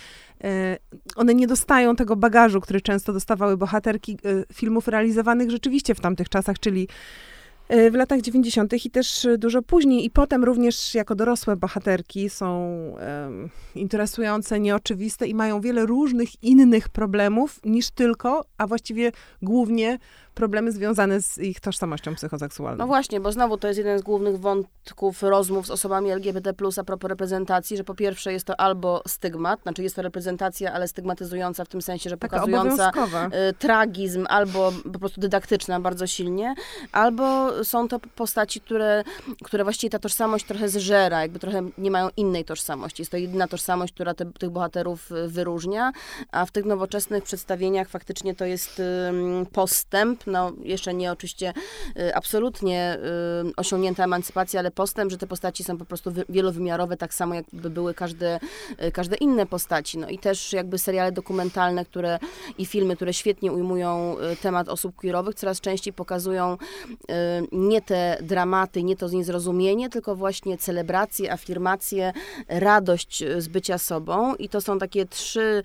one 1.15 1.35
nie 1.35 1.47
dostają 1.47 1.95
tego 1.95 2.15
bagażu, 2.15 2.61
który 2.61 2.81
często 2.81 3.13
dostawały 3.13 3.57
bohaterki 3.57 4.17
filmów 4.53 4.87
realizowanych 4.87 5.51
rzeczywiście 5.51 5.92
w 5.95 5.99
tamtych 5.99 6.29
czasach, 6.29 6.59
czyli 6.59 6.87
e, 7.67 7.91
w 7.91 7.95
latach 7.95 8.21
90. 8.21 8.85
i 8.85 8.91
też 8.91 9.27
dużo 9.37 9.61
później. 9.61 10.05
I 10.05 10.09
potem 10.09 10.43
również 10.43 10.95
jako 10.95 11.15
dorosłe 11.15 11.55
bohaterki 11.55 12.29
są 12.29 12.67
um, 13.23 13.49
interesujące, 13.75 14.59
nieoczywiste 14.59 15.27
i 15.27 15.35
mają 15.35 15.61
wiele 15.61 15.85
różnych 15.85 16.43
innych 16.43 16.89
problemów 16.89 17.59
niż 17.65 17.91
tylko, 17.91 18.45
a 18.57 18.67
właściwie 18.67 19.11
głównie 19.41 19.99
problemy 20.33 20.71
związane 20.71 21.21
z 21.21 21.37
ich 21.37 21.59
tożsamością 21.59 22.15
psychoseksualną. 22.15 22.77
No 22.77 22.87
właśnie, 22.87 23.19
bo 23.19 23.31
znowu 23.31 23.57
to 23.57 23.67
jest 23.67 23.77
jeden 23.77 23.99
z 23.99 24.01
głównych 24.01 24.39
wątków 24.39 25.23
rozmów 25.23 25.67
z 25.67 25.71
osobami 25.71 26.11
LGBT+, 26.11 26.53
a 26.77 26.83
propos 26.83 27.09
reprezentacji, 27.09 27.77
że 27.77 27.83
po 27.83 27.95
pierwsze 27.95 28.33
jest 28.33 28.45
to 28.45 28.59
albo 28.59 29.01
stygmat, 29.07 29.61
znaczy 29.61 29.83
jest 29.83 29.95
to 29.95 30.01
reprezentacja, 30.01 30.73
ale 30.73 30.87
stygmatyzująca 30.87 31.65
w 31.65 31.67
tym 31.67 31.81
sensie, 31.81 32.09
że 32.09 32.17
pokazująca 32.17 32.91
y, 33.49 33.53
tragizm, 33.53 34.25
albo 34.29 34.71
po 34.93 34.99
prostu 34.99 35.21
dydaktyczna 35.21 35.79
bardzo 35.79 36.07
silnie, 36.07 36.55
albo 36.91 37.51
są 37.63 37.87
to 37.87 37.99
postaci, 37.99 38.61
które, 38.61 39.03
które 39.43 39.63
właściwie 39.63 39.91
ta 39.91 39.99
tożsamość 39.99 40.45
trochę 40.45 40.69
zżera, 40.69 41.21
jakby 41.21 41.39
trochę 41.39 41.61
nie 41.77 41.91
mają 41.91 42.09
innej 42.17 42.45
tożsamości. 42.45 43.01
Jest 43.01 43.11
to 43.11 43.17
jedyna 43.17 43.47
tożsamość, 43.47 43.93
która 43.93 44.13
te, 44.13 44.25
tych 44.25 44.49
bohaterów 44.49 45.11
y, 45.11 45.27
wyróżnia, 45.27 45.91
a 46.31 46.45
w 46.45 46.51
tych 46.51 46.65
nowoczesnych 46.65 47.23
przedstawieniach 47.23 47.89
faktycznie 47.89 48.35
to 48.35 48.45
jest 48.45 48.79
y, 48.79 48.83
postęp, 49.51 50.22
no 50.27 50.51
jeszcze 50.63 50.93
nie 50.93 51.11
oczywiście 51.11 51.53
y, 51.97 52.15
absolutnie 52.15 52.97
y, 53.49 53.55
osiągnięta 53.55 54.03
emancypacja, 54.03 54.59
ale 54.59 54.71
postęp, 54.71 55.11
że 55.11 55.17
te 55.17 55.27
postaci 55.27 55.63
są 55.63 55.77
po 55.77 55.85
prostu 55.85 56.11
wielowymiarowe, 56.29 56.97
tak 56.97 57.13
samo 57.13 57.35
jakby 57.35 57.69
były 57.69 57.93
każde, 57.93 58.39
y, 58.87 58.91
każde 58.91 59.15
inne 59.15 59.45
postaci. 59.45 59.97
No 59.97 60.09
i 60.09 60.19
też 60.19 60.53
jakby 60.53 60.77
seriale 60.77 61.11
dokumentalne, 61.11 61.85
które 61.85 62.19
i 62.57 62.65
filmy, 62.65 62.95
które 62.95 63.13
świetnie 63.13 63.51
ujmują 63.51 64.15
temat 64.41 64.69
osób 64.69 64.95
queerowych, 64.95 65.35
coraz 65.35 65.61
częściej 65.61 65.93
pokazują 65.93 66.57
nie 67.51 67.81
te 67.81 68.17
dramaty, 68.21 68.83
nie 68.83 68.95
to 68.95 69.09
niezrozumienie, 69.09 69.89
tylko 69.89 70.15
właśnie 70.15 70.57
celebrację, 70.57 71.31
afirmację, 71.31 72.13
radość 72.47 73.23
z 73.37 73.47
bycia 73.47 73.77
sobą 73.77 74.35
i 74.35 74.49
to 74.49 74.61
są 74.61 74.79
takie 74.79 75.05
trzy 75.05 75.63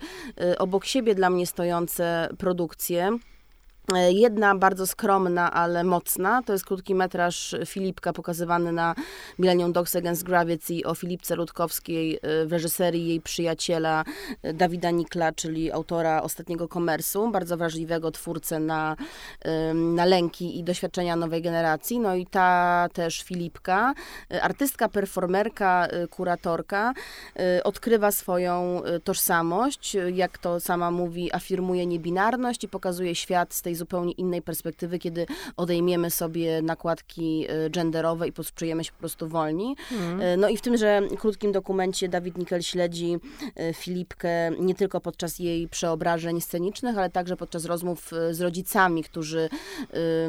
obok 0.57 0.85
siebie 0.85 1.15
dla 1.15 1.29
mnie 1.29 1.47
stojące 1.47 2.29
produkcje. 2.37 3.19
E, 3.95 4.11
jedna 4.11 4.55
bardzo 4.55 4.87
skromna, 4.87 5.53
ale 5.53 5.83
mocna, 5.83 6.43
to 6.43 6.53
jest 6.53 6.65
krótki 6.65 6.95
metraż 6.95 7.55
Filipka 7.65 8.13
pokazywany 8.13 8.71
na 8.71 8.95
Millennium 9.39 9.73
Dogs 9.73 9.95
Against 9.95 10.23
Gravity 10.23 10.81
o 10.85 10.95
Filipce 10.95 11.35
Rutkowskiej 11.35 12.15
e, 12.21 12.45
w 12.45 12.51
reżyserii 12.51 13.07
jej 13.07 13.21
przyjaciela 13.21 14.03
e, 14.43 14.53
Dawida 14.53 14.91
Nikla, 14.91 15.31
czyli 15.31 15.71
autora 15.71 16.21
Ostatniego 16.21 16.67
Komersu, 16.67 17.31
bardzo 17.31 17.57
wrażliwego 17.57 18.11
twórcę 18.11 18.59
na, 18.59 18.95
na 19.73 20.05
lęki 20.05 20.59
i 20.59 20.63
doświadczenia 20.63 21.15
nowej 21.15 21.41
generacji. 21.41 21.99
No 21.99 22.15
i 22.15 22.25
ta 22.25 22.87
też 22.93 23.21
Filipka, 23.21 23.93
artystka, 24.41 24.89
performerka, 24.89 25.87
kuratorka, 26.09 26.93
odkrywa 27.63 28.11
swoją 28.11 28.81
tożsamość, 29.03 29.97
jak 30.13 30.37
to 30.37 30.59
sama 30.59 30.91
mówi, 30.91 31.33
afirmuje 31.33 31.85
niebinarność 31.85 32.63
i 32.63 32.67
pokazuje 32.67 33.15
świat 33.15 33.53
z 33.53 33.61
tej 33.61 33.75
zupełnie 33.79 34.11
innej 34.11 34.41
perspektywy, 34.41 34.99
kiedy 34.99 35.25
odejmiemy 35.57 36.11
sobie 36.11 36.61
nakładki 36.61 37.45
e, 37.49 37.69
genderowe 37.69 38.27
i 38.27 38.31
poczujemy 38.31 38.83
się 38.83 38.91
po 38.91 38.99
prostu 38.99 39.27
wolni. 39.27 39.75
Mm. 39.91 40.39
No 40.39 40.49
i 40.49 40.57
w 40.57 40.61
tymże 40.61 41.01
krótkim 41.19 41.51
dokumencie 41.51 42.09
Dawid 42.09 42.37
Nikel 42.37 42.61
śledzi 42.61 43.17
e, 43.55 43.73
Filipkę 43.73 44.51
nie 44.59 44.75
tylko 44.75 45.01
podczas 45.01 45.39
jej 45.39 45.67
przeobrażeń 45.67 46.41
scenicznych, 46.41 46.97
ale 46.97 47.09
także 47.09 47.37
podczas 47.37 47.65
rozmów 47.65 48.11
z 48.31 48.41
rodzicami, 48.41 49.03
którzy 49.03 49.49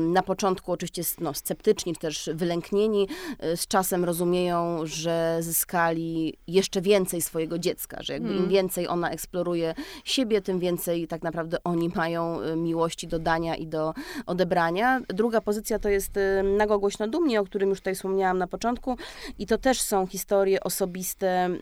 na 0.00 0.22
początku 0.22 0.72
oczywiście 0.72 1.02
no, 1.20 1.34
sceptyczni, 1.34 1.94
czy 1.94 2.00
też 2.00 2.30
wylęknieni, 2.34 3.08
z 3.56 3.66
czasem 3.66 4.04
rozumieją, 4.04 4.80
że 4.84 5.38
zyskali 5.40 6.34
jeszcze 6.46 6.80
więcej 6.80 7.22
swojego 7.22 7.58
dziecka, 7.58 8.02
że 8.02 8.12
jakby 8.12 8.28
mm. 8.28 8.42
im 8.42 8.48
więcej 8.50 8.88
ona 8.88 9.10
eksploruje 9.10 9.74
siebie, 10.04 10.40
tym 10.40 10.58
więcej 10.58 11.08
tak 11.08 11.22
naprawdę 11.22 11.56
oni 11.64 11.88
mają 11.94 12.40
miłości 12.56 13.06
do 13.08 13.18
dania 13.30 13.56
i 13.56 13.66
do 13.66 13.94
odebrania. 14.26 15.00
Druga 15.08 15.40
pozycja 15.40 15.78
to 15.78 15.88
jest 15.88 16.16
y, 16.16 16.42
Nago 16.42 16.78
Głośno 16.78 17.08
Dumnie, 17.08 17.40
o 17.40 17.44
którym 17.44 17.68
już 17.68 17.78
tutaj 17.78 17.94
wspomniałam 17.94 18.38
na 18.38 18.46
początku 18.46 18.96
i 19.38 19.46
to 19.46 19.58
też 19.58 19.80
są 19.80 20.06
historie 20.06 20.60
osobiste 20.60 21.44
mm, 21.44 21.60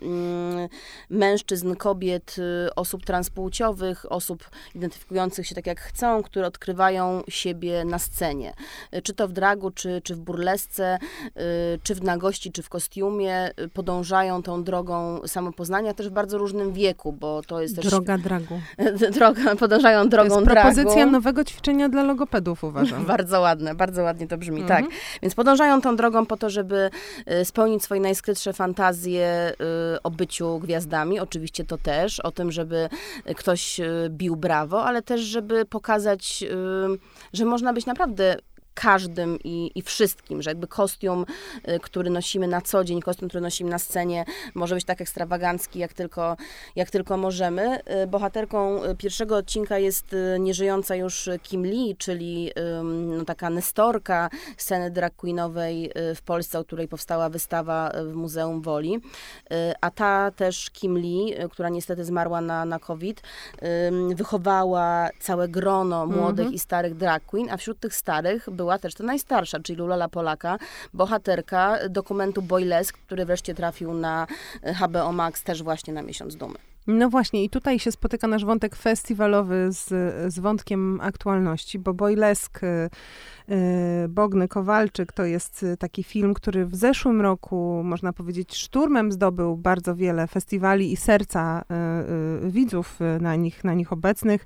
mężczyzn, 1.10 1.74
kobiet, 1.74 2.36
y, 2.38 2.74
osób 2.74 3.04
transpłciowych, 3.04 4.12
osób 4.12 4.50
identyfikujących 4.74 5.46
się 5.46 5.54
tak 5.54 5.66
jak 5.66 5.80
chcą, 5.80 6.22
które 6.22 6.46
odkrywają 6.46 7.22
siebie 7.28 7.84
na 7.84 7.98
scenie. 7.98 8.52
Y, 8.94 9.02
czy 9.02 9.14
to 9.14 9.28
w 9.28 9.32
dragu, 9.32 9.70
czy, 9.70 10.00
czy 10.04 10.14
w 10.14 10.20
burlesce, 10.20 10.98
czy 11.82 11.94
w 11.94 12.02
nagości, 12.02 12.52
czy 12.52 12.62
w 12.62 12.68
kostiumie, 12.68 13.50
podążają 13.74 14.42
tą 14.42 14.64
drogą 14.64 15.20
samopoznania 15.26 15.94
też 15.94 16.08
w 16.08 16.12
bardzo 16.12 16.38
różnym 16.38 16.72
wieku, 16.72 17.12
bo 17.12 17.42
to 17.42 17.60
jest 17.62 17.76
też... 17.76 17.86
Droga 17.86 18.18
dragu. 18.18 18.60
Droga, 19.18 19.56
podążają 19.56 20.08
drogą 20.08 20.28
to 20.28 20.40
jest 20.40 20.50
propozycja 20.50 20.94
dragu. 20.94 21.10
nowego 21.10 21.44
ćwiczenia 21.44 21.57
ćwiczenia 21.58 21.88
dla 21.88 22.02
logopedów, 22.02 22.64
uważam. 22.64 23.04
bardzo 23.14 23.40
ładne, 23.40 23.74
bardzo 23.74 24.02
ładnie 24.02 24.28
to 24.28 24.38
brzmi, 24.38 24.62
tak. 24.62 24.80
mhm. 24.80 24.86
tak. 24.86 25.20
Więc 25.22 25.34
podążają 25.34 25.80
tą 25.80 25.96
drogą 25.96 26.26
po 26.26 26.36
to, 26.36 26.50
żeby 26.50 26.90
y, 27.32 27.44
spełnić 27.44 27.82
swoje 27.82 28.00
najskrytsze 28.00 28.52
fantazje 28.52 29.52
y, 29.94 30.02
o 30.02 30.10
byciu 30.10 30.58
gwiazdami. 30.58 31.20
Oczywiście 31.20 31.64
to 31.64 31.78
też, 31.78 32.20
o 32.20 32.30
tym, 32.30 32.52
żeby 32.52 32.88
ktoś 33.36 33.80
y, 33.80 34.08
bił 34.10 34.36
brawo, 34.36 34.84
ale 34.84 35.02
też, 35.02 35.20
żeby 35.20 35.64
pokazać, 35.64 36.44
że 37.32 37.44
można 37.44 37.72
być 37.72 37.86
naprawdę 37.86 38.36
każdym 38.78 39.38
i, 39.44 39.70
i 39.74 39.82
wszystkim, 39.82 40.42
że 40.42 40.50
jakby 40.50 40.66
kostium, 40.66 41.24
y, 41.68 41.80
który 41.80 42.10
nosimy 42.10 42.48
na 42.48 42.60
co 42.60 42.84
dzień, 42.84 43.00
kostium, 43.00 43.28
który 43.28 43.40
nosimy 43.40 43.70
na 43.70 43.78
scenie, 43.78 44.24
może 44.54 44.74
być 44.74 44.84
tak 44.84 45.00
ekstrawagancki, 45.00 45.78
jak 45.78 45.92
tylko, 45.92 46.36
jak 46.76 46.90
tylko 46.90 47.16
możemy. 47.16 47.80
Y, 48.02 48.06
bohaterką 48.06 48.84
y, 48.84 48.96
pierwszego 48.96 49.36
odcinka 49.36 49.78
jest 49.78 50.16
nieżyjąca 50.38 50.94
już 50.96 51.30
Kim 51.42 51.66
Lee, 51.66 51.96
czyli 51.98 52.52
no, 52.82 53.24
taka 53.24 53.50
nestorka 53.50 54.30
sceny 54.56 54.90
drag 54.90 55.16
queenowej 55.16 55.90
w 56.14 56.22
Polsce, 56.22 56.58
o 56.58 56.64
której 56.64 56.88
powstała 56.88 57.28
wystawa 57.28 57.92
w 58.04 58.14
Muzeum 58.14 58.62
Woli. 58.62 59.00
A 59.80 59.90
ta 59.90 60.30
też 60.30 60.70
Kim 60.70 60.98
Lee, 60.98 61.34
która 61.50 61.68
niestety 61.68 62.04
zmarła 62.04 62.40
na, 62.40 62.64
na 62.64 62.78
COVID, 62.78 63.22
wychowała 64.14 65.08
całe 65.20 65.48
grono 65.48 66.06
młodych 66.06 66.46
mm 66.46 66.52
-hmm. 66.52 66.56
i 66.56 66.58
starych 66.58 66.94
drag 66.96 67.24
queen, 67.24 67.50
a 67.50 67.56
wśród 67.56 67.80
tych 67.80 67.94
starych 67.94 68.50
była 68.50 68.67
była 68.68 68.78
też 68.78 68.94
ta 68.94 69.04
najstarsza, 69.04 69.60
czyli 69.60 69.78
Lulala 69.78 70.08
Polaka, 70.08 70.58
bohaterka 70.94 71.78
dokumentu 71.90 72.42
Boylesk, 72.42 72.98
który 72.98 73.24
wreszcie 73.24 73.54
trafił 73.54 73.94
na 73.94 74.26
HBO 74.82 75.12
Max 75.12 75.42
też 75.42 75.62
właśnie 75.62 75.92
na 75.94 76.02
miesiąc 76.02 76.36
dumy. 76.36 76.58
No 76.86 77.10
właśnie, 77.10 77.44
i 77.44 77.50
tutaj 77.50 77.78
się 77.78 77.92
spotyka 77.92 78.26
nasz 78.26 78.44
wątek 78.44 78.76
festiwalowy 78.76 79.68
z, 79.70 79.86
z 80.34 80.38
wątkiem 80.38 81.00
aktualności, 81.00 81.78
bo 81.78 81.94
Boylesk 81.94 82.60
y, 82.62 82.88
Bogny 84.08 84.48
Kowalczyk 84.48 85.12
to 85.12 85.24
jest 85.24 85.66
taki 85.78 86.02
film, 86.02 86.34
który 86.34 86.66
w 86.66 86.74
zeszłym 86.74 87.20
roku, 87.20 87.82
można 87.84 88.12
powiedzieć, 88.12 88.56
szturmem 88.56 89.12
zdobył 89.12 89.56
bardzo 89.56 89.94
wiele 89.94 90.26
festiwali 90.26 90.92
i 90.92 90.96
serca 90.96 91.64
widzów 92.42 92.98
na 93.20 93.36
nich, 93.36 93.64
na 93.64 93.74
nich 93.74 93.92
obecnych. 93.92 94.44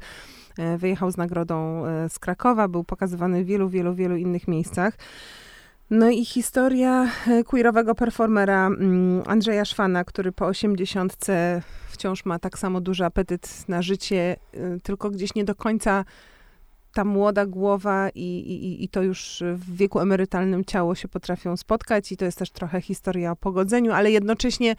E, 0.59 0.79
wyjechał 0.79 1.11
z 1.11 1.17
nagrodą 1.17 1.87
e, 1.87 2.09
z 2.09 2.19
Krakowa, 2.19 2.69
był 2.69 2.85
pokazywany 2.85 3.45
w 3.45 3.47
wielu, 3.47 3.69
wielu, 3.69 3.95
wielu 3.95 4.17
innych 4.17 4.49
miejscach. 4.49 4.95
No 5.91 6.11
i 6.11 6.25
historia 6.25 7.09
e, 7.27 7.45
queerowego 7.45 7.95
performera 7.95 8.67
mm, 8.67 9.23
Andrzeja 9.27 9.65
Szwana, 9.65 10.05
który 10.05 10.33
po 10.33 10.47
osiemdziesiątce 10.47 11.63
wciąż 11.91 12.25
ma 12.25 12.39
tak 12.39 12.59
samo 12.59 12.81
duży 12.81 13.05
apetyt 13.05 13.69
na 13.69 13.83
życie, 13.83 14.37
tylko 14.83 15.11
gdzieś 15.11 15.35
nie 15.35 15.45
do 15.45 15.55
końca 15.55 16.05
ta 16.95 17.05
młoda 17.05 17.47
głowa 17.47 18.09
i, 18.15 18.21
i, 18.21 18.85
i 18.85 18.89
to 18.89 19.03
już 19.03 19.43
w 19.55 19.77
wieku 19.77 20.01
emerytalnym 20.01 20.65
ciało 20.65 20.95
się 20.95 21.09
potrafią 21.09 21.57
spotkać 21.57 22.13
i 22.13 22.17
to 22.17 22.25
jest 22.25 22.39
też 22.39 22.51
trochę 22.51 22.81
historia 22.81 23.31
o 23.31 23.37
pogodzeniu, 23.37 23.93
ale 23.93 24.11
jednocześnie 24.11 24.77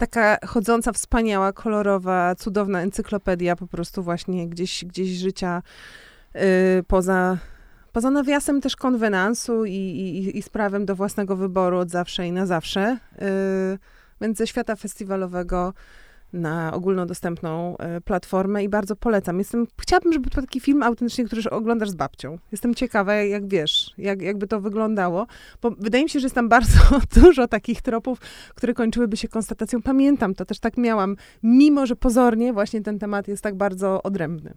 taka 0.00 0.38
chodząca, 0.46 0.92
wspaniała, 0.92 1.52
kolorowa, 1.52 2.34
cudowna 2.34 2.80
encyklopedia 2.82 3.56
po 3.56 3.66
prostu 3.66 4.02
właśnie 4.02 4.48
gdzieś, 4.48 4.84
gdzieś 4.84 5.08
życia 5.08 5.62
yy, 6.34 6.40
poza, 6.86 7.38
poza 7.92 8.10
nawiasem 8.10 8.60
też 8.60 8.76
konwenansu 8.76 9.64
i, 9.64 9.72
i, 9.72 10.38
i 10.38 10.42
z 10.42 10.48
prawem 10.48 10.86
do 10.86 10.96
własnego 10.96 11.36
wyboru 11.36 11.78
od 11.78 11.90
zawsze 11.90 12.26
i 12.26 12.32
na 12.32 12.46
zawsze. 12.46 12.98
Yy, 13.20 13.78
więc 14.20 14.38
ze 14.38 14.46
świata 14.46 14.76
festiwalowego 14.76 15.72
na 16.32 16.72
ogólnodostępną 16.74 17.76
e, 17.78 18.00
platformę 18.00 18.64
i 18.64 18.68
bardzo 18.68 18.96
polecam. 18.96 19.38
Jestem, 19.38 19.66
chciałabym, 19.80 20.12
żeby 20.12 20.30
to 20.30 20.34
był 20.34 20.46
taki 20.46 20.60
film 20.60 20.82
autentycznie, 20.82 21.24
który 21.24 21.50
oglądasz 21.50 21.90
z 21.90 21.94
babcią. 21.94 22.38
Jestem 22.52 22.74
ciekawa, 22.74 23.14
jak 23.14 23.48
wiesz, 23.48 23.94
jak, 23.98 24.22
jakby 24.22 24.46
to 24.46 24.60
wyglądało, 24.60 25.26
bo 25.62 25.70
wydaje 25.70 26.04
mi 26.04 26.10
się, 26.10 26.20
że 26.20 26.26
jest 26.26 26.34
tam 26.34 26.48
bardzo 26.58 26.78
dużo 27.14 27.48
takich 27.48 27.82
tropów, 27.82 28.18
które 28.54 28.74
kończyłyby 28.74 29.16
się 29.16 29.28
konstatacją. 29.28 29.82
Pamiętam 29.82 30.34
to, 30.34 30.44
też 30.44 30.58
tak 30.58 30.76
miałam, 30.76 31.16
mimo 31.42 31.86
że 31.86 31.96
pozornie 31.96 32.52
właśnie 32.52 32.80
ten 32.80 32.98
temat 32.98 33.28
jest 33.28 33.42
tak 33.42 33.54
bardzo, 33.54 33.80
bardzo, 33.80 34.02
odrębny. 34.02 34.54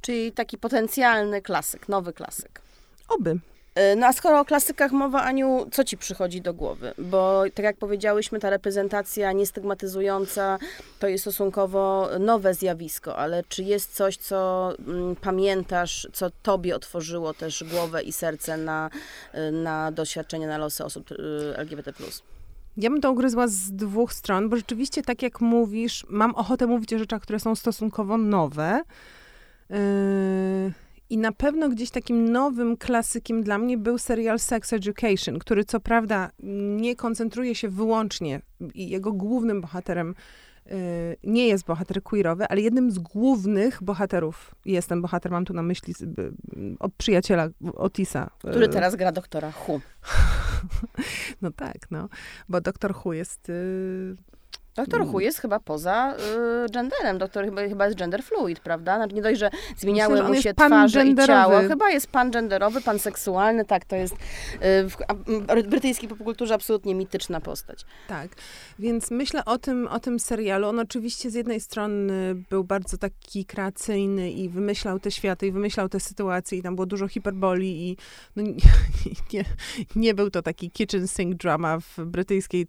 Czyli 0.00 0.32
taki 0.32 0.58
potencjalny 0.58 1.42
klasyk, 1.42 1.88
nowy 1.88 2.12
klasyk. 2.12 2.60
Oby. 3.08 3.38
E, 3.74 3.96
no 3.96 4.06
a 4.06 4.12
skoro 4.12 4.40
o 4.40 4.44
klasykach 4.44 4.92
mowa, 4.92 5.22
Aniu, 5.22 5.66
co 5.72 5.84
ci 5.84 5.96
przychodzi 5.96 6.40
do 6.40 6.54
głowy? 6.54 6.94
Bo 6.98 7.44
tak 7.54 7.64
jak 7.64 7.76
powiedziałyśmy, 7.76 8.40
ta 8.40 8.50
reprezentacja 8.50 9.32
niestygmatyzująca 9.32 10.58
to 10.98 11.08
jest 11.08 11.24
stosunkowo 11.24 12.08
nowe 12.20 12.54
zjawisko, 12.54 13.16
ale 13.16 13.44
czy 13.48 13.62
jest 13.62 13.94
coś, 13.94 14.16
co 14.16 14.72
mm, 14.78 15.16
pamiętasz, 15.16 16.08
co 16.12 16.30
tobie 16.42 16.76
otworzyło 16.76 17.34
też 17.34 17.64
głowę 17.70 18.02
i 18.02 18.12
serce 18.12 18.56
na, 18.56 18.90
e, 19.32 19.52
na 19.52 19.92
doświadczenie, 19.92 20.46
na 20.46 20.58
losy 20.58 20.84
osób 20.84 21.08
e, 21.12 21.58
LGBT+. 21.58 21.92
Ja 22.76 22.90
bym 22.90 23.00
to 23.00 23.12
ugryzła 23.12 23.48
z 23.48 23.72
dwóch 23.72 24.12
stron, 24.12 24.48
bo 24.48 24.56
rzeczywiście, 24.56 25.02
tak 25.02 25.22
jak 25.22 25.40
mówisz, 25.40 26.06
mam 26.08 26.34
ochotę 26.34 26.66
mówić 26.66 26.92
o 26.94 26.98
rzeczach, 26.98 27.22
które 27.22 27.40
są 27.40 27.54
stosunkowo 27.54 28.16
nowe. 28.16 28.82
Yy 29.70 30.72
i 31.10 31.18
na 31.18 31.32
pewno 31.32 31.68
gdzieś 31.68 31.90
takim 31.90 32.32
nowym 32.32 32.76
klasykiem 32.76 33.42
dla 33.42 33.58
mnie 33.58 33.78
był 33.78 33.98
serial 33.98 34.38
Sex 34.38 34.72
Education, 34.72 35.38
który 35.38 35.64
co 35.64 35.80
prawda 35.80 36.30
nie 36.76 36.96
koncentruje 36.96 37.54
się 37.54 37.68
wyłącznie 37.68 38.40
i 38.74 38.88
jego 38.88 39.12
głównym 39.12 39.60
bohaterem 39.60 40.14
y, 40.66 41.16
nie 41.24 41.48
jest 41.48 41.64
bohater 41.64 42.02
queerowy, 42.02 42.44
ale 42.48 42.60
jednym 42.60 42.90
z 42.90 42.98
głównych 42.98 43.82
bohaterów 43.82 44.54
jest 44.64 44.88
ten 44.88 45.02
bohater, 45.02 45.32
mam 45.32 45.44
tu 45.44 45.54
na 45.54 45.62
myśli 45.62 45.94
od 46.78 46.94
przyjaciela 46.94 47.48
Otisa. 47.74 48.30
Który 48.38 48.66
y, 48.66 48.68
teraz 48.68 48.96
gra 48.96 49.12
doktora 49.12 49.52
Hu. 49.52 49.80
no 51.42 51.50
tak, 51.50 51.90
no, 51.90 52.08
bo 52.48 52.60
doktor 52.60 52.94
Hu 52.94 53.12
jest 53.12 53.48
y, 53.48 54.16
Doktor 54.76 55.06
Hu 55.06 55.20
jest 55.20 55.38
chyba 55.38 55.60
poza 55.60 56.14
y, 56.66 56.70
genderem. 56.72 57.18
Doktor 57.18 57.44
chyba, 57.44 57.62
chyba 57.62 57.84
jest 57.84 57.98
gender 57.98 58.22
fluid, 58.22 58.60
prawda? 58.60 58.96
Znaczy 58.96 59.14
nie 59.14 59.22
dość, 59.22 59.40
że 59.40 59.50
zmieniały 59.76 60.14
Myślę, 60.14 60.28
mu 60.28 60.42
się 60.42 60.54
twarze 60.54 61.06
i 61.06 61.16
ciało. 61.16 61.60
Chyba 61.68 61.90
jest 61.90 62.06
pan 62.06 62.30
genderowy, 62.30 62.80
pan 62.80 62.98
seksualny, 62.98 63.64
tak, 63.64 63.84
to 63.84 63.96
jest 63.96 64.14
y, 64.14 64.18
w 65.62 65.66
brytyjskiej 65.68 66.08
popkulturze 66.08 66.54
absolutnie 66.54 66.94
mityczna 66.94 67.40
postać. 67.40 67.84
Tak, 68.08 68.28
więc 68.78 69.10
myślę 69.10 69.44
o 69.44 69.58
tym, 69.58 69.88
o 69.88 70.00
tym 70.00 70.20
serialu. 70.20 70.68
On 70.68 70.78
oczywiście 70.78 71.30
z 71.30 71.34
jednej 71.34 71.60
strony 71.60 72.34
był 72.50 72.64
bardzo 72.64 72.96
taki 72.98 73.44
kreacyjny 73.44 74.30
i 74.30 74.48
wymyślał 74.48 75.00
te 75.00 75.10
światy 75.10 75.46
i 75.46 75.52
wymyślał 75.52 75.88
te 75.88 76.00
sytuacje 76.00 76.58
i 76.58 76.62
tam 76.62 76.74
było 76.74 76.86
dużo 76.86 77.08
hiperboli 77.08 77.90
i 77.90 77.96
no, 78.36 78.42
nie, 78.42 78.54
nie, 79.32 79.44
nie, 79.96 80.14
był 80.14 80.30
to 80.30 80.42
taki 80.42 80.70
kitchen 80.70 81.08
sink 81.08 81.34
drama 81.34 81.78
w 81.80 82.04
brytyjskiej 82.04 82.66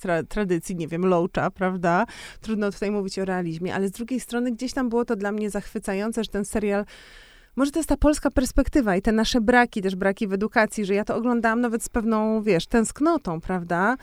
tra, 0.00 0.22
tradycji, 0.22 0.76
nie 0.76 0.88
wiem, 0.88 1.06
Loacha, 1.16 1.50
prawda? 1.50 2.06
Trudno 2.40 2.72
tutaj 2.72 2.90
mówić 2.90 3.18
o 3.18 3.24
realizmie, 3.24 3.74
ale 3.74 3.88
z 3.88 3.90
drugiej 3.90 4.20
strony 4.20 4.52
gdzieś 4.52 4.72
tam 4.72 4.88
było 4.88 5.04
to 5.04 5.16
dla 5.16 5.32
mnie 5.32 5.50
zachwycające, 5.50 6.24
że 6.24 6.30
ten 6.30 6.44
serial 6.44 6.84
może 7.56 7.70
to 7.70 7.78
jest 7.78 7.88
ta 7.88 7.96
polska 7.96 8.30
perspektywa 8.30 8.96
i 8.96 9.02
te 9.02 9.12
nasze 9.12 9.40
braki, 9.40 9.82
też 9.82 9.96
braki 9.96 10.28
w 10.28 10.32
edukacji, 10.32 10.84
że 10.84 10.94
ja 10.94 11.04
to 11.04 11.16
oglądałam 11.16 11.60
nawet 11.60 11.82
z 11.82 11.88
pewną, 11.88 12.42
wiesz, 12.42 12.66
tęsknotą, 12.66 13.40
prawda? 13.40 13.96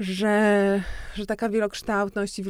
Że, 0.00 0.82
że 1.14 1.26
taka 1.26 1.48
wielokształtność 1.48 2.38
i 2.38 2.44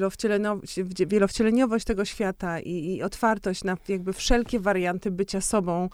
wielowcieleniowość 1.07 1.85
tego 1.85 2.05
świata 2.05 2.61
i, 2.61 2.95
i 2.95 3.03
otwartość 3.03 3.65
na 3.65 3.77
jakby 3.89 4.13
wszelkie 4.13 4.61
warianty 4.61 5.11
bycia 5.11 5.41
sobą, 5.41 5.89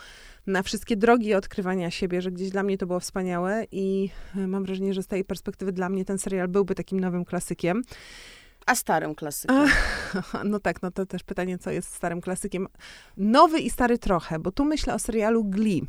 na 0.46 0.62
wszystkie 0.62 0.96
drogi 0.96 1.34
odkrywania 1.34 1.90
siebie, 1.90 2.22
że 2.22 2.30
gdzieś 2.30 2.50
dla 2.50 2.62
mnie 2.62 2.78
to 2.78 2.86
było 2.86 3.00
wspaniałe 3.00 3.64
i 3.72 4.10
e, 4.36 4.46
mam 4.46 4.64
wrażenie, 4.64 4.94
że 4.94 5.02
z 5.02 5.06
tej 5.06 5.24
perspektywy 5.24 5.72
dla 5.72 5.88
mnie 5.88 6.04
ten 6.04 6.18
serial 6.18 6.48
byłby 6.48 6.74
takim 6.74 7.00
nowym 7.00 7.24
klasykiem. 7.24 7.82
A 8.66 8.74
starym 8.74 9.14
klasykiem? 9.14 9.56
A, 10.32 10.44
no 10.44 10.60
tak, 10.60 10.82
no 10.82 10.90
to 10.90 11.06
też 11.06 11.22
pytanie, 11.22 11.58
co 11.58 11.70
jest 11.70 11.94
starym 11.94 12.20
klasykiem. 12.20 12.68
Nowy 13.16 13.60
i 13.60 13.70
stary 13.70 13.98
trochę, 13.98 14.38
bo 14.38 14.52
tu 14.52 14.64
myślę 14.64 14.94
o 14.94 14.98
serialu 14.98 15.44
Glee 15.44 15.86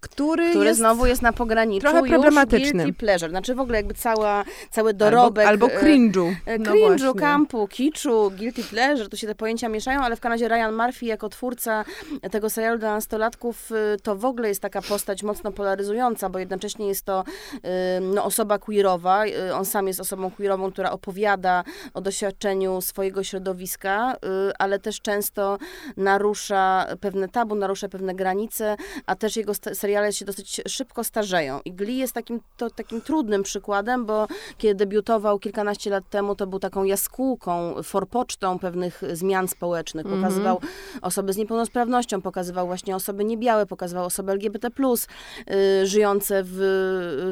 który, 0.00 0.50
który 0.50 0.66
jest 0.66 0.80
znowu 0.80 1.06
jest 1.06 1.22
na 1.22 1.32
pograniczu 1.32 1.80
trochę 1.80 2.08
problematyczny. 2.08 2.84
guilty 2.84 2.98
pleasure. 2.98 3.30
Znaczy 3.30 3.54
w 3.54 3.60
ogóle 3.60 3.76
jakby 3.76 3.94
cała, 3.94 4.44
cały 4.70 4.94
dorobek... 4.94 5.46
Albo, 5.46 5.66
albo 5.66 5.80
cringe'u. 5.80 6.34
E, 6.46 6.58
no 6.58 6.72
cringe'u, 6.72 7.14
kampu, 7.14 7.68
kiczu, 7.68 8.32
guilty 8.36 8.62
pleasure, 8.64 9.08
tu 9.08 9.16
się 9.16 9.26
te 9.26 9.34
pojęcia 9.34 9.68
mieszają, 9.68 10.00
ale 10.00 10.16
w 10.16 10.20
razie 10.24 10.48
Ryan 10.48 10.76
Murphy 10.76 11.06
jako 11.06 11.28
twórca 11.28 11.84
tego 12.30 12.50
serialu 12.50 12.78
dla 12.78 12.94
nastolatków 12.94 13.72
y, 13.72 13.96
to 14.02 14.16
w 14.16 14.24
ogóle 14.24 14.48
jest 14.48 14.62
taka 14.62 14.82
postać 14.82 15.22
mocno 15.22 15.52
polaryzująca, 15.52 16.28
bo 16.28 16.38
jednocześnie 16.38 16.88
jest 16.88 17.04
to 17.04 17.24
y, 17.54 17.60
no, 18.00 18.24
osoba 18.24 18.58
queerowa, 18.58 19.26
y, 19.26 19.54
on 19.54 19.64
sam 19.64 19.86
jest 19.86 20.00
osobą 20.00 20.30
queerową, 20.30 20.72
która 20.72 20.90
opowiada 20.90 21.64
o 21.94 22.00
doświadczeniu 22.00 22.80
swojego 22.80 23.24
środowiska, 23.24 24.16
ale 24.58 24.78
też 24.78 25.00
często 25.00 25.58
narusza 25.96 26.86
pewne 27.00 27.28
tabu, 27.28 27.54
narusza 27.54 27.88
pewne 27.88 28.14
granice, 28.14 28.76
a 29.06 29.14
też 29.14 29.36
jego 29.36 29.52
seriale 29.86 30.12
się 30.12 30.24
dosyć 30.24 30.60
szybko 30.68 31.04
starzeją. 31.04 31.60
I 31.64 31.72
Glee 31.72 31.96
jest 31.96 32.12
takim, 32.12 32.40
to, 32.56 32.70
takim 32.70 33.00
trudnym 33.00 33.42
przykładem, 33.42 34.06
bo 34.06 34.26
kiedy 34.58 34.74
debiutował 34.74 35.38
kilkanaście 35.38 35.90
lat 35.90 36.10
temu, 36.10 36.34
to 36.34 36.46
był 36.46 36.58
taką 36.58 36.84
jaskółką, 36.84 37.82
forpocztą 37.82 38.58
pewnych 38.58 39.02
zmian 39.12 39.48
społecznych. 39.48 40.06
Mhm. 40.06 40.22
Pokazywał 40.22 40.58
mm 40.58 40.68
-hmm. 40.68 40.98
osoby 41.02 41.32
z 41.32 41.36
niepełnosprawnością, 41.36 42.22
pokazywał 42.22 42.66
właśnie 42.66 42.96
osoby 42.96 43.24
niebiałe, 43.24 43.66
pokazywał 43.66 44.04
osoby 44.04 44.32
LGBT+, 44.32 44.70
y, 44.70 45.86
żyjące 45.86 46.42
w, 46.44 46.56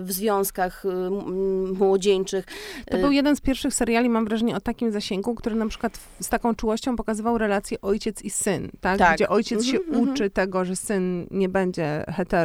w 0.04 0.12
związkach 0.12 0.84
y, 0.84 0.88
młodzieńczych. 1.78 2.44
To 2.90 2.98
był 2.98 3.10
jeden 3.12 3.36
z 3.36 3.40
pierwszych 3.40 3.74
seriali, 3.74 4.08
mam 4.08 4.24
wrażenie, 4.24 4.56
o 4.56 4.60
takim 4.60 4.92
zasięgu, 4.92 5.34
który 5.34 5.56
na 5.56 5.68
przykład 5.68 5.98
z 6.20 6.28
taką 6.28 6.54
czułością 6.54 6.96
pokazywał 6.96 7.38
relację 7.38 7.80
ojciec 7.80 8.22
i 8.22 8.30
syn, 8.30 8.70
tak? 8.80 8.98
tak. 8.98 9.14
Gdzie 9.14 9.28
ojciec 9.28 9.58
mm 9.58 9.64
-hmm, 9.64 9.72
się 9.72 9.78
mm 9.78 10.04
-hmm. 10.04 10.12
uczy 10.12 10.30
tego, 10.30 10.64
że 10.64 10.76
syn 10.76 11.26
nie 11.30 11.48
będzie 11.48 12.04
hetero, 12.08 12.43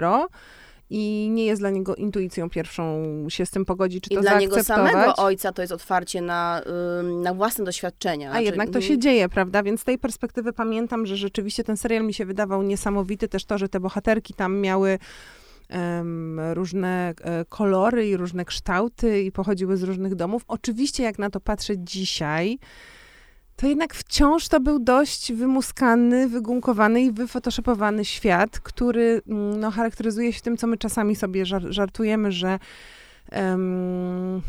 i 0.90 1.30
nie 1.32 1.46
jest 1.46 1.62
dla 1.62 1.70
niego 1.70 1.96
intuicją 1.96 2.50
pierwszą 2.50 3.06
się 3.30 3.46
z 3.46 3.52
tym 3.52 3.66
pogodzić, 3.66 4.04
czy 4.04 4.14
I 4.14 4.16
to 4.16 4.22
dla 4.22 4.40
niego 4.40 4.64
samego 4.64 5.16
ojca 5.16 5.52
to 5.52 5.62
jest 5.62 5.74
otwarcie 5.74 6.22
na, 6.22 6.62
na 7.04 7.34
własne 7.34 7.66
doświadczenia. 7.66 8.28
A 8.28 8.32
znaczy, 8.32 8.46
jednak 8.46 8.70
to 8.70 8.82
się 8.82 8.98
dzieje, 8.98 9.30
prawda? 9.30 9.64
Więc 9.64 9.82
z 9.82 9.84
tej 9.84 9.98
perspektywy 9.98 10.54
pamiętam, 10.54 11.06
że 11.06 11.18
rzeczywiście 11.18 11.64
ten 11.64 11.78
serial 11.78 12.04
mi 12.04 12.14
się 12.14 12.26
wydawał 12.26 12.64
niesamowity. 12.64 13.28
Też 13.28 13.46
to, 13.46 13.58
że 13.58 13.70
te 13.70 13.80
bohaterki 13.80 14.34
tam 14.34 14.58
miały 14.58 15.00
um, 15.70 16.40
różne 16.54 17.14
e, 17.22 17.46
kolory 17.46 18.08
i 18.08 18.18
różne 18.18 18.46
kształty 18.46 19.22
i 19.22 19.32
pochodziły 19.32 19.78
z 19.78 19.84
różnych 19.84 20.16
domów. 20.16 20.44
Oczywiście, 20.48 21.04
jak 21.04 21.20
na 21.20 21.30
to 21.30 21.40
patrzę 21.40 21.74
dzisiaj, 21.78 22.60
to 23.60 23.68
jednak 23.68 23.94
wciąż 23.94 24.48
to 24.48 24.60
był 24.60 24.80
dość 24.80 25.34
wymuskany, 25.34 26.30
wygumkowany 26.30 27.02
i 27.02 27.12
wyfotoshopowany 27.12 28.06
świat, 28.06 28.60
który 28.60 29.22
mm, 29.28 29.60
no, 29.60 29.72
charakteryzuje 29.72 30.34
się 30.34 30.42
tym, 30.42 30.58
co 30.58 30.68
my 30.68 30.78
czasami 30.78 31.16
sobie 31.16 31.46
żartujemy, 31.70 32.32
że 32.32 32.60
um, 33.32 34.42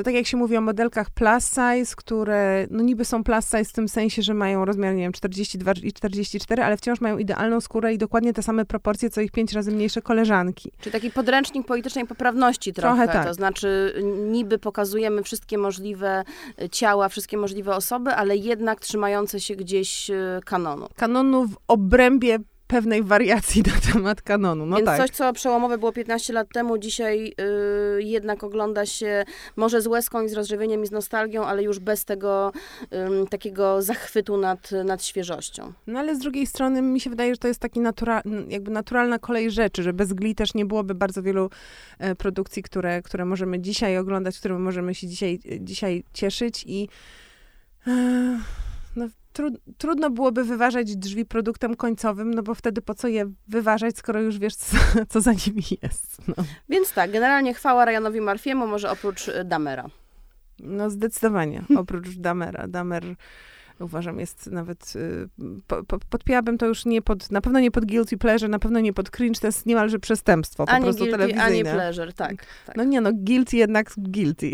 to 0.00 0.04
tak 0.04 0.14
jak 0.14 0.26
się 0.26 0.36
mówi 0.36 0.56
o 0.56 0.60
modelkach 0.60 1.10
plus 1.10 1.44
size, 1.44 1.96
które 1.96 2.66
no 2.70 2.82
niby 2.82 3.04
są 3.04 3.24
plus 3.24 3.44
size 3.44 3.64
w 3.64 3.72
tym 3.72 3.88
sensie, 3.88 4.22
że 4.22 4.34
mają 4.34 4.64
rozmiar, 4.64 4.94
nie 4.94 5.02
wiem, 5.02 5.12
42 5.12 5.72
i 5.82 5.92
44, 5.92 6.62
ale 6.62 6.76
wciąż 6.76 7.00
mają 7.00 7.18
idealną 7.18 7.60
skórę 7.60 7.94
i 7.94 7.98
dokładnie 7.98 8.32
te 8.32 8.42
same 8.42 8.64
proporcje, 8.64 9.10
co 9.10 9.20
ich 9.20 9.32
pięć 9.32 9.52
razy 9.52 9.72
mniejsze 9.72 10.02
koleżanki. 10.02 10.72
Czyli 10.80 10.92
taki 10.92 11.10
podręcznik 11.10 11.66
politycznej 11.66 12.06
poprawności 12.06 12.72
trochę. 12.72 12.96
trochę 12.96 13.12
tak. 13.12 13.26
To 13.26 13.34
znaczy 13.34 13.94
niby 14.30 14.58
pokazujemy 14.58 15.22
wszystkie 15.22 15.58
możliwe 15.58 16.24
e, 16.62 16.68
ciała, 16.68 17.08
wszystkie 17.08 17.36
możliwe 17.36 17.76
osoby, 17.76 18.10
ale 18.10 18.36
jednak 18.36 18.80
trzymające 18.80 19.40
się 19.40 19.56
gdzieś 19.56 20.10
e, 20.10 20.40
kanonu. 20.44 20.88
Kanonu 20.96 21.46
w 21.46 21.56
obrębie 21.68 22.38
pewnej 22.70 23.02
wariacji 23.02 23.62
na 23.74 23.92
temat 23.92 24.22
kanonu. 24.22 24.66
No 24.66 24.76
Więc 24.76 24.86
tak. 24.86 24.98
coś, 24.98 25.10
co 25.10 25.32
przełomowe 25.32 25.78
było 25.78 25.92
15 25.92 26.32
lat 26.32 26.48
temu, 26.52 26.78
dzisiaj 26.78 27.34
yy, 27.96 28.02
jednak 28.02 28.44
ogląda 28.44 28.86
się 28.86 29.24
może 29.56 29.80
z 29.80 29.86
łezką 29.86 30.22
i 30.22 30.28
z 30.28 30.32
rozżywieniem 30.32 30.82
i 30.82 30.86
z 30.86 30.90
nostalgią, 30.90 31.44
ale 31.44 31.62
już 31.62 31.78
bez 31.78 32.04
tego 32.04 32.52
yy, 32.90 33.26
takiego 33.30 33.82
zachwytu 33.82 34.36
nad, 34.36 34.70
nad 34.84 35.04
świeżością. 35.04 35.72
No 35.86 35.98
ale 35.98 36.16
z 36.16 36.18
drugiej 36.18 36.46
strony 36.46 36.82
mi 36.82 37.00
się 37.00 37.10
wydaje, 37.10 37.34
że 37.34 37.38
to 37.38 37.48
jest 37.48 37.60
taki 37.60 37.80
natura, 37.80 38.22
jakby 38.48 38.70
naturalna 38.70 39.18
kolej 39.18 39.50
rzeczy, 39.50 39.82
że 39.82 39.92
bez 39.92 40.12
Gli 40.12 40.34
też 40.34 40.54
nie 40.54 40.66
byłoby 40.66 40.94
bardzo 40.94 41.22
wielu 41.22 41.50
e, 41.98 42.14
produkcji, 42.14 42.62
które, 42.62 43.02
które 43.02 43.24
możemy 43.24 43.60
dzisiaj 43.60 43.98
oglądać, 43.98 44.38
które 44.38 44.58
możemy 44.58 44.94
się 44.94 45.06
dzisiaj, 45.06 45.38
dzisiaj 45.60 46.04
cieszyć 46.12 46.64
i 46.66 46.88
e, 47.86 48.40
no, 48.96 49.08
tru, 49.32 49.50
trudno 49.78 50.10
byłoby 50.10 50.44
wyważać 50.44 50.96
drzwi 50.96 51.26
produktem 51.26 51.76
końcowym, 51.76 52.34
no 52.34 52.42
bo 52.42 52.54
wtedy 52.54 52.82
po 52.82 52.94
co 52.94 53.08
je 53.08 53.32
wyważać, 53.48 53.98
skoro 53.98 54.20
już 54.20 54.38
wiesz, 54.38 54.54
co, 54.54 54.76
co 55.08 55.20
za 55.20 55.32
nimi 55.32 55.62
jest. 55.82 56.28
No. 56.28 56.34
Więc 56.68 56.92
tak, 56.92 57.10
generalnie 57.10 57.54
chwała 57.54 57.84
Ryanowi 57.84 58.20
Marfiemu, 58.20 58.66
może 58.66 58.90
oprócz 58.90 59.28
y, 59.28 59.44
Damera. 59.44 59.86
No 60.58 60.90
zdecydowanie, 60.90 61.62
oprócz 61.76 62.08
Damera. 62.16 62.68
Damer 62.68 63.04
uważam 63.80 64.20
jest 64.20 64.46
nawet, 64.46 64.92
y, 64.96 65.28
po, 65.66 65.84
po, 65.84 65.98
podpięłabym 66.10 66.58
to 66.58 66.66
już 66.66 66.84
nie 66.84 67.02
pod, 67.02 67.30
na 67.30 67.40
pewno 67.40 67.60
nie 67.60 67.70
pod 67.70 67.84
guilty 67.84 68.18
pleasure, 68.18 68.48
na 68.48 68.58
pewno 68.58 68.80
nie 68.80 68.92
pod 68.92 69.10
cringe, 69.10 69.40
to 69.40 69.46
jest 69.46 69.66
niemalże 69.66 69.98
przestępstwo 69.98 70.66
po 70.66 70.72
Ani 70.72 70.84
prostu 70.84 70.98
guilty, 71.04 71.18
telewizyjne. 71.18 71.44
ani 71.46 71.62
pleasure, 71.62 72.12
tak. 72.12 72.34
tak. 72.66 72.76
No 72.76 72.84
nie 72.84 73.00
no, 73.00 73.10
guilty 73.14 73.56
jednak 73.56 73.90
guilty. 73.96 74.50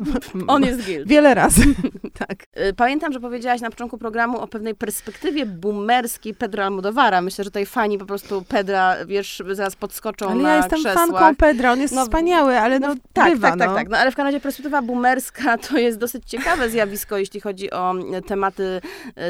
On 0.46 0.62
jest 0.64 0.84
guilty. 0.86 1.04
Wiele 1.06 1.34
razy, 1.34 1.62
tak. 2.28 2.42
Y, 2.68 2.74
Pamiętam, 2.74 3.12
że 3.12 3.20
powiedziałaś 3.20 3.60
na 3.60 3.70
początku 3.70 3.98
programu 3.98 4.38
o 4.38 4.48
pewnej 4.48 4.74
perspektywie 4.74 5.46
boomerskiej 5.46 6.34
Pedro 6.34 6.64
Almodovara. 6.64 7.20
Myślę, 7.20 7.44
że 7.44 7.50
tutaj 7.50 7.66
fani 7.66 7.98
po 7.98 8.06
prostu 8.06 8.42
Pedra, 8.48 8.96
wiesz, 9.06 9.42
zaraz 9.52 9.76
podskoczą 9.76 10.30
Ale 10.30 10.42
na 10.42 10.48
ja 10.50 10.56
jestem 10.56 10.78
krzesłach. 10.80 11.08
fanką 11.08 11.36
Pedra, 11.36 11.72
on 11.72 11.80
jest 11.80 11.94
No, 11.94 12.02
wspaniały, 12.04 12.58
ale 12.58 12.78
no, 12.80 12.94
Tak, 13.12 13.32
bywa, 13.32 13.48
tak, 13.50 13.58
tak, 13.58 13.68
no. 13.68 13.74
tak. 13.74 13.88
No 13.88 13.96
ale 13.96 14.12
w 14.12 14.16
razie 14.18 14.40
perspektywa 14.40 14.82
boomerska 14.82 15.58
to 15.58 15.78
jest 15.78 15.98
dosyć 15.98 16.24
ciekawe 16.26 16.70
zjawisko, 16.70 17.18
jeśli 17.18 17.40
chodzi 17.40 17.70
o 17.70 17.94
e, 18.12 18.22
tematy 18.22 18.67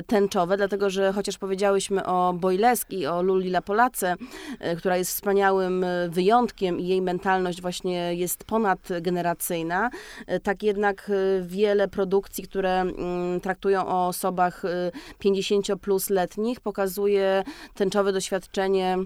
tęczowe, 0.07 0.57
dlatego 0.57 0.91
że 0.91 1.13
chociaż 1.13 1.39
powiedziałyśmy 1.39 2.07
o 2.07 2.33
Boyleski, 2.33 3.07
o 3.07 3.23
Luli 3.23 3.49
La 3.49 3.63
Polace, 3.63 4.15
e, 4.61 4.77
która 4.77 4.97
jest 4.97 5.11
wspaniałym 5.11 5.85
e, 5.85 6.09
wyjątkiem 6.09 6.81
i 6.81 6.89
jej 6.89 7.03
mentalność 7.03 7.63
właśnie 7.63 8.15
jest 8.15 8.45
ponadgeneracyjna, 8.45 9.91
tak 10.43 10.63
jednak 10.63 11.11
wiele 11.43 11.89
produkcji, 11.89 12.45
które 12.45 12.81
mm, 12.81 13.41
traktują 13.41 13.87
o 13.87 14.07
osobach 14.07 14.65
e, 14.65 14.93
50 15.19 15.67
plus 15.81 16.11
letnich, 16.11 16.61
pokazuje 16.61 17.45
tęczowe 17.75 18.13
doświadczenie 18.13 18.99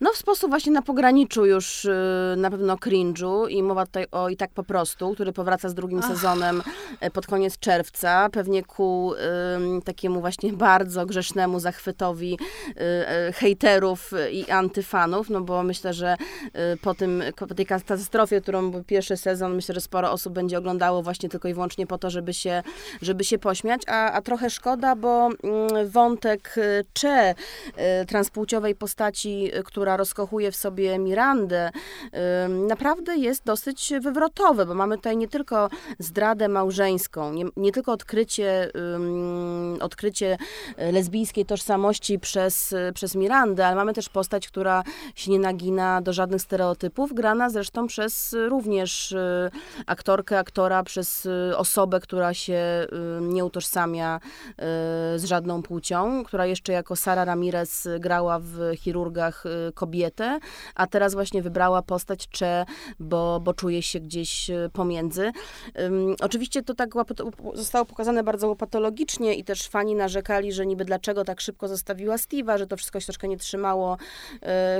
no 0.00 0.12
w 0.12 0.16
sposób 0.16 0.50
właśnie 0.50 0.72
na 0.72 0.82
pograniczu 0.82 1.46
już 1.46 1.84
y, 1.84 1.94
na 2.36 2.50
pewno 2.50 2.76
cringe'u 2.76 3.50
i 3.50 3.62
mowa 3.62 3.86
tutaj 3.86 4.06
o 4.12 4.28
I 4.28 4.36
tak 4.36 4.50
po 4.50 4.62
prostu, 4.62 5.14
który 5.14 5.32
powraca 5.32 5.68
z 5.68 5.74
drugim 5.74 6.02
sezonem 6.02 6.62
e, 7.00 7.10
pod 7.10 7.26
koniec 7.26 7.58
czerwca, 7.58 8.28
pewnie 8.32 8.64
ku 8.64 9.12
ym, 9.56 9.82
takiemu 9.82 10.20
właśnie 10.20 10.52
bardzo 10.52 11.06
grzesznemu 11.06 11.60
zachwytowi 11.60 12.38
y, 12.68 12.72
y, 13.28 13.32
hejterów 13.32 14.10
i 14.32 14.50
antyfanów, 14.50 15.30
no 15.30 15.40
bo 15.40 15.62
myślę, 15.62 15.94
że 15.94 16.16
y, 16.46 16.76
po, 16.76 16.94
tym, 16.94 17.22
po 17.36 17.54
tej 17.54 17.66
katastrofie, 17.66 18.40
którą 18.40 18.70
był 18.70 18.84
pierwszy 18.84 19.16
sezon, 19.16 19.54
myślę, 19.54 19.74
że 19.74 19.80
sporo 19.80 20.12
osób 20.12 20.32
będzie 20.32 20.58
oglądało 20.58 21.02
właśnie 21.02 21.28
tylko 21.28 21.48
i 21.48 21.54
wyłącznie 21.54 21.86
po 21.86 21.98
to, 21.98 22.10
żeby 22.10 22.34
się, 22.34 22.62
żeby 23.02 23.24
się 23.24 23.38
pośmiać, 23.38 23.82
a, 23.86 24.12
a 24.12 24.22
trochę 24.22 24.50
szkoda, 24.50 24.96
bo 24.96 25.26
mm, 25.26 25.90
wątek 25.90 26.54
y, 26.58 26.84
Cze, 26.92 27.34
y, 28.02 28.06
transpłciowej 28.06 28.74
postaci, 28.74 29.50
y, 29.58 29.62
która 29.86 29.96
rozkochuje 29.96 30.52
w 30.52 30.56
sobie 30.56 30.98
Mirandę, 30.98 31.70
naprawdę 32.48 33.16
jest 33.16 33.44
dosyć 33.44 33.92
wywrotowy, 34.00 34.66
bo 34.66 34.74
mamy 34.74 34.96
tutaj 34.96 35.16
nie 35.16 35.28
tylko 35.28 35.68
zdradę 35.98 36.48
małżeńską, 36.48 37.32
nie, 37.32 37.44
nie 37.56 37.72
tylko 37.72 37.92
odkrycie, 37.92 38.70
odkrycie 39.80 40.38
y, 40.78 40.92
lesbijskiej 40.92 41.46
tożsamości 41.46 42.18
przez, 42.18 42.74
przez 42.94 43.14
Mirandę, 43.14 43.66
ale 43.66 43.76
mamy 43.76 43.94
też 43.94 44.08
postać, 44.08 44.48
która 44.48 44.82
się 45.14 45.30
nie 45.30 45.38
nagina 45.38 46.00
do 46.00 46.12
żadnych 46.12 46.42
stereotypów, 46.42 47.14
grana 47.14 47.50
zresztą 47.50 47.86
przez 47.86 48.32
y, 48.32 48.48
również 48.48 49.12
y, 49.12 49.50
aktorkę, 49.86 50.38
aktora, 50.38 50.82
przez 50.82 51.28
osobę, 51.56 52.00
która 52.00 52.34
się 52.34 52.86
nie 53.20 53.44
utożsamia 53.44 54.20
z 55.16 55.24
żadną 55.24 55.62
płcią, 55.62 56.24
która 56.24 56.46
jeszcze 56.46 56.72
jako 56.72 56.96
Sara 56.96 57.24
Ramirez 57.24 57.88
grała 58.00 58.38
w 58.38 58.76
chirurgach 58.76 59.44
kobietę, 59.76 60.38
a 60.74 60.86
teraz 60.86 61.14
właśnie 61.14 61.42
wybrała 61.42 61.82
postać 61.82 62.28
Cze, 62.28 62.64
bo, 63.00 63.40
bo 63.40 63.54
czuje 63.54 63.82
się 63.82 64.00
gdzieś 64.00 64.50
y, 64.50 64.70
pomiędzy. 64.72 65.32
Ym, 65.80 66.16
oczywiście 66.20 66.62
to 66.62 66.74
tak 66.74 66.90
zostało 67.54 67.84
pokazane 67.84 68.22
bardzo 68.22 68.48
łopatologicznie 68.48 69.34
i 69.34 69.44
też 69.44 69.68
fani 69.68 69.94
narzekali, 69.94 70.52
że 70.52 70.66
niby 70.66 70.84
dlaczego 70.84 71.24
tak 71.24 71.40
szybko 71.40 71.68
zostawiła 71.68 72.16
Steve'a, 72.16 72.58
że 72.58 72.66
to 72.66 72.76
wszystko 72.76 73.00
się 73.00 73.06
troszkę 73.06 73.28
nie 73.28 73.36
trzymało 73.36 73.96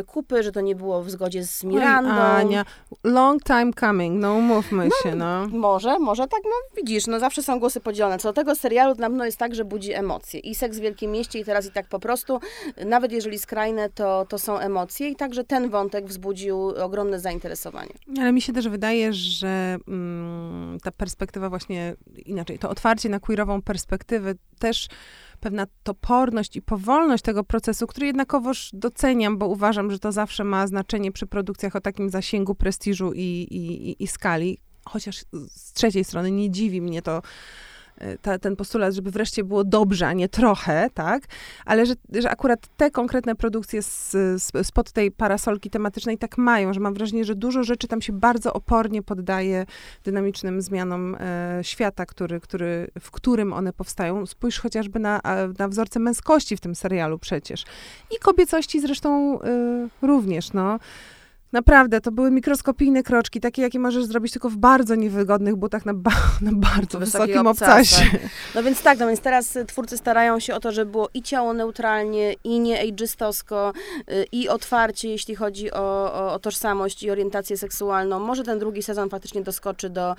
y, 0.00 0.04
kupy, 0.04 0.42
że 0.42 0.52
to 0.52 0.60
nie 0.60 0.74
było 0.74 1.02
w 1.02 1.10
zgodzie 1.10 1.44
z 1.44 1.64
Mirandą. 1.64 2.10
Oj, 2.10 2.40
Ania, 2.40 2.64
long 3.04 3.42
time 3.44 3.72
coming, 3.80 4.20
no 4.20 4.34
umówmy 4.34 4.88
się, 5.02 5.14
no. 5.14 5.46
Może, 5.46 5.98
może 5.98 6.26
tak, 6.26 6.40
no 6.44 6.76
widzisz, 6.76 7.06
no 7.06 7.20
zawsze 7.20 7.42
są 7.42 7.58
głosy 7.58 7.80
podzielone. 7.80 8.18
Co 8.18 8.28
do 8.28 8.32
tego 8.32 8.54
serialu 8.54 8.94
na 8.94 9.06
pewno 9.08 9.24
jest 9.24 9.38
tak, 9.38 9.54
że 9.54 9.64
budzi 9.64 9.92
emocje. 9.92 10.40
I 10.40 10.54
Seks 10.54 10.78
w 10.78 10.80
Wielkim 10.80 11.10
Mieście 11.10 11.38
i 11.38 11.44
teraz 11.44 11.66
i 11.66 11.70
tak 11.70 11.88
po 11.88 11.98
prostu, 11.98 12.40
nawet 12.84 13.12
jeżeli 13.12 13.38
skrajne, 13.38 13.90
to, 13.90 14.26
to 14.28 14.38
są 14.38 14.58
emocje 14.58 14.85
i 15.00 15.16
także 15.16 15.44
ten 15.44 15.70
wątek 15.70 16.06
wzbudził 16.06 16.68
ogromne 16.68 17.20
zainteresowanie. 17.20 17.92
Ale 18.18 18.32
mi 18.32 18.42
się 18.42 18.52
też 18.52 18.68
wydaje, 18.68 19.12
że 19.12 19.76
mm, 19.88 20.78
ta 20.82 20.90
perspektywa 20.90 21.48
właśnie 21.48 21.96
inaczej, 22.26 22.58
to 22.58 22.70
otwarcie 22.70 23.08
na 23.08 23.20
queerową 23.20 23.62
perspektywę 23.62 24.34
też 24.58 24.88
pewna 25.40 25.66
toporność 25.82 26.56
i 26.56 26.62
powolność 26.62 27.22
tego 27.22 27.44
procesu, 27.44 27.86
który 27.86 28.06
jednakowoż 28.06 28.70
doceniam, 28.72 29.38
bo 29.38 29.46
uważam, 29.46 29.90
że 29.90 29.98
to 29.98 30.12
zawsze 30.12 30.44
ma 30.44 30.66
znaczenie 30.66 31.12
przy 31.12 31.26
produkcjach 31.26 31.76
o 31.76 31.80
takim 31.80 32.10
zasięgu, 32.10 32.54
prestiżu 32.54 33.12
i, 33.12 33.46
i, 33.50 34.02
i, 34.04 34.06
skali. 34.06 34.58
Chociaż 34.88 35.24
z 35.48 35.72
trzeciej 35.72 36.04
strony 36.04 36.30
nie 36.30 36.50
dziwi 36.50 36.80
mnie 36.80 37.02
to, 37.02 37.22
ta, 38.22 38.38
ten 38.38 38.56
postulat, 38.56 38.94
żeby 38.94 39.10
wreszcie 39.10 39.44
było 39.44 39.64
dobrze, 39.64 40.06
a 40.06 40.12
nie 40.12 40.28
trochę, 40.28 40.90
tak? 40.94 41.22
Ale 41.64 41.86
że, 41.86 41.94
że 42.12 42.30
akurat 42.30 42.60
te 42.76 42.90
konkretne 42.90 43.34
produkcje 43.34 43.82
z, 43.82 44.16
spod 44.62 44.92
tej 44.92 45.10
parasolki 45.10 45.70
tematycznej 45.70 46.18
tak 46.18 46.38
mają, 46.38 46.72
że 46.72 46.80
mam 46.80 46.94
wrażenie, 46.94 47.24
że 47.24 47.34
dużo 47.34 47.64
rzeczy 47.64 47.88
tam 47.88 48.02
się 48.02 48.12
bardzo 48.12 48.52
opornie 48.52 49.02
poddaje 49.02 49.66
dynamicznym 50.04 50.62
zmianom 50.62 51.14
e, 51.20 51.58
świata, 51.62 52.06
który, 52.06 52.40
który, 52.40 52.90
w 53.00 53.10
którym 53.10 53.52
one 53.52 53.72
powstają. 53.72 54.26
Spójrz 54.26 54.58
chociażby 54.58 54.98
na, 54.98 55.20
na 55.58 55.68
wzorce 55.68 56.00
męskości 56.00 56.56
w 56.56 56.60
tym 56.60 56.74
serialu 56.74 57.18
przecież. 57.18 57.64
I 58.16 58.18
kobiecości 58.18 58.80
zresztą 58.80 59.40
e, 59.42 59.88
również, 60.02 60.52
no. 60.52 60.78
Naprawdę, 61.52 62.00
to 62.00 62.12
były 62.12 62.30
mikroskopijne 62.30 63.02
kroczki, 63.02 63.40
takie, 63.40 63.62
jakie 63.62 63.78
możesz 63.78 64.04
zrobić 64.04 64.32
tylko 64.32 64.50
w 64.50 64.56
bardzo 64.56 64.94
niewygodnych 64.94 65.56
butach 65.56 65.86
na, 65.86 65.94
ba 65.94 66.10
na 66.40 66.50
bardzo 66.52 66.98
wysokim 66.98 67.46
obcasie. 67.46 67.96
obcasie. 67.96 68.18
No 68.54 68.62
więc 68.62 68.82
tak, 68.82 68.98
no 68.98 69.06
więc 69.06 69.20
teraz 69.20 69.56
y, 69.56 69.64
twórcy 69.64 69.96
starają 69.96 70.40
się 70.40 70.54
o 70.54 70.60
to, 70.60 70.72
żeby 70.72 70.90
było 70.90 71.08
i 71.14 71.22
ciało 71.22 71.52
neutralnie, 71.52 72.34
i 72.44 72.60
nie 72.60 72.80
ageistowsko, 72.80 73.72
y, 74.10 74.26
i 74.32 74.48
otwarcie, 74.48 75.08
jeśli 75.08 75.34
chodzi 75.34 75.72
o, 75.72 76.12
o, 76.14 76.32
o 76.32 76.38
tożsamość 76.38 77.02
i 77.02 77.10
orientację 77.10 77.56
seksualną. 77.56 78.20
Może 78.20 78.44
ten 78.44 78.58
drugi 78.58 78.82
sezon 78.82 79.10
faktycznie 79.10 79.42
doskoczy 79.42 79.90
do, 79.90 80.16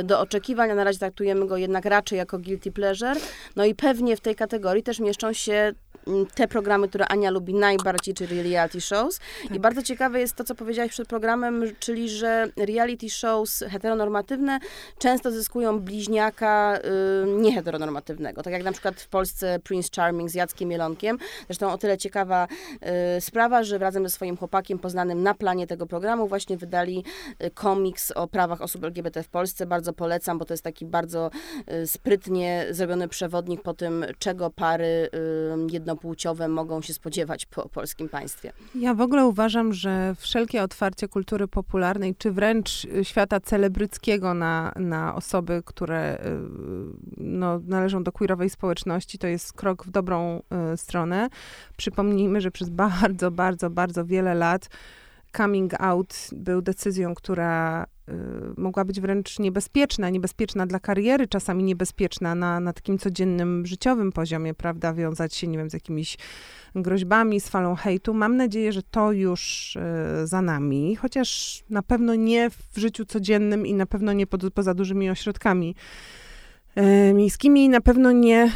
y, 0.00 0.04
do 0.04 0.20
oczekiwań, 0.20 0.70
a 0.70 0.74
na 0.74 0.84
razie 0.84 0.98
traktujemy 0.98 1.46
go 1.46 1.56
jednak 1.56 1.84
raczej 1.84 2.18
jako 2.18 2.38
guilty 2.38 2.72
pleasure. 2.72 3.20
No 3.56 3.64
i 3.64 3.74
pewnie 3.74 4.16
w 4.16 4.20
tej 4.20 4.34
kategorii 4.34 4.82
też 4.82 5.00
mieszczą 5.00 5.32
się 5.32 5.72
te 6.34 6.48
programy, 6.48 6.88
które 6.88 7.06
Ania 7.08 7.30
lubi 7.30 7.54
najbardziej, 7.54 8.14
czyli 8.14 8.42
reality 8.42 8.80
shows. 8.80 9.20
I 9.54 9.60
bardzo 9.60 9.82
ciekawe 9.82 10.20
jest 10.20 10.36
to, 10.36 10.44
co 10.44 10.54
powiedziałaś 10.54 10.90
przed 10.90 11.08
programem, 11.08 11.64
czyli 11.78 12.08
że 12.08 12.48
reality 12.56 13.10
shows 13.10 13.64
heteronormatywne 13.70 14.58
często 14.98 15.30
zyskują 15.30 15.80
bliźniaka 15.80 16.78
y, 17.24 17.40
nieheteronormatywnego. 17.40 18.42
Tak 18.42 18.52
jak 18.52 18.64
na 18.64 18.72
przykład 18.72 19.00
w 19.00 19.08
Polsce 19.08 19.58
Prince 19.58 19.90
Charming 19.96 20.30
z 20.30 20.34
Jackiem 20.34 20.68
Mielonkiem. 20.68 21.18
Zresztą 21.46 21.72
o 21.72 21.78
tyle 21.78 21.98
ciekawa 21.98 22.48
y, 23.16 23.20
sprawa, 23.20 23.62
że 23.62 23.78
razem 23.78 24.04
ze 24.04 24.10
swoim 24.10 24.36
chłopakiem 24.36 24.78
poznanym 24.78 25.22
na 25.22 25.34
planie 25.34 25.66
tego 25.66 25.86
programu 25.86 26.28
właśnie 26.28 26.56
wydali 26.56 27.04
y, 27.44 27.50
komiks 27.50 28.10
o 28.10 28.28
prawach 28.28 28.62
osób 28.62 28.84
LGBT 28.84 29.22
w 29.22 29.28
Polsce. 29.28 29.66
Bardzo 29.66 29.92
polecam, 29.92 30.38
bo 30.38 30.44
to 30.44 30.54
jest 30.54 30.64
taki 30.64 30.86
bardzo 30.86 31.30
sprytnie 31.86 32.66
zrobiony 32.70 33.08
przewodnik 33.08 33.62
po 33.62 33.74
tym, 33.74 34.04
czego 34.18 34.50
pary 34.50 35.08
y, 35.14 35.56
jednopłciowe 35.96 36.48
mogą 36.48 36.82
się 36.82 36.94
spodziewać 36.94 37.46
po 37.46 37.68
polskim 37.68 38.08
państwie. 38.08 38.52
Ja 38.74 38.94
w 38.94 39.00
ogóle 39.00 39.26
uważam, 39.26 39.72
że 39.72 40.14
wszelkie 40.18 40.62
otwarcie 40.62 41.08
kultury 41.08 41.48
popularnej, 41.48 42.14
czy 42.14 42.30
wręcz 42.32 42.84
y, 42.84 43.04
świata 43.04 43.40
celebryckiego 43.40 44.34
na, 44.34 44.72
na 44.76 45.14
osoby, 45.14 45.62
które 45.64 46.18
y, 46.18 46.20
no, 47.16 47.60
należą 47.64 48.04
do 48.04 48.12
queerowej 48.12 48.50
społeczności, 48.50 49.18
to 49.18 49.26
jest 49.26 49.52
krok 49.52 49.84
w 49.84 49.90
dobrą 49.90 50.42
y, 50.74 50.76
stronę. 50.76 51.28
Przypomnijmy, 51.76 52.40
że 52.40 52.50
przez 52.50 52.68
bardzo, 52.70 53.30
bardzo, 53.30 53.70
bardzo 53.70 54.04
wiele 54.04 54.34
lat 54.34 54.68
coming 55.36 55.80
out 55.80 56.28
był 56.32 56.62
decyzją, 56.62 57.14
która 57.14 57.86
mogła 58.56 58.84
być 58.84 59.00
wręcz 59.00 59.38
niebezpieczna, 59.38 60.10
niebezpieczna 60.10 60.66
dla 60.66 60.80
kariery, 60.80 61.28
czasami 61.28 61.64
niebezpieczna 61.64 62.34
na, 62.34 62.60
na 62.60 62.72
takim 62.72 62.98
codziennym, 62.98 63.66
życiowym 63.66 64.12
poziomie, 64.12 64.54
prawda, 64.54 64.94
wiązać 64.94 65.34
się, 65.34 65.46
nie 65.46 65.58
wiem, 65.58 65.70
z 65.70 65.72
jakimiś 65.72 66.16
groźbami, 66.74 67.40
z 67.40 67.48
falą 67.48 67.74
hejtu. 67.74 68.14
Mam 68.14 68.36
nadzieję, 68.36 68.72
że 68.72 68.82
to 68.82 69.12
już 69.12 69.76
y, 69.76 70.26
za 70.26 70.42
nami, 70.42 70.96
chociaż 70.96 71.62
na 71.70 71.82
pewno 71.82 72.14
nie 72.14 72.50
w 72.50 72.78
życiu 72.78 73.04
codziennym 73.04 73.64
y, 73.64 73.68
i 73.68 73.74
na 73.74 73.86
pewno 73.86 74.12
nie 74.12 74.26
pod, 74.26 74.52
poza 74.54 74.74
dużymi 74.74 75.10
ośrodkami 75.10 75.74
y, 76.78 77.14
miejskimi 77.14 77.64
i 77.64 77.68
na 77.68 77.80
pewno 77.80 78.12
nie 78.12 78.52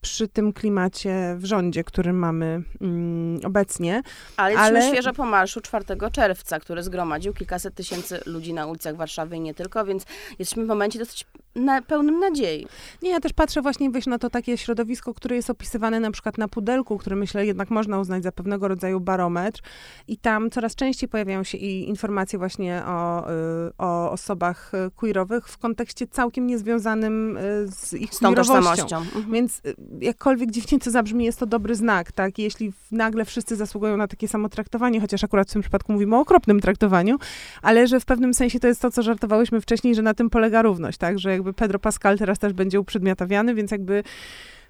przy 0.00 0.28
tym 0.28 0.52
klimacie 0.52 1.36
w 1.38 1.44
rządzie, 1.44 1.84
który 1.84 2.12
mamy 2.12 2.62
mm, 2.80 3.40
obecnie. 3.44 4.02
Ale 4.36 4.58
ale... 4.58 4.88
świeżo 4.92 5.12
po 5.12 5.26
marszu 5.26 5.60
4 5.60 5.84
czerwca, 6.12 6.60
który 6.60 6.82
zgromadził 6.82 7.34
kilkaset 7.34 7.74
tysięcy 7.74 8.20
ludzi 8.26 8.54
na 8.54 8.66
ulicach 8.66 8.96
Warszawy 8.96 9.36
i 9.36 9.40
nie 9.40 9.54
tylko, 9.54 9.84
więc 9.84 10.04
jesteśmy 10.38 10.64
w 10.64 10.68
momencie 10.68 10.98
dosyć 10.98 11.26
na, 11.54 11.82
pełnym 11.82 12.18
nadziei. 12.18 12.66
Nie, 13.02 13.10
ja 13.10 13.20
też 13.20 13.32
patrzę 13.32 13.62
właśnie 13.62 13.90
wiesz, 13.90 14.06
na 14.06 14.18
to 14.18 14.30
takie 14.30 14.58
środowisko, 14.58 15.14
które 15.14 15.36
jest 15.36 15.50
opisywane 15.50 16.00
na 16.00 16.10
przykład 16.10 16.38
na 16.38 16.48
pudelku, 16.48 16.98
które 16.98 17.16
myślę 17.16 17.46
jednak 17.46 17.70
można 17.70 17.98
uznać 17.98 18.22
za 18.22 18.32
pewnego 18.32 18.68
rodzaju 18.68 19.00
barometr 19.00 19.60
i 20.08 20.18
tam 20.18 20.50
coraz 20.50 20.74
częściej 20.74 21.08
pojawiają 21.08 21.44
się 21.44 21.58
i 21.58 21.88
informacje 21.88 22.38
właśnie 22.38 22.82
o, 22.86 23.30
y, 23.30 23.32
o 23.78 24.10
osobach 24.10 24.72
queerowych 24.96 25.48
w 25.48 25.58
kontekście 25.58 26.06
całkiem 26.06 26.46
niezwiązanym 26.46 27.36
y, 27.36 27.66
z 27.70 27.92
ich 27.92 28.14
z 28.14 28.18
tą 28.18 28.34
tożsamością. 28.34 28.95
Mhm. 28.98 29.32
Więc 29.32 29.58
y, 29.66 29.74
jakkolwiek 30.00 30.50
dziwnie 30.50 30.78
to 30.78 30.90
zabrzmi, 30.90 31.24
jest 31.24 31.38
to 31.38 31.46
dobry 31.46 31.74
znak, 31.74 32.12
tak? 32.12 32.38
Jeśli 32.38 32.72
nagle 32.92 33.24
wszyscy 33.24 33.56
zasługują 33.56 33.96
na 33.96 34.08
takie 34.08 34.28
samo 34.28 34.48
traktowanie, 34.48 35.00
chociaż 35.00 35.24
akurat 35.24 35.50
w 35.50 35.52
tym 35.52 35.62
przypadku 35.62 35.92
mówimy 35.92 36.16
o 36.16 36.20
okropnym 36.20 36.60
traktowaniu, 36.60 37.18
ale 37.62 37.86
że 37.86 38.00
w 38.00 38.04
pewnym 38.04 38.34
sensie 38.34 38.60
to 38.60 38.68
jest 38.68 38.82
to, 38.82 38.90
co 38.90 39.02
żartowałyśmy 39.02 39.60
wcześniej, 39.60 39.94
że 39.94 40.02
na 40.02 40.14
tym 40.14 40.30
polega 40.30 40.62
równość, 40.62 40.98
tak? 40.98 41.18
Że 41.18 41.30
jakby 41.30 41.52
Pedro 41.52 41.78
Pascal 41.78 42.18
teraz 42.18 42.38
też 42.38 42.52
będzie 42.52 42.80
uprzedmiotawiany, 42.80 43.54
więc 43.54 43.70
jakby 43.70 44.02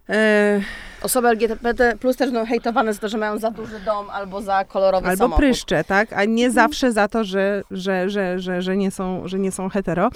e, 0.08 0.60
Osoby 1.02 1.28
LGBT 1.28 1.96
plus 2.00 2.16
też 2.16 2.30
będą 2.30 2.46
hejtowane 2.46 2.92
za 2.92 3.00
to, 3.00 3.08
że 3.08 3.18
mają 3.18 3.38
za 3.38 3.50
duży 3.50 3.80
dom 3.80 4.10
albo 4.10 4.42
za 4.42 4.64
kolorowy 4.64 5.08
albo 5.08 5.18
samochód. 5.18 5.44
Albo 5.44 5.48
pryszcze, 5.48 5.84
tak? 5.84 6.12
A 6.12 6.24
nie 6.24 6.46
mhm. 6.46 6.52
zawsze 6.52 6.92
za 6.92 7.08
to, 7.08 7.24
że, 7.24 7.62
że, 7.70 8.10
że, 8.10 8.38
że, 8.38 8.62
że, 8.62 8.76
nie 8.76 8.90
są, 8.90 9.28
że 9.28 9.38
nie 9.38 9.52
są 9.52 9.68
hetero. 9.68 10.10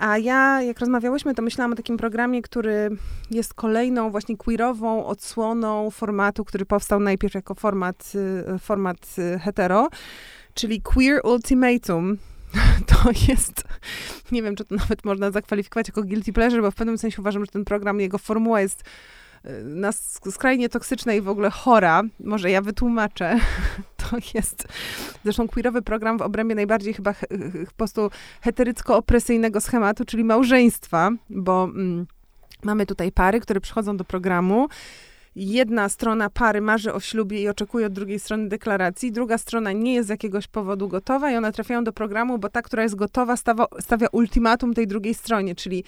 A 0.00 0.18
ja, 0.18 0.62
jak 0.62 0.80
rozmawiałyśmy, 0.80 1.34
to 1.34 1.42
myślałam 1.42 1.72
o 1.72 1.76
takim 1.76 1.96
programie, 1.96 2.42
który 2.42 2.90
jest 3.30 3.54
kolejną 3.54 4.10
właśnie 4.10 4.36
queerową 4.36 5.06
odsłoną 5.06 5.90
formatu, 5.90 6.44
który 6.44 6.66
powstał 6.66 7.00
najpierw 7.00 7.34
jako 7.34 7.54
format, 7.54 8.12
y, 8.54 8.58
format 8.58 9.16
y, 9.18 9.38
hetero, 9.38 9.88
czyli 10.54 10.82
Queer 10.82 11.20
Ultimatum. 11.26 12.16
To 12.86 13.10
jest, 13.28 13.64
nie 14.32 14.42
wiem, 14.42 14.56
czy 14.56 14.64
to 14.64 14.74
nawet 14.74 15.04
można 15.04 15.30
zakwalifikować 15.30 15.88
jako 15.88 16.02
guilty 16.02 16.32
pleasure, 16.32 16.62
bo 16.62 16.70
w 16.70 16.74
pewnym 16.74 16.98
sensie 16.98 17.20
uważam, 17.20 17.44
że 17.44 17.50
ten 17.50 17.64
program, 17.64 18.00
jego 18.00 18.18
formuła 18.18 18.60
jest 18.60 18.84
na 19.64 19.92
skrajnie 20.30 20.68
toksyczna 20.68 21.14
i 21.14 21.20
w 21.20 21.28
ogóle 21.28 21.50
chora. 21.50 22.02
Może 22.24 22.50
ja 22.50 22.62
wytłumaczę. 22.62 23.38
Jest 24.34 24.68
zresztą 25.24 25.48
queerowy 25.48 25.82
program 25.82 26.18
w 26.18 26.22
obrębie 26.22 26.54
najbardziej 26.54 26.94
chyba 26.94 27.14
po 27.66 27.74
prostu 27.76 28.10
heterycko-opresyjnego 28.44 29.60
schematu, 29.60 30.04
czyli 30.04 30.24
małżeństwa, 30.24 31.10
bo 31.30 31.64
mm, 31.64 32.06
mamy 32.64 32.86
tutaj 32.86 33.12
pary, 33.12 33.40
które 33.40 33.60
przychodzą 33.60 33.96
do 33.96 34.04
programu 34.04 34.68
jedna 35.40 35.88
strona 35.88 36.30
pary 36.30 36.60
marzy 36.60 36.92
o 36.92 37.00
ślubie 37.00 37.42
i 37.42 37.48
oczekuje 37.48 37.86
od 37.86 37.92
drugiej 37.92 38.18
strony 38.18 38.48
deklaracji, 38.48 39.12
druga 39.12 39.38
strona 39.38 39.72
nie 39.72 39.94
jest 39.94 40.06
z 40.06 40.10
jakiegoś 40.10 40.46
powodu 40.46 40.88
gotowa 40.88 41.30
i 41.32 41.36
one 41.36 41.52
trafiają 41.52 41.84
do 41.84 41.92
programu, 41.92 42.38
bo 42.38 42.48
ta, 42.48 42.62
która 42.62 42.82
jest 42.82 42.94
gotowa, 42.94 43.36
stawia, 43.36 43.66
stawia 43.80 44.06
ultimatum 44.12 44.74
tej 44.74 44.86
drugiej 44.86 45.14
stronie, 45.14 45.54
czyli 45.54 45.84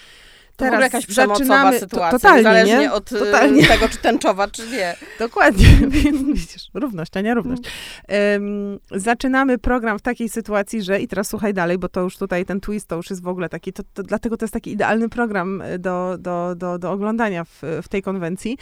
Teraz 0.56 0.74
to 0.74 0.82
jakaś 0.82 1.06
przemocowa 1.06 1.72
sytuacja, 1.72 2.10
totalnie, 2.10 2.38
niezależnie 2.38 2.78
nie? 2.78 2.92
od 2.92 3.12
y, 3.12 3.18
totalnie. 3.18 3.66
tego, 3.66 3.88
czy 3.88 3.98
tęczowa, 3.98 4.48
czy 4.48 4.68
nie. 4.68 4.96
Dokładnie, 5.18 5.66
więc 5.88 6.22
widzisz, 6.22 6.70
równość, 6.74 7.16
a 7.16 7.20
nie 7.20 7.34
równość. 7.34 7.62
Um, 8.08 8.78
zaczynamy 8.90 9.58
program 9.58 9.98
w 9.98 10.02
takiej 10.02 10.28
sytuacji, 10.28 10.82
że 10.82 11.00
i 11.00 11.08
teraz 11.08 11.28
słuchaj 11.28 11.54
dalej, 11.54 11.78
bo 11.78 11.88
to 11.88 12.00
już 12.00 12.16
tutaj 12.16 12.44
ten 12.44 12.60
twist 12.60 12.88
to 12.88 12.96
już 12.96 13.10
jest 13.10 13.22
w 13.22 13.28
ogóle 13.28 13.48
taki, 13.48 13.72
to, 13.72 13.82
to 13.94 14.02
dlatego 14.02 14.36
to 14.36 14.44
jest 14.44 14.54
taki 14.54 14.70
idealny 14.70 15.08
program 15.08 15.62
do, 15.78 16.16
do, 16.18 16.54
do, 16.56 16.78
do 16.78 16.92
oglądania 16.92 17.44
w, 17.44 17.62
w 17.82 17.88
tej 17.88 18.02
konwencji. 18.02 18.58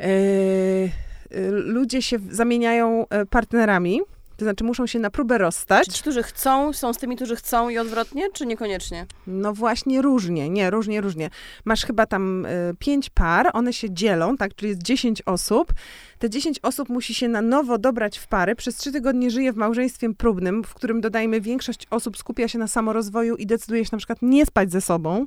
E, 0.00 0.04
e, 0.04 1.50
ludzie 1.50 2.02
się 2.02 2.18
zamieniają 2.30 3.06
e, 3.08 3.26
partnerami, 3.26 4.00
to 4.36 4.44
znaczy 4.44 4.64
muszą 4.64 4.86
się 4.86 4.98
na 4.98 5.10
próbę 5.10 5.38
rozstać. 5.38 5.86
Czy 5.86 5.92
ci, 5.92 6.00
którzy 6.00 6.22
chcą, 6.22 6.72
są 6.72 6.92
z 6.92 6.98
tymi, 6.98 7.16
którzy 7.16 7.36
chcą 7.36 7.68
i 7.68 7.78
odwrotnie, 7.78 8.30
czy 8.32 8.46
niekoniecznie? 8.46 9.06
No 9.26 9.52
właśnie 9.52 10.02
różnie, 10.02 10.50
nie, 10.50 10.70
różnie, 10.70 11.00
różnie. 11.00 11.30
Masz 11.64 11.84
chyba 11.84 12.06
tam 12.06 12.46
y, 12.46 12.74
pięć 12.78 13.10
par, 13.10 13.50
one 13.52 13.72
się 13.72 13.90
dzielą, 13.90 14.36
tak, 14.36 14.54
czyli 14.54 14.68
jest 14.68 14.82
dziesięć 14.82 15.22
osób. 15.22 15.72
Te 16.18 16.30
dziesięć 16.30 16.58
osób 16.62 16.88
musi 16.88 17.14
się 17.14 17.28
na 17.28 17.42
nowo 17.42 17.78
dobrać 17.78 18.18
w 18.18 18.26
pary. 18.26 18.56
Przez 18.56 18.76
trzy 18.76 18.92
tygodnie 18.92 19.30
żyje 19.30 19.52
w 19.52 19.56
małżeństwie 19.56 20.14
próbnym, 20.14 20.64
w 20.64 20.74
którym 20.74 21.00
dodajmy 21.00 21.40
większość 21.40 21.86
osób 21.90 22.16
skupia 22.18 22.48
się 22.48 22.58
na 22.58 22.68
samorozwoju 22.68 23.36
i 23.36 23.46
decyduje 23.46 23.84
się 23.84 23.90
na 23.92 23.98
przykład 23.98 24.18
nie 24.22 24.46
spać 24.46 24.72
ze 24.72 24.80
sobą 24.80 25.26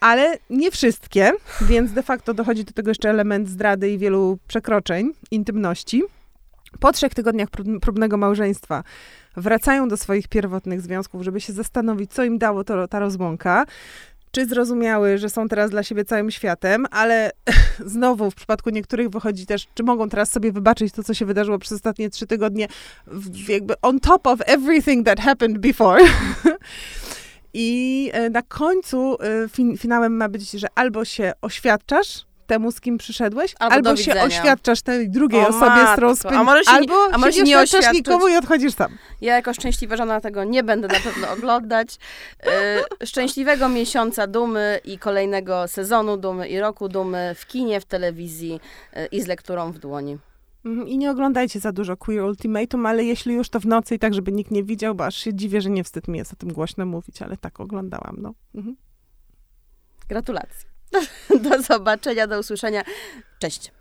ale 0.00 0.38
nie 0.50 0.70
wszystkie, 0.70 1.32
więc 1.60 1.92
de 1.92 2.02
facto 2.02 2.34
dochodzi 2.34 2.64
do 2.64 2.72
tego 2.72 2.90
jeszcze 2.90 3.10
element 3.10 3.48
zdrady 3.48 3.90
i 3.90 3.98
wielu 3.98 4.38
przekroczeń 4.48 5.12
intymności. 5.30 6.02
Po 6.80 6.92
trzech 6.92 7.14
tygodniach 7.14 7.48
próbnego 7.80 8.16
małżeństwa 8.16 8.84
wracają 9.36 9.88
do 9.88 9.96
swoich 9.96 10.28
pierwotnych 10.28 10.80
związków, 10.80 11.22
żeby 11.22 11.40
się 11.40 11.52
zastanowić, 11.52 12.12
co 12.12 12.24
im 12.24 12.38
dało 12.38 12.64
to, 12.64 12.88
ta 12.88 12.98
rozłąka. 12.98 13.66
Czy 14.32 14.46
zrozumiały, 14.46 15.18
że 15.18 15.30
są 15.30 15.48
teraz 15.48 15.70
dla 15.70 15.82
siebie 15.82 16.04
całym 16.04 16.30
światem, 16.30 16.86
ale 16.90 17.30
znowu 17.86 18.30
w 18.30 18.34
przypadku 18.34 18.70
niektórych 18.70 19.10
wychodzi 19.10 19.46
też, 19.46 19.68
czy 19.74 19.82
mogą 19.82 20.08
teraz 20.08 20.32
sobie 20.32 20.52
wybaczyć 20.52 20.92
to, 20.92 21.02
co 21.02 21.14
się 21.14 21.26
wydarzyło 21.26 21.58
przez 21.58 21.72
ostatnie 21.72 22.10
trzy 22.10 22.26
tygodnie, 22.26 22.68
jakby 23.48 23.80
on 23.80 24.00
top 24.00 24.26
of 24.26 24.40
everything 24.46 25.06
that 25.06 25.20
happened 25.20 25.58
before. 25.58 26.04
I 27.54 28.10
e, 28.12 28.30
na 28.30 28.42
końcu 28.42 29.16
e, 29.20 29.48
fin 29.48 29.78
finałem 29.78 30.16
ma 30.16 30.28
być, 30.28 30.50
że 30.50 30.66
albo 30.74 31.04
się 31.04 31.32
oświadczasz 31.42 32.24
temu, 32.46 32.72
z 32.72 32.80
kim 32.80 32.98
przyszedłeś, 32.98 33.54
albo, 33.58 33.74
albo 33.74 33.96
się 33.96 34.22
oświadczasz 34.22 34.82
tej 34.82 35.10
drugiej 35.10 35.40
o, 35.40 35.48
osobie, 35.48 35.66
matko. 35.66 35.90
z 35.90 35.92
którą 35.92 36.16
spędzisz, 36.16 36.68
albo 36.68 37.26
a 37.26 37.32
się 37.32 37.42
nie 37.42 37.58
oświadczasz 37.58 37.94
nikomu 37.94 38.28
i 38.28 38.36
odchodzisz 38.36 38.74
sam. 38.74 38.98
Ja 39.20 39.34
jako 39.34 39.54
szczęśliwa 39.54 39.96
żona 39.96 40.20
tego 40.20 40.44
nie 40.44 40.62
będę 40.62 40.88
na 40.88 41.00
pewno 41.00 41.30
oglądać. 41.38 41.88
E, 42.46 43.06
szczęśliwego 43.06 43.68
miesiąca 43.68 44.26
dumy 44.26 44.80
i 44.84 44.98
kolejnego 44.98 45.68
sezonu 45.68 46.16
dumy 46.16 46.48
i 46.48 46.60
roku 46.60 46.88
dumy 46.88 47.34
w 47.38 47.46
kinie, 47.46 47.80
w 47.80 47.84
telewizji 47.84 48.60
i 49.12 49.22
z 49.22 49.26
lekturą 49.26 49.72
w 49.72 49.78
dłoni. 49.78 50.18
Mhm, 50.64 50.88
I 50.88 50.98
nie 50.98 51.10
oglądajcie 51.10 51.60
za 51.60 51.72
dużo 51.72 51.96
Queer 51.96 52.24
Ultimatum, 52.24 52.86
ale 52.86 53.04
jeśli 53.04 53.34
już 53.34 53.48
to 53.48 53.60
w 53.60 53.66
nocy 53.66 53.94
i 53.94 53.98
tak, 53.98 54.14
żeby 54.14 54.32
nikt 54.32 54.50
nie 54.50 54.64
widział, 54.64 54.94
bo 54.94 55.06
aż 55.06 55.16
się 55.16 55.34
dziwię, 55.34 55.60
że 55.60 55.70
nie 55.70 55.84
wstyd 55.84 56.08
mi 56.08 56.18
jest 56.18 56.32
o 56.32 56.36
tym 56.36 56.52
głośno 56.52 56.86
mówić, 56.86 57.22
ale 57.22 57.36
tak 57.36 57.60
oglądałam, 57.60 58.16
no. 58.18 58.34
Mhm. 58.54 58.76
Gratulacje. 60.08 60.70
Do 61.42 61.62
zobaczenia, 61.62 62.26
do 62.26 62.38
usłyszenia. 62.38 62.82
Cześć. 63.38 63.72